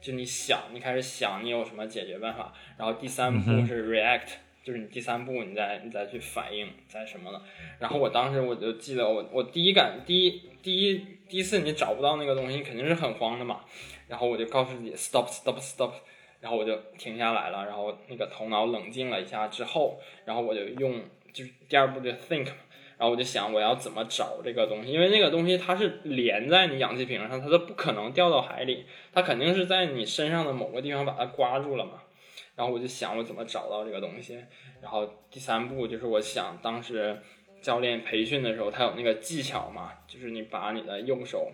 [0.00, 2.54] 就你想，你开始想你有什么解决办法。
[2.78, 4.28] 然后第三步是 react，
[4.64, 7.40] 就是你第三步你再你再去反应再什么的？
[7.78, 13.60] 然后我当时我就记得我我第一感第一第一第一次你找不到那个东西，肯定是很慌的嘛。
[14.08, 15.92] 然后我就告诉自己 stop stop stop，
[16.40, 22.48] 然后我就停下来了，然后那个头脑冷静了一下之后，然后我就用就是第二步就 think。
[22.96, 24.92] 然后我就想，我要怎么找这个东西？
[24.92, 32.03] 因为那个东西它是连在你氧气瓶上，它都不可能掉到海里，它肯定是在你身上的某个地方把它刮住了嘛。
[32.56, 34.38] 然后我就想，我怎么找到这个东西？
[34.80, 37.20] 然后第三步就是我想，当时
[37.60, 41.52] 教练培训的时候，他有那个技巧嘛，就是你把你的右手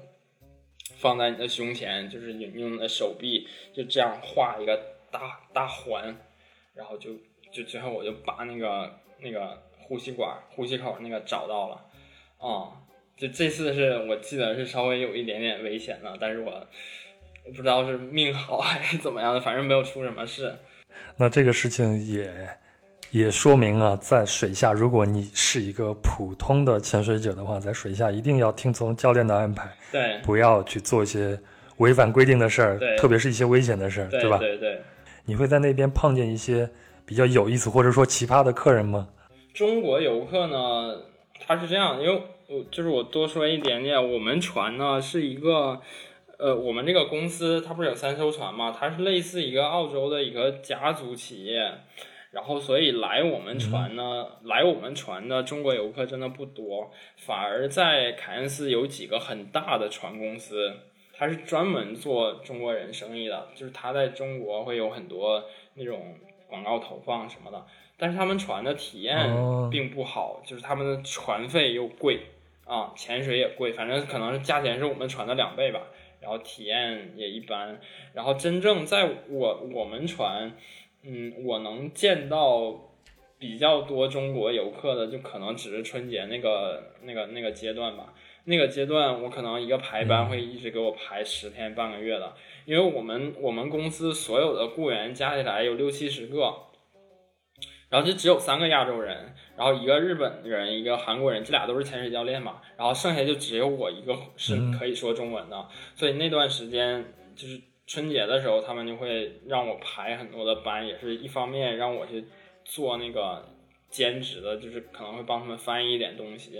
[0.96, 6.16] 放在你的胸前，就是你用你的手臂就这样画一个大大环，
[6.74, 7.10] 然后就
[7.52, 9.62] 就最后我就把那个那个。
[9.82, 11.84] 呼吸管、呼吸口那个找到了，
[12.38, 12.78] 啊，
[13.16, 16.64] 就这次是我记得是稍微有一点点危险的，但是我
[17.44, 20.56] 我不知道是命好还是怎么样的，反正没有出什么事。
[21.16, 22.32] 那这个事情也
[23.10, 31.38] 也说明了，在水下，如果你是一个普通的潜水者的话，在水下一定要听从教练的安排，对，不要去做一些
[31.78, 34.38] 违反规定的事儿，特别是一些危险的事儿，对吧？
[34.38, 34.80] 对对。
[35.26, 36.68] 你会在那边碰见一些
[37.04, 39.08] 比较有意思或者说奇葩的客人吗？
[39.52, 40.96] 中国游客呢，
[41.46, 45.80] 他是这样，因为我就是我多说一点点，我们船呢是一个，
[46.40, 51.70] 呃，我们这个公司它不是有三艘船嘛，它是类似一个澳洲的一个家族企业，
[52.30, 60.72] 然后所以来我们船呢，来我们船的中国游客真的不多，反而在凯恩斯有几个很大的船公司，
[61.12, 65.44] 它是专门做中国人生意的，就是它在中国会有很多
[65.74, 66.16] 那种
[66.48, 67.66] 广告投放什么的。
[67.98, 69.28] 但是他们船的体验
[69.70, 72.20] 并不好，就是他们的船费又贵
[72.64, 75.82] 啊，潜水也贵，反正可能是价钱是我们船的两倍吧。
[76.20, 77.80] 然后体验也一般。
[78.12, 80.52] 然后真正在我我们船，
[81.02, 82.92] 嗯，我能见到
[83.38, 88.14] 比较多中国游客的，就可能只是春节那个那个那个阶段吧。
[88.44, 92.34] 那个阶段我可能一个排班会一直给我排十天半个月的，
[92.64, 96.54] 因为我们我们公司所有的雇员加起来有六七十个。
[97.90, 102.62] 然后就只有三个亚洲人，然后一个日本人，一个韩国人，这俩都是潜水教练嘛。
[102.78, 112.24] 然后剩下就只有我一个是可以说中文的，所以那段时间就是春节的时候，他们就会让我排很多的班，也是一方面让我去
[112.64, 113.46] 做那个
[113.90, 116.58] 兼职的，就是可能会帮他们翻译一点东西。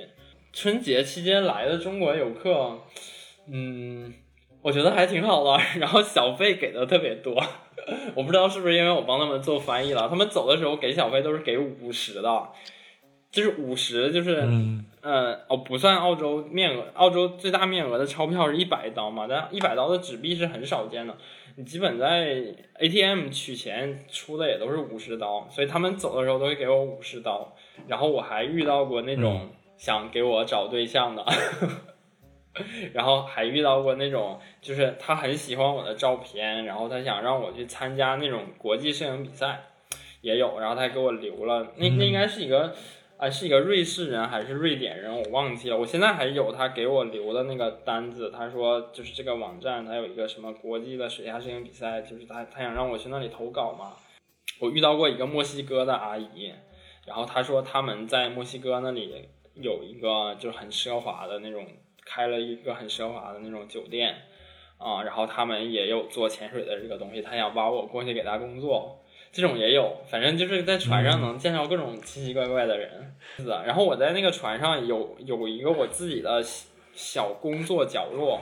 [0.53, 2.83] 春节期间来的中国游客，
[3.51, 4.13] 嗯，
[4.61, 7.43] 我觉得还挺好的，然后小费给的特别多，
[8.15, 12.49] 我不知道是不是因为我帮他们做翻译了，他们走的时候给小费都是给五十的，
[13.31, 14.85] 就是五十，就是嗯。
[15.03, 21.17] 呃哦不算澳洲面额，澳洲最大面额的钞票是一百刀嘛，但一百刀的纸币是很少见的，
[21.57, 22.45] 你基本在
[22.75, 27.57] ATM 取钱出的也都是五十刀，所以他们走的时候都会给我五十刀，
[27.89, 29.49] 然后我还遇到过那种
[29.79, 31.25] 想给我找对象的。
[32.93, 39.63] 然后还遇到过那种，就是他很喜欢我的照片，然后他想让我去参加那种国际摄影比赛，
[40.21, 42.75] 也有，然后他还给我留了，那那应该是一个，
[43.21, 53.93] 啊、是一个瑞士人还是瑞典人，我忘记了，我现在还有他给我留的那个单子，他说就是这个网站它有一个什么国际的水下摄影比赛，就是他他想让我去那里投稿嘛，
[54.61, 56.53] 我遇到过一个墨西哥的阿姨，
[57.07, 61.67] 然后她说他们在墨西哥那里有一个就是很奢华的那种。
[62.03, 64.17] 开了一个很奢华的那种酒店，
[64.79, 69.00] 啊，然后他们也有做潜水的这个东西，他想把我过去给他工作，
[69.33, 73.65] 这种也有，反正就是在船上能见到各种奇奇怪怪的人，是的。
[73.65, 76.43] 然后我在那个船上有有一个我自己的
[76.93, 78.41] 小工作角落，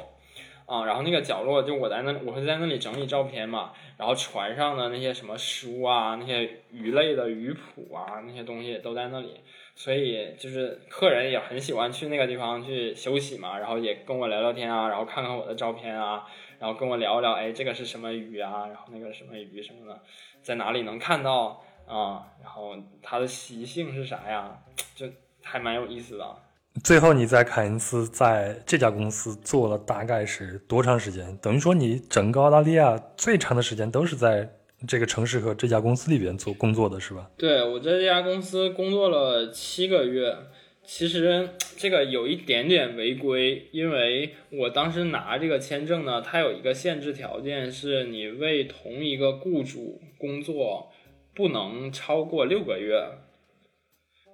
[0.66, 9.40] 啊，然后那个角落就我在那，我会在那里整理照片嘛，然后船上的那些什么书啊，那些鱼类的鱼谱啊，那些东西都在那里。
[9.74, 16.26] 所以就是客人也很喜欢去那个地方去休息嘛，然后也跟我聊聊天啊，然后看看我的照片啊，
[16.58, 20.00] 然后跟我聊一聊，哎，这个是什么鱼啊，然后那个什么鱼什么的，
[20.42, 24.58] 在哪里能看到啊、然后它的习性是啥呀，
[24.94, 25.06] 就
[25.42, 26.36] 还蛮有意思的。
[26.84, 31.36] 最后你在凯恩斯在这家公司做了大概是多长时间？
[31.38, 34.48] 等于说你整个澳大利亚最长的时间都是在
[34.86, 37.28] 这个城市和这家公司里边做工作的是吧？
[37.36, 40.36] 对我在这家公司工作了七个月，
[40.88, 41.46] 其实
[41.76, 50.90] 这个有一点点违规，因为我当时拿这个签证呢，它有一个限制条件，是你为同一个雇主工作
[51.34, 53.06] 不能超过六个月。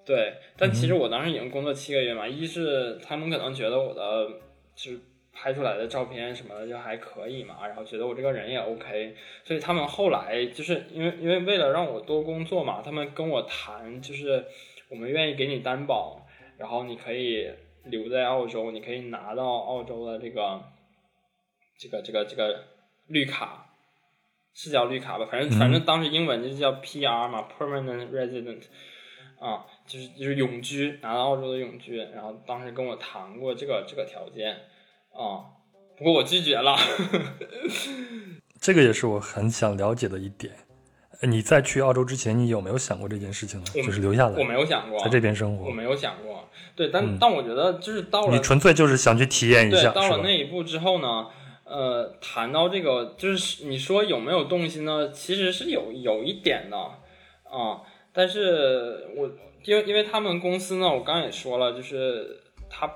[0.06, 4.28] 对，但其实我当时已经工作七个月嘛，一是他们可能觉得我的
[4.76, 5.01] 就是
[5.32, 14.44] 拍出来的照片什么的就还可以嘛，然后觉得我这个人也 OK，所以他们后来就是因为因为为了让我多工作嘛，他们跟我谈就是
[14.89, 16.23] 我们愿意给你担保，
[16.59, 17.51] 然后你可以
[17.85, 20.62] 留在澳洲，你可以拿到澳洲的这个
[21.78, 22.64] 这个这个这个
[23.09, 23.66] 绿卡，
[24.52, 25.26] 是叫绿卡吧？
[25.31, 28.62] 反正反正当时英文就叫 PR 嘛，Permanent Resident。
[29.40, 34.55] 啊，就是就是永居，拿到澳洲的永居，然后当时跟我谈过这个这个条件，
[35.12, 35.44] 啊，
[35.98, 36.74] 不过我拒绝了。
[38.59, 40.55] 这个也是我很想了解的一点。
[41.20, 43.66] 呃你在去澳洲之前，你有没有想过这件事情呢？
[43.74, 50.30] 就是留下来我没有想过在这边生活我，没有想过，对，但、嗯但我觉得就是到了你纯粹就是想去体验一下，到了那？
[50.30, 51.26] 一步之后呢，
[51.64, 55.10] 呃，谈到这个，就是你说有没有动心呢？
[55.10, 57.82] 其实是有有一点的啊、
[58.12, 59.30] 但是我
[59.64, 62.90] 因为因为他们公司呢，我刚刚也说了，就是他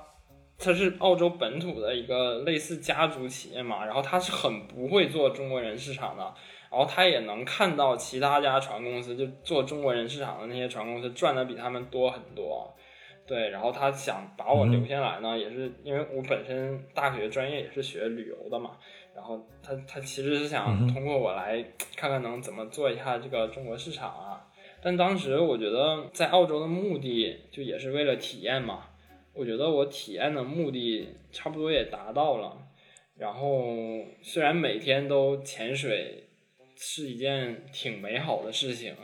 [0.59, 6.35] 他是澳洲本土的一个类似家族企业嘛，然后他是很不会做中国人市场的，
[6.71, 12.75] 然后他也能看到其他家船公司就做中国人市场的那些船公司赚的比他们多很多。
[13.27, 18.79] 对，然后他想把我留下来呢，也是因为我本身大学专业也是学旅游的嘛，
[19.15, 21.63] 然后他他其实是嗯想通过我来
[21.95, 24.47] 看看能怎么做一下这个中国市场啊。
[24.81, 28.85] 但当时我觉得在澳洲的目的就也是为了体验嘛，
[29.35, 32.57] 我觉得我体验的目的差不多也达到了。
[33.19, 33.61] 然后
[34.23, 36.28] 虽然每天都潜水
[36.79, 38.95] 是一件挺美好的事情，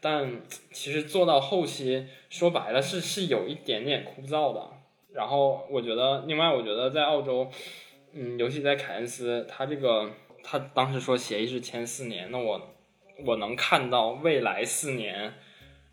[0.00, 4.70] 但 其实做到后期，说白了是是有一点点枯燥的。
[5.12, 7.50] 然后我觉得，另外我觉得在澳洲，
[8.12, 10.12] 嗯，尤其在凯恩斯，他这个
[10.44, 12.74] 他当时说协议是签四年，那我
[13.24, 15.34] 我能看到未来四年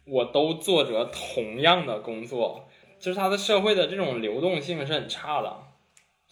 [0.05, 2.67] 我都做着同样的工作，
[2.99, 5.57] 就是他的社会的这种流动性是很差的，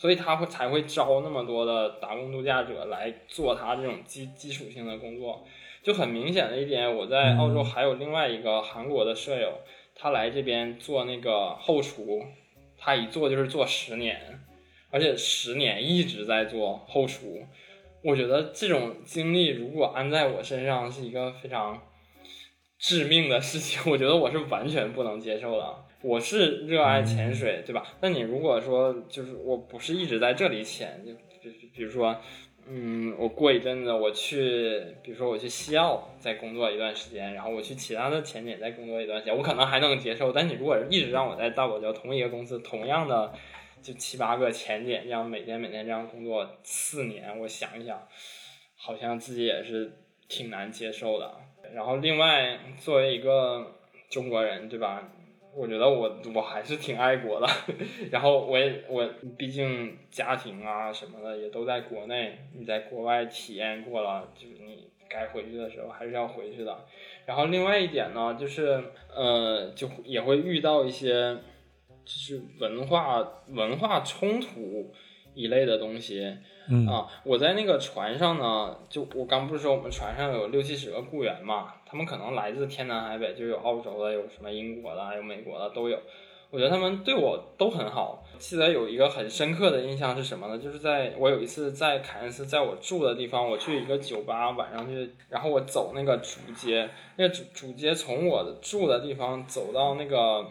[0.03, 5.45] 所以他会才会招那么多的打工度假者来做他这种基基础性的工作。
[5.81, 9.59] 就很明显的一点，我在澳洲还有另外一个韩国的舍友，
[9.95, 12.21] 他来这边做那个后厨，
[12.77, 14.41] 他一做就是做十年，
[14.91, 17.41] 而且十年一直在做后厨。
[18.03, 21.81] 我觉得这种经历如果安在我身上是一个非常
[22.77, 25.85] 致命的事情，我觉得我是完全不能接受的。
[26.03, 27.83] 我是热爱潜水，对吧？
[28.01, 32.15] 那你如果说就是我不是一直在这里潜，就比比如说。
[32.65, 40.31] 嗯，我过一阵子我去，比如说我去西澳再工作一段时间，然后我去其他的潜点再工作一段时间，我可能还能接受。
[40.31, 43.33] 但你如果一直让我在大堡礁同一个公司同样的
[43.81, 48.01] 就七八个潜点，这样每天每天这样工作四年，我想一想，
[48.77, 49.91] 好像自己也是
[50.29, 51.35] 挺难接受的。
[51.73, 53.75] 然后另外作为一个
[54.09, 55.11] 中国人，对吧？
[55.55, 57.47] 我觉得我我还是挺爱国的。
[58.11, 59.07] 然后我也我
[59.37, 66.85] 毕竟家庭啊什么的也都在国内，你在国外体验过了，就是你该回去的时候还是要回去的。
[67.25, 71.35] 然后另外一点呢，就是呃，就也会遇到一些
[72.03, 74.93] 就是文化文化冲突
[75.33, 76.37] 一类的东西。
[76.69, 85.99] 嗯啊，我在那个船上呢，就我刚不是说我们船上有六七十个雇员嘛，他们可能来自天南海北，就有澳洲的，有什么英国的，有美国的都有。
[86.49, 88.25] 我觉得他们对我都很好。
[88.39, 90.57] 记得有一个很深刻的印象是什么呢？
[90.57, 100.47] 就是在我有一次在凯恩斯，在我住的地方，我去一个酒吧，晚上去，然后我走那个主街，那个主主街从我的住的地方走到那个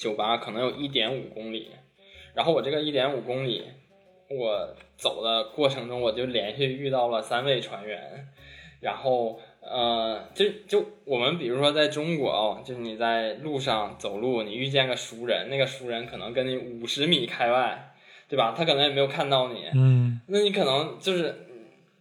[0.00, 1.70] 酒吧，可能有一点五公里。
[2.34, 3.66] 然后我这个一点五公里，
[4.28, 8.26] 我走的过程中，我就连续遇到了三位船员，
[8.80, 9.38] 然后。
[9.60, 17.92] 呃，就就我们比如说在中国哦，就是你在路上走路，你遇见个熟人，那个熟人可能跟你五十米开外，
[18.28, 18.54] 对吧？
[18.56, 21.46] 他可能也没有看到你，嗯，那你可能就是，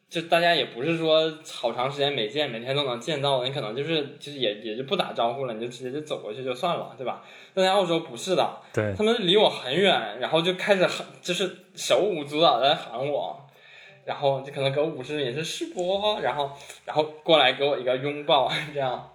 [0.10, 7.24] 就大家也不是说好长时间没见，每天都能见到，你可能就是就是也也就不打招呼了，你就直接就走过去就算了，对吧？
[7.54, 13.46] 但在澳洲不是的，对，他们离我很远，然后就开始喊，就是手舞足蹈在喊我。
[14.10, 16.50] 然后就可能给我五十也是世博，然后
[16.84, 19.08] 然后过来给我一个拥抱， 这样，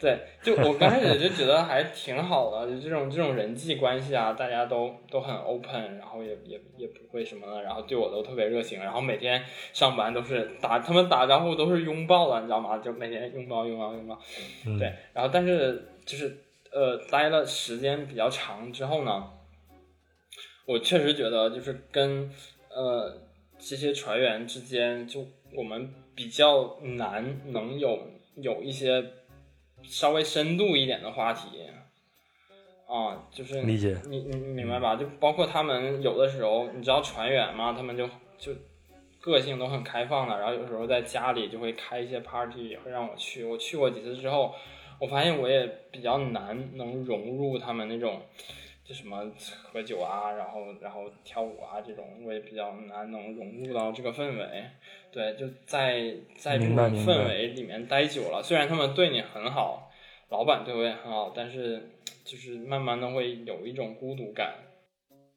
[0.00, 9.44] 对，就我刚开始就觉得还挺好的，就这种这种人际关系啊，大家都都很 open，然后也也也不会什么的，然后对我都特别热情，然后每天
[9.74, 12.78] 上班都是打他们打招呼都是拥抱的，你知道吗？
[12.78, 14.18] 就每天拥抱拥抱拥抱，
[14.78, 16.38] 对，然后但是就是
[16.72, 19.28] 呃待了时间比较长之后呢，
[20.64, 22.32] 我确实觉得就是跟
[22.70, 23.14] 呃。
[23.64, 25.24] 这些船员之间，就
[25.56, 27.96] 我们比较难能有
[28.34, 29.04] 有一些
[29.84, 31.60] 稍微深度一点的话题
[32.88, 34.96] 啊，就是理解你你明白吧？
[34.96, 38.52] 就包括他们有的时候，你知道船员嘛，他们就就
[39.20, 43.44] 个性都很开放的，然后有时候在家里就会开一些 party，也会让我去。
[43.44, 44.52] 我去过几次之后，
[45.00, 48.20] 我发现我也比较难能融入他们那种。
[48.92, 49.32] 就什么
[49.72, 54.64] 喝酒啊，然后然后跳舞啊，这种我也比较难能融入到这个氛围。
[55.10, 59.90] 对，就在在这种氛围里面待久了，虽然他们对你很好，
[60.28, 61.90] 老板对我也很好，但是
[62.22, 64.52] 就是慢慢的会有一种孤独感。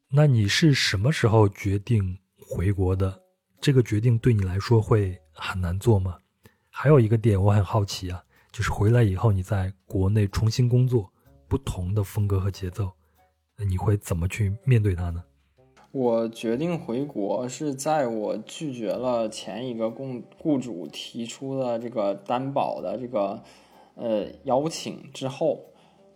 [0.10, 3.22] 那你是什么时候决定回国的？
[3.62, 6.20] 这个决定对你来说会很难做吗？
[6.70, 8.22] 还有一个点我很好奇啊，
[8.52, 11.10] 就是回来以后你在国内重新工作，
[11.48, 12.92] 不同的风格和节奏。
[13.58, 15.24] 那你会怎么去面对他呢？
[15.92, 23.42] 我决定回国是在我拒绝了前一个雇雇主提出的这个担保的这个
[23.96, 25.62] 呃邀请之后，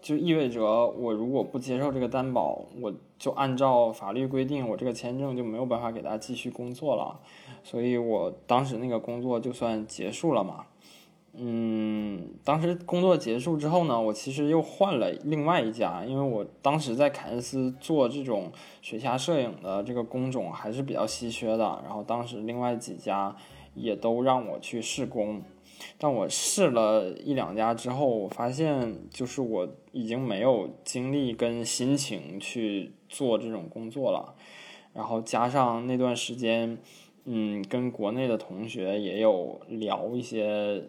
[0.01, 7.17] 就意味着我如果不接受这个担保，我就按照法律规定，我这个签证就没有办法给他继续工作了，
[7.63, 10.65] 所以我当时那个工作就算结束了嘛。
[11.33, 18.51] 嗯，当时工作结束之后呢，我其实又换了另外一家，因为我当时在凯恩斯做这种
[18.81, 21.81] 水下摄影的这个工种还是比较稀缺的。
[21.83, 23.33] 然后当时另外几家
[23.73, 25.41] 也都让我去试工，
[25.97, 34.35] 但我试了一两家之后，我发现就是我已经没有精力跟心情去做这种工作了。
[34.93, 36.77] 然后加上那段时间，
[37.23, 40.83] 嗯，跟国内的同学也有聊一些。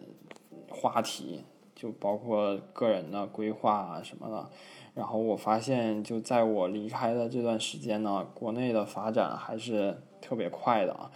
[0.71, 1.43] 话题
[1.75, 4.49] 就包括个人的规划啊什么的，
[4.93, 11.11] 然后我发现就在我离开的这段时间呢，国内的发展还是特别快的，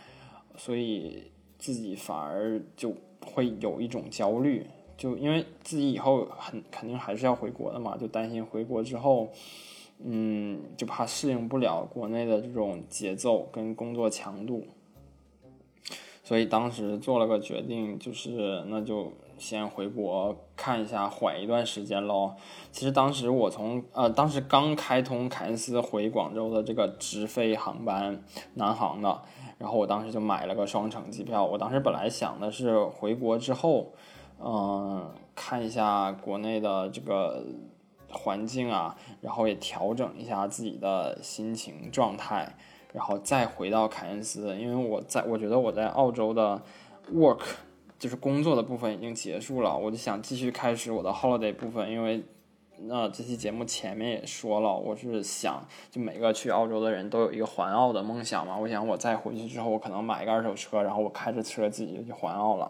[0.58, 4.66] 所以自己反而就会有一种焦虑，
[4.98, 9.30] 就因为自己以后很肯定还是要回国的嘛，就担心回国之后，
[10.00, 14.66] 嗯，就怕适应不了国内的这种节奏跟工作强度，
[16.24, 19.14] 所以当时做了个决定，就是那就。
[19.38, 22.34] 先回国看一下，缓一段时间喽。
[22.72, 29.22] 其实当时我从呃，当时刚开通凯恩斯回广州的这个直飞航班，南航的。
[29.58, 31.44] 然后我当时就买了个双程机票。
[31.44, 33.94] 我当时本来想的是回国之后，
[34.40, 37.46] 嗯，看一下国内的这个
[38.10, 42.56] 环境啊，然后也调整一下自己的心情状态，
[42.94, 44.56] 然后再回到凯恩斯。
[44.58, 46.62] 因为我在我觉得我在澳洲的
[47.14, 47.40] work。
[47.98, 52.24] 就是工作的部分已经结束了，我就想继续开始我的 holiday 部分，因为
[52.80, 58.58] 那这期节目前面也说了，我是想就每个去澳洲的人都有一个环澳的梦想嘛。
[58.58, 62.70] 我想我再回去之后，我可能买一个二手车，然后我开着车自己就去环澳了。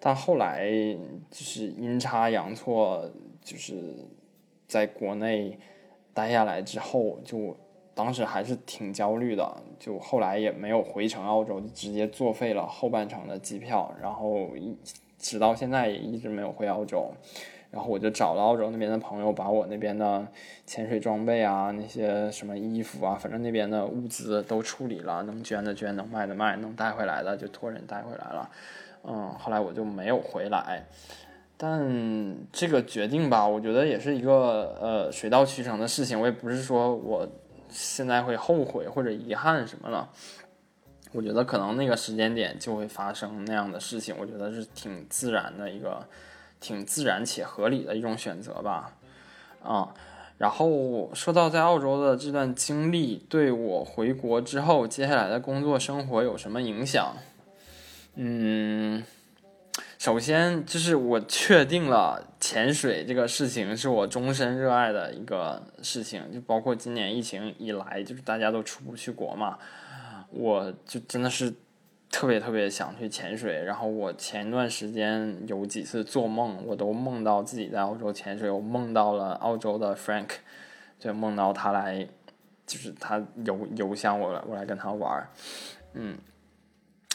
[0.00, 0.68] 但后来
[1.30, 3.08] 就是阴差阳错，
[3.42, 3.94] 就是
[4.66, 5.56] 在国内
[6.12, 7.56] 待下来之后，就
[7.94, 9.56] 当时还是挺焦虑的。
[9.78, 14.76] 就后来也没有回程澳洲，就直接作废了后半程的机票，然后一
[15.18, 17.12] 直到现在也一直没有回澳洲。
[17.70, 20.24] 然后我就找了澳洲那边的朋友，把我那边的
[20.64, 28.48] 潜水装备啊、那些什么衣服啊，反正那边的物资都处理了，能捐的捐，能卖的卖，能带回来的就托人带回来了。
[29.02, 30.84] 嗯，后来我就没有回来。
[31.56, 36.20] 但这个决定吧，我觉得也是一个呃水到渠成的事情。
[36.20, 37.28] 我也不是说我
[37.74, 40.08] 现在会后悔或者遗憾什么了。
[41.12, 44.16] 我觉得可能那个时间点就会发生那样的事情。
[44.18, 46.06] 我觉得是挺自然的一个。
[46.60, 48.96] 挺自然且合理的一种选择吧，
[49.62, 49.92] 啊，
[50.38, 57.18] 然后说到在澳洲的这段经历对我回国之后接下来的工作生活有什么影响？
[58.14, 59.04] 嗯，
[60.04, 69.58] 首先就是我确定了潜水这个事情是我终身热爱的一个事情，就包括今年疫情以来，就是大家都出不去国嘛，
[70.28, 71.54] 我就真的是。
[72.10, 80.28] 特别特别想去潜水，然后我前段时间有几次做梦，我都梦到自己在澳洲潜水，我梦到了澳洲的 Frank，
[80.98, 82.06] 就梦到他来，
[82.66, 85.26] 就是他游游向我了，我来跟他玩
[85.94, 86.18] 嗯，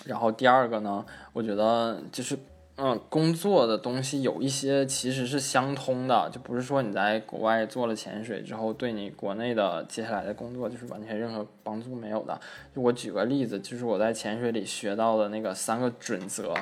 [0.06, 2.36] 然后第二个呢，我觉得就是。
[2.82, 12.40] 嗯，工作的东西有一些其实是相通的，就不是说你在国外做了潜水之后，对你国内的接下来的工作就是完全任何帮助没有的。
[12.74, 16.54] 就我举个例子，就是我在潜水里学到的那个三个准则，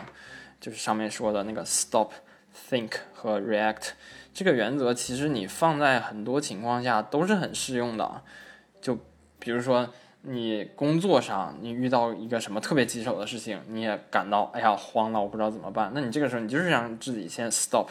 [0.59, 2.09] 就是上面说的那个 stop、
[2.67, 3.89] think 和 react
[4.33, 8.23] 这个原则，其实你放在很多情况下都是很适用的。
[8.81, 8.97] 就
[9.37, 9.87] 比如说。
[10.21, 15.91] 你工作上你遇到一个什么特别棘手的事情，你也感到哎呀慌了，我不知道怎么办。
[15.93, 17.87] 那你这个时候你就是让自己先 stop，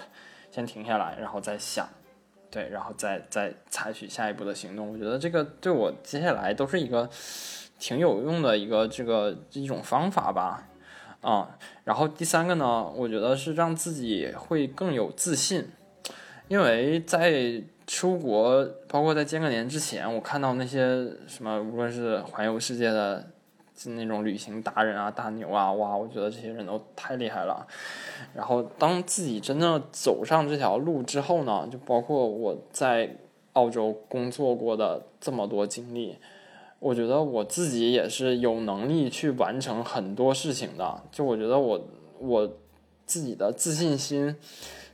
[0.50, 1.88] 先停下来，然后再想，
[2.50, 4.92] 对，然后再再采取下一步的行动。
[4.92, 7.08] 我觉得这个对我接下来都是一个
[7.78, 10.68] 挺有用的一个这个一种方法吧，
[11.22, 15.70] 啊，然后第三个呢，我觉得是让自己会更有自信，
[16.48, 17.62] 因为在。
[17.86, 20.80] 出国，包括在间隔年之前，我看到那些
[21.28, 23.24] 什么，无论是环游世界的
[23.84, 27.64] 那种旅行达人啊、大牛啊，哇，我觉得这些人都太厉害了。
[28.34, 33.16] 然后，当自己真正走上这条路之后呢，就包括我在
[33.52, 36.18] 澳洲工作过的这么多经历，
[36.80, 41.02] 我觉得我自己也是有能力去完成很多事情的。
[41.12, 41.86] 就我觉得我
[42.18, 42.52] 我
[43.06, 44.34] 自己的自信心。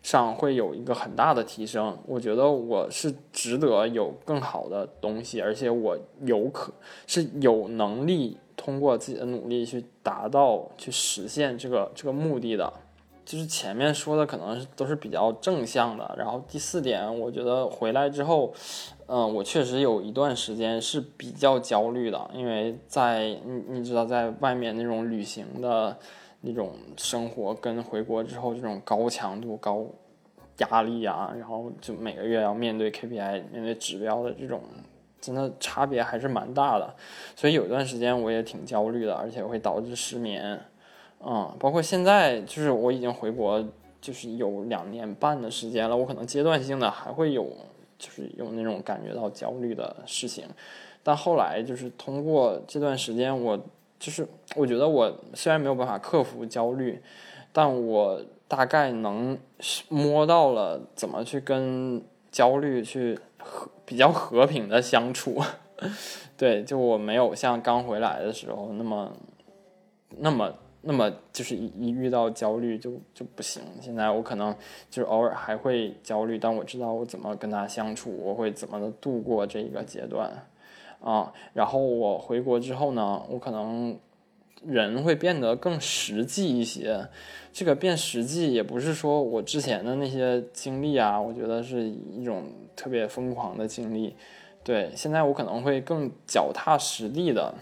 [0.02, 6.72] 上会有一个很大的提升，我觉得我是值得有更好的东西，而且我有可
[7.06, 12.72] 是有能力通过自己的努力去达到、去实现这个这个目的的。
[13.24, 18.52] 就是前面说的可能都是比较正向的，然后第四点，我觉得回来之后，
[19.06, 25.96] 嗯，我确实有一段时间是比较焦虑的，因为在你你知道在外面那种旅行的。
[26.44, 29.86] 那种生活跟回国之后这种高强度、高
[30.58, 34.60] 压力啊，然后就每个月要面对 KPI、面对指标的这种，
[35.20, 36.94] 真的差别还是蛮大的。
[37.36, 40.60] 所以有一段时间我也挺焦虑的，而且会导致失眠。
[41.24, 43.64] 嗯，包括现在，就是我已经回国，
[44.00, 47.46] 就是有两年半的时间了，我可能阶段性的还会有，
[47.96, 50.44] 就是有那种感觉到焦虑的事情。
[51.04, 53.56] 但后来就是通过这段时间，我。
[54.02, 54.26] 就是
[54.56, 57.00] 我觉得我虽然没有办法克服焦虑，
[57.52, 59.38] 但我大概能
[59.88, 62.02] 摸到了怎么去跟
[62.32, 65.40] 焦虑去和比较和平的相处。
[66.36, 69.12] 对，就我没有像刚回来的时候那么
[70.18, 73.62] 那么那么就是一一遇到焦虑就就不行。
[73.80, 74.52] 现在我可能
[74.90, 80.44] 就是偶尔还会焦虑，但我知道我怎么跟他相处，我会怎么度过这一个阶段。
[81.02, 83.98] 啊，然后我回国之后呢，我可能
[84.64, 87.08] 人会变得更实际一些。
[87.52, 94.16] 这个变实际也不是说我之前的那些经历啊，我觉得是一种特别疯狂的经历。
[94.64, 97.52] 对，现在我可能会更脚踏实地的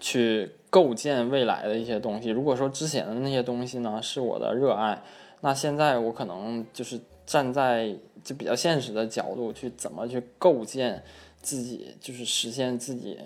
[0.00, 2.30] 去构建未来的一些东西。
[2.30, 5.00] 如果说之前的那些东西呢是我的热爱，
[5.42, 7.94] 那现在我可能就是站在
[8.24, 11.04] 就比较现实的角度去怎么去构建。
[11.40, 13.18] 自己就是实现自己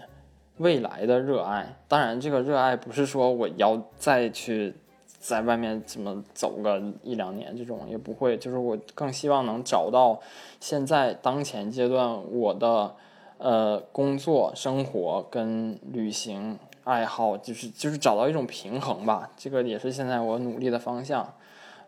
[0.59, 4.73] 未来的热爱，当然，这个热爱不是说我要再去
[5.19, 10.21] 在外面怎么走个一两年这种也不会，就是我更希望能找到
[10.61, 12.95] 现在当前阶段我的
[13.39, 19.31] 呃工作生活跟旅行爱好，就是就是找到一种平衡吧。
[19.37, 21.35] 这个也是现在我努力的方向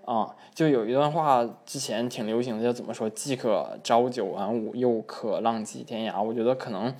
[0.06, 0.34] 啊。
[0.54, 3.10] 就有一段话之前挺流行的，叫怎么说？
[3.10, 6.22] 既可朝九晚五，又可浪迹天涯。
[6.22, 6.94] 我觉得可能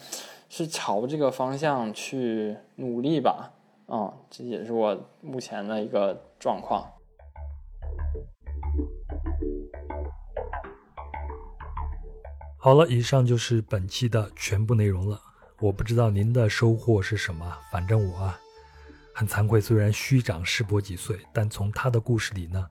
[0.51, 3.53] 是朝这个方向去努力吧。
[3.87, 6.93] 啊，这也是我目前的一个状况。
[12.59, 15.21] 好了，以上就是本期的全部内容了。
[15.61, 18.41] 我不知道您的收获是什么，反正我啊，
[19.15, 19.61] 很惭愧。
[19.61, 22.67] 虽然虚长世博几岁，但从他的故事里呢，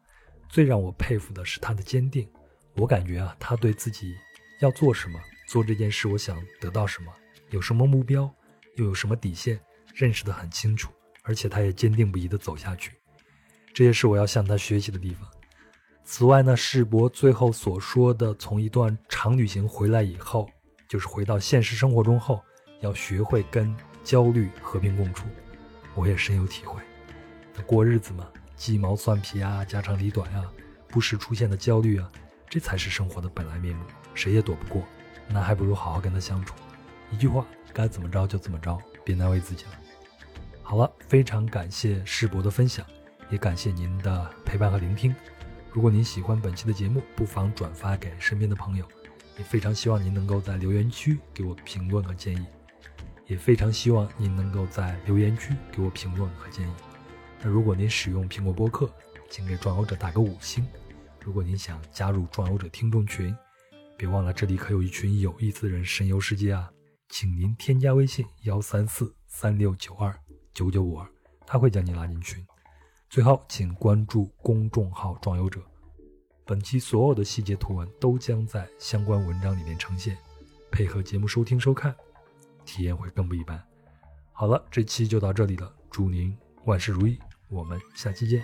[0.49, 2.27] 最让我佩服的是他的坚定。
[2.75, 4.15] 我感觉啊，他对自己
[4.59, 7.11] 要做什么，做这件事，我想得到什么，
[7.49, 8.33] 有什么目标，
[8.75, 9.59] 又有什么底线，
[9.93, 10.91] 认识的很清楚。
[11.27, 12.91] 而且他也坚定不移地走下去，
[13.73, 15.27] 这也是我要向他学习的地方。
[16.03, 20.47] 此外呢，世博最后所说的，从一段长旅行回来以后，
[20.87, 22.43] 就是回到现实生活中后，
[22.81, 25.25] 要学会跟焦虑和平共处，
[25.95, 26.79] 我也深有体会。
[27.65, 30.43] 过日子嘛，鸡毛蒜皮啊，家长里短啊，
[30.87, 32.11] 不时出现的焦虑啊，
[32.49, 33.83] 这才是生活的本来面目，
[34.13, 34.83] 谁也躲不过。
[35.27, 36.53] 那还不如好好跟他相处。
[37.11, 39.71] 一句话，该怎么着就怎么着，别难为自己了。
[40.63, 42.85] 好了，非常感谢世博的分享，
[43.29, 45.15] 也感谢您的陪伴和聆听。
[45.71, 48.85] 如果您喜欢本期的节目，不妨转发给身边的朋友。
[49.37, 52.45] 也非常希望您能够在留言区给我评论和建议，
[53.27, 56.71] 也非常希望您能够在留言区给我评论和建议。
[57.47, 58.91] 如果您使用苹果播客，
[59.29, 60.65] 请给壮游者打个五星。
[61.21, 63.35] 如果您想加入壮游者听众群，
[63.95, 66.71] 别忘了这里可有一群有意思的人神游世界啊！
[67.07, 70.11] 请您添加微信幺三四三六九二。
[70.55, 71.07] 九九五二，
[71.45, 72.43] 他会将你拉进群。
[73.11, 75.61] 最后，请关注公众号“壮游者”，
[76.45, 80.17] 本期所有的细节图文都将在相关文章里面呈现。
[80.71, 81.95] 配合节目收听收看，
[82.65, 83.63] 体验会更不一般。
[84.31, 86.35] 好了，这期就到这里了，祝您
[86.65, 87.19] 万事如意，
[87.49, 88.43] 我们下期见。